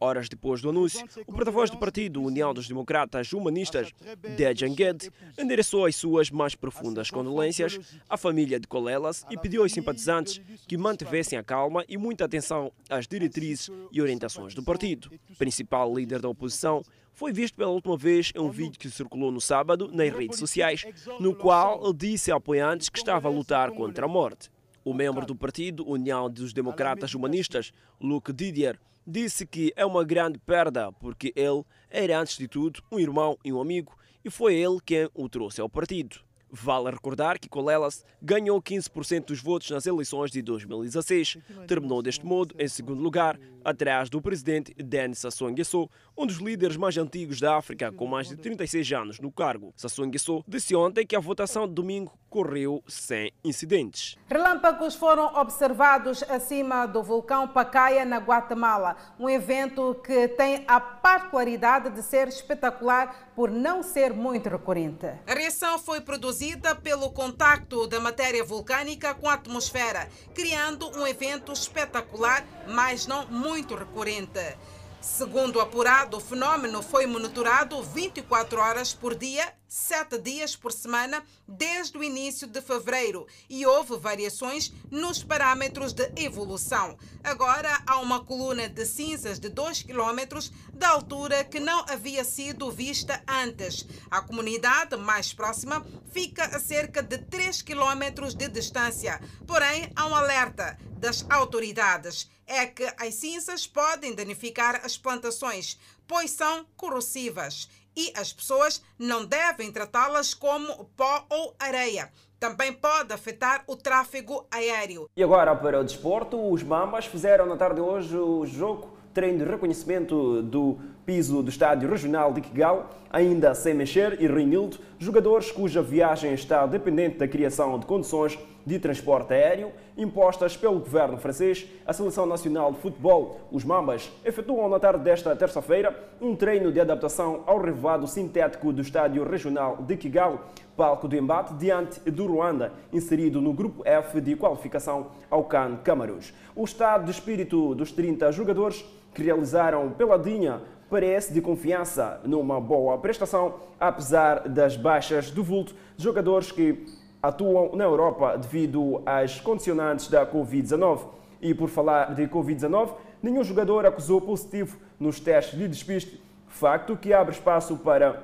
Horas 0.00 0.28
depois 0.28 0.60
do 0.60 0.70
anúncio, 0.70 1.06
o 1.26 1.32
porta-voz 1.32 1.70
do 1.70 1.78
partido 1.78 2.20
União 2.20 2.52
dos 2.52 2.68
Democratas 2.68 3.32
Humanistas, 3.32 3.92
Dejan 4.36 4.74
Ged, 4.74 5.10
endereçou 5.38 5.86
as 5.86 5.94
suas 5.96 6.30
mais 6.30 6.54
profundas 6.54 7.10
condolências 7.10 7.78
à 8.10 8.16
família 8.16 8.58
de 8.58 8.66
Colelas 8.66 9.24
e 9.30 9.38
pediu 9.38 9.62
aos 9.62 9.72
simpatizantes 9.72 10.40
que 10.66 10.76
mantivessem 10.76 11.38
a 11.38 11.44
calma 11.44 11.84
e 11.88 11.96
muita 11.96 12.24
atenção 12.24 12.72
às 12.90 13.06
diretrizes 13.06 13.70
e 13.92 14.02
orientações 14.02 14.54
do 14.54 14.62
partido. 14.62 15.08
O 15.30 15.36
principal 15.36 15.94
líder 15.94 16.20
da 16.20 16.28
oposição 16.28 16.82
foi 17.12 17.32
visto 17.32 17.54
pela 17.54 17.70
última 17.70 17.96
vez 17.96 18.32
em 18.34 18.40
um 18.40 18.50
vídeo 18.50 18.78
que 18.78 18.90
circulou 18.90 19.30
no 19.30 19.40
sábado 19.40 19.88
nas 19.92 20.12
redes 20.12 20.38
sociais, 20.38 20.84
no 21.20 21.34
qual 21.34 21.80
ele 21.82 21.94
disse 21.94 22.32
a 22.32 22.36
apoiantes 22.36 22.88
que 22.88 22.98
estava 22.98 23.28
a 23.28 23.30
lutar 23.30 23.70
contra 23.70 24.04
a 24.04 24.08
morte. 24.08 24.50
O 24.84 24.92
membro 24.92 25.24
do 25.24 25.34
partido 25.34 25.88
União 25.88 26.28
dos 26.28 26.52
Democratas 26.52 27.14
Humanistas, 27.14 27.72
Luke 27.98 28.32
Didier, 28.32 28.78
disse 29.06 29.46
que 29.46 29.72
é 29.76 29.86
uma 29.86 30.04
grande 30.04 30.38
perda 30.38 30.92
porque 30.92 31.32
ele 31.34 31.64
era, 31.88 32.20
antes 32.20 32.36
de 32.36 32.46
tudo, 32.46 32.82
um 32.92 32.98
irmão 32.98 33.38
e 33.42 33.50
um 33.50 33.60
amigo 33.60 33.96
e 34.24 34.30
foi 34.30 34.54
ele 34.54 34.78
quem 34.84 35.08
o 35.14 35.28
trouxe 35.28 35.60
ao 35.60 35.68
partido. 35.68 36.20
Vale 36.56 36.88
recordar 36.88 37.40
que 37.40 37.48
Colelas 37.48 38.04
ganhou 38.22 38.62
15% 38.62 39.26
dos 39.26 39.40
votos 39.40 39.68
nas 39.70 39.86
eleições 39.86 40.30
de 40.30 40.40
2016. 40.40 41.38
Terminou 41.66 42.00
deste 42.00 42.24
modo 42.24 42.54
em 42.56 42.68
segundo 42.68 43.02
lugar, 43.02 43.36
atrás 43.64 44.08
do 44.08 44.22
presidente 44.22 44.72
Denis 44.74 45.18
Sassou 45.18 45.50
Nguesso, 45.50 45.90
um 46.16 46.24
dos 46.24 46.36
líderes 46.36 46.76
mais 46.76 46.96
antigos 46.96 47.40
da 47.40 47.56
África, 47.56 47.90
com 47.90 48.06
mais 48.06 48.28
de 48.28 48.36
36 48.36 48.92
anos 48.92 49.18
no 49.18 49.32
cargo. 49.32 49.72
Sassou 49.74 50.06
Nguesso 50.06 50.44
disse 50.46 50.76
ontem 50.76 51.04
que 51.04 51.16
a 51.16 51.20
votação 51.20 51.66
de 51.66 51.74
domingo 51.74 52.16
correu 52.30 52.82
sem 52.86 53.32
incidentes. 53.44 54.16
Relâmpagos 54.28 54.94
foram 54.94 55.36
observados 55.36 56.22
acima 56.24 56.84
do 56.84 57.02
vulcão 57.02 57.48
Pacaya, 57.48 58.04
na 58.04 58.18
Guatemala. 58.18 58.96
Um 59.18 59.28
evento 59.28 59.94
que 60.04 60.28
tem 60.28 60.64
a 60.66 60.80
particularidade 60.80 61.90
de 61.90 62.02
ser 62.02 62.28
espetacular 62.28 63.32
por 63.34 63.50
não 63.50 63.82
ser 63.82 64.12
muito 64.12 64.48
recorrente. 64.48 65.06
A 65.26 65.34
reação 65.34 65.78
foi 65.78 66.00
produzida 66.00 66.74
pelo 66.74 67.10
contacto 67.10 67.86
da 67.86 67.98
matéria 68.00 68.44
vulcânica 68.44 69.14
com 69.14 69.28
a 69.28 69.34
atmosfera, 69.34 70.08
criando 70.34 70.90
um 70.98 71.06
evento 71.06 71.52
espetacular, 71.52 72.46
mas 72.68 73.06
não 73.06 73.26
muito 73.26 73.74
recorrente. 73.74 74.56
Segundo 75.00 75.60
apurado, 75.60 76.16
o 76.16 76.20
fenômeno 76.20 76.82
foi 76.82 77.06
monitorado 77.06 77.82
24 77.82 78.58
horas 78.58 78.94
por 78.94 79.14
dia, 79.14 79.52
7 79.68 80.18
dias 80.18 80.54
por 80.54 80.72
semana, 80.72 81.24
desde 81.46 81.98
o 81.98 82.04
início 82.04 82.46
de 82.46 82.60
fevereiro 82.60 83.26
e 83.48 83.66
houve 83.66 83.96
variações 83.96 84.72
nos 84.90 85.22
parâmetros 85.22 85.92
de 85.92 86.10
evolução. 86.16 86.96
Agora 87.22 87.82
há 87.86 87.98
uma 87.98 88.24
coluna 88.24 88.68
de 88.68 88.84
cinzas 88.86 89.38
de 89.38 89.48
2 89.48 89.82
km 89.82 90.38
da 90.72 90.90
altura 90.90 91.44
que 91.44 91.60
não 91.60 91.84
havia 91.88 92.24
sido 92.24 92.70
vista 92.70 93.22
antes. 93.28 93.86
A 94.10 94.20
comunidade 94.20 94.96
mais 94.96 95.32
próxima 95.32 95.84
fica 96.12 96.44
a 96.44 96.60
cerca 96.60 97.02
de 97.02 97.18
3 97.18 97.62
km 97.62 98.28
de 98.36 98.48
distância, 98.48 99.20
porém 99.46 99.90
há 99.96 100.06
um 100.06 100.14
alerta 100.14 100.78
das 100.98 101.26
autoridades 101.28 102.28
é 102.46 102.66
que 102.66 102.84
as 102.98 103.14
cinzas 103.14 103.66
podem 103.66 104.14
danificar 104.14 104.80
as 104.84 104.96
plantações, 104.96 105.78
pois 106.06 106.30
são 106.30 106.66
corrosivas 106.76 107.68
e 107.96 108.12
as 108.16 108.32
pessoas 108.32 108.82
não 108.98 109.24
devem 109.24 109.70
tratá-las 109.72 110.34
como 110.34 110.84
pó 110.96 111.24
ou 111.28 111.54
areia. 111.58 112.10
Também 112.38 112.72
pode 112.72 113.12
afetar 113.12 113.64
o 113.66 113.76
tráfego 113.76 114.46
aéreo. 114.50 115.08
E 115.16 115.22
agora 115.22 115.54
para 115.54 115.80
o 115.80 115.84
desporto, 115.84 116.50
os 116.52 116.62
Mambas 116.62 117.06
fizeram 117.06 117.46
na 117.46 117.56
tarde 117.56 117.76
de 117.76 117.80
hoje 117.80 118.16
o 118.16 118.44
jogo 118.44 118.94
treino 119.14 119.38
de 119.38 119.50
reconhecimento 119.50 120.42
do 120.42 120.76
piso 121.06 121.42
do 121.42 121.48
estádio 121.48 121.88
regional 121.88 122.32
de 122.32 122.40
Kigal, 122.40 122.90
ainda 123.10 123.54
sem 123.54 123.72
mexer 123.72 124.20
e 124.20 124.26
Reinildo, 124.26 124.78
jogadores 124.98 125.52
cuja 125.52 125.80
viagem 125.80 126.34
está 126.34 126.66
dependente 126.66 127.16
da 127.18 127.28
criação 127.28 127.78
de 127.78 127.86
condições 127.86 128.36
de 128.64 128.78
transporte 128.78 129.32
aéreo 129.32 129.72
impostas 129.96 130.56
pelo 130.56 130.78
governo 130.78 131.18
francês, 131.18 131.66
a 131.86 131.92
Seleção 131.92 132.26
Nacional 132.26 132.72
de 132.72 132.78
Futebol, 132.78 133.40
os 133.50 133.64
Mambas, 133.64 134.10
efetuam 134.24 134.68
na 134.68 134.80
tarde 134.80 135.04
desta 135.04 135.34
terça-feira 135.36 135.96
um 136.20 136.34
treino 136.34 136.72
de 136.72 136.80
adaptação 136.80 137.42
ao 137.46 137.60
revoado 137.60 138.06
sintético 138.06 138.72
do 138.72 138.82
Estádio 138.82 139.24
Regional 139.24 139.78
de 139.78 139.96
Kigali, 139.96 140.38
palco 140.76 141.06
do 141.06 141.16
embate 141.16 141.54
diante 141.54 142.00
do 142.10 142.26
Ruanda, 142.26 142.72
inserido 142.92 143.40
no 143.40 143.52
grupo 143.52 143.82
F 143.84 144.20
de 144.20 144.34
qualificação 144.34 145.08
ao 145.30 145.44
CAN 145.44 145.76
Camarões. 145.84 146.34
O 146.56 146.64
estado 146.64 147.04
de 147.04 147.10
espírito 147.10 147.74
dos 147.74 147.92
30 147.92 148.32
jogadores 148.32 148.84
que 149.14 149.22
realizaram 149.22 149.90
peladinha 149.90 150.60
parece 150.90 151.32
de 151.32 151.40
confiança 151.40 152.20
numa 152.24 152.60
boa 152.60 152.98
prestação, 152.98 153.54
apesar 153.78 154.48
das 154.48 154.76
baixas 154.76 155.30
do 155.30 155.42
vulto 155.42 155.74
jogadores 155.96 156.50
que 156.50 156.84
atuam 157.24 157.74
na 157.74 157.84
Europa 157.84 158.36
devido 158.36 159.02
às 159.06 159.40
condicionantes 159.40 160.08
da 160.08 160.26
Covid-19. 160.26 161.00
E 161.40 161.54
por 161.54 161.68
falar 161.68 162.14
de 162.14 162.26
Covid-19, 162.28 162.90
nenhum 163.22 163.42
jogador 163.42 163.86
acusou 163.86 164.20
positivo 164.20 164.76
nos 165.00 165.20
testes 165.20 165.58
de 165.58 165.66
despiste, 165.66 166.22
facto 166.46 166.96
que 166.96 167.12
abre 167.12 167.34
espaço 167.34 167.76
para 167.78 168.22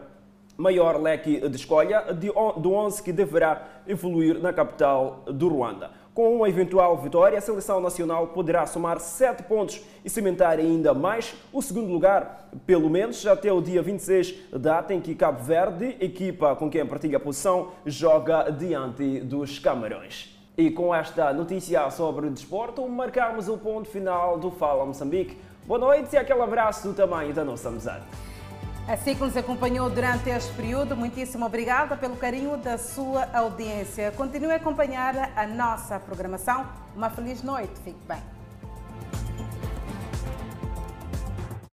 maior 0.56 1.00
leque 1.00 1.48
de 1.48 1.56
escolha 1.56 2.12
do 2.12 2.72
11 2.72 3.02
que 3.02 3.12
deverá 3.12 3.66
evoluir 3.86 4.38
na 4.38 4.52
capital 4.52 5.24
do 5.26 5.48
Ruanda. 5.48 5.90
Com 6.12 6.34
uma 6.34 6.48
eventual 6.48 6.96
vitória, 6.96 7.38
a 7.38 7.40
seleção 7.40 7.80
nacional 7.80 8.26
poderá 8.28 8.66
somar 8.66 8.98
7 8.98 9.44
pontos 9.44 9.80
e 10.04 10.10
cimentar 10.10 10.58
ainda 10.58 10.92
mais 10.92 11.36
o 11.52 11.62
segundo 11.62 11.92
lugar, 11.92 12.48
pelo 12.66 12.90
menos 12.90 13.24
até 13.28 13.52
o 13.52 13.60
dia 13.60 13.80
26, 13.80 14.34
data 14.52 14.92
em 14.92 15.00
que 15.00 15.14
Cabo 15.14 15.40
Verde, 15.40 15.96
equipa 16.00 16.56
com 16.56 16.68
quem 16.68 16.84
partilha 16.84 17.16
a 17.16 17.20
posição, 17.20 17.68
joga 17.86 18.50
diante 18.50 19.20
dos 19.20 19.60
Camarões. 19.60 20.36
E 20.58 20.68
com 20.68 20.92
esta 20.92 21.32
notícia 21.32 21.88
sobre 21.90 22.26
o 22.26 22.30
desporto, 22.30 22.86
marcamos 22.88 23.48
o 23.48 23.56
ponto 23.56 23.88
final 23.88 24.36
do 24.36 24.50
Fala 24.50 24.84
Moçambique. 24.84 25.38
Boa 25.64 25.78
noite 25.78 26.12
e 26.12 26.18
aquele 26.18 26.42
abraço 26.42 26.88
do 26.88 26.92
tamanho 26.92 27.32
da 27.32 27.44
nossa 27.44 27.68
amizade. 27.68 28.04
Assim 28.90 29.14
que 29.14 29.20
nos 29.20 29.36
acompanhou 29.36 29.88
durante 29.88 30.30
este 30.30 30.52
período, 30.54 30.96
muitíssimo 30.96 31.46
obrigada 31.46 31.96
pelo 31.96 32.16
carinho 32.16 32.56
da 32.56 32.76
sua 32.76 33.24
audiência. 33.32 34.10
Continue 34.10 34.50
a 34.50 34.56
acompanhar 34.56 35.30
a 35.36 35.46
nossa 35.46 36.00
programação. 36.00 36.66
Uma 36.96 37.08
feliz 37.08 37.40
noite. 37.40 37.72
Fique 37.84 38.00
bem. 38.08 38.39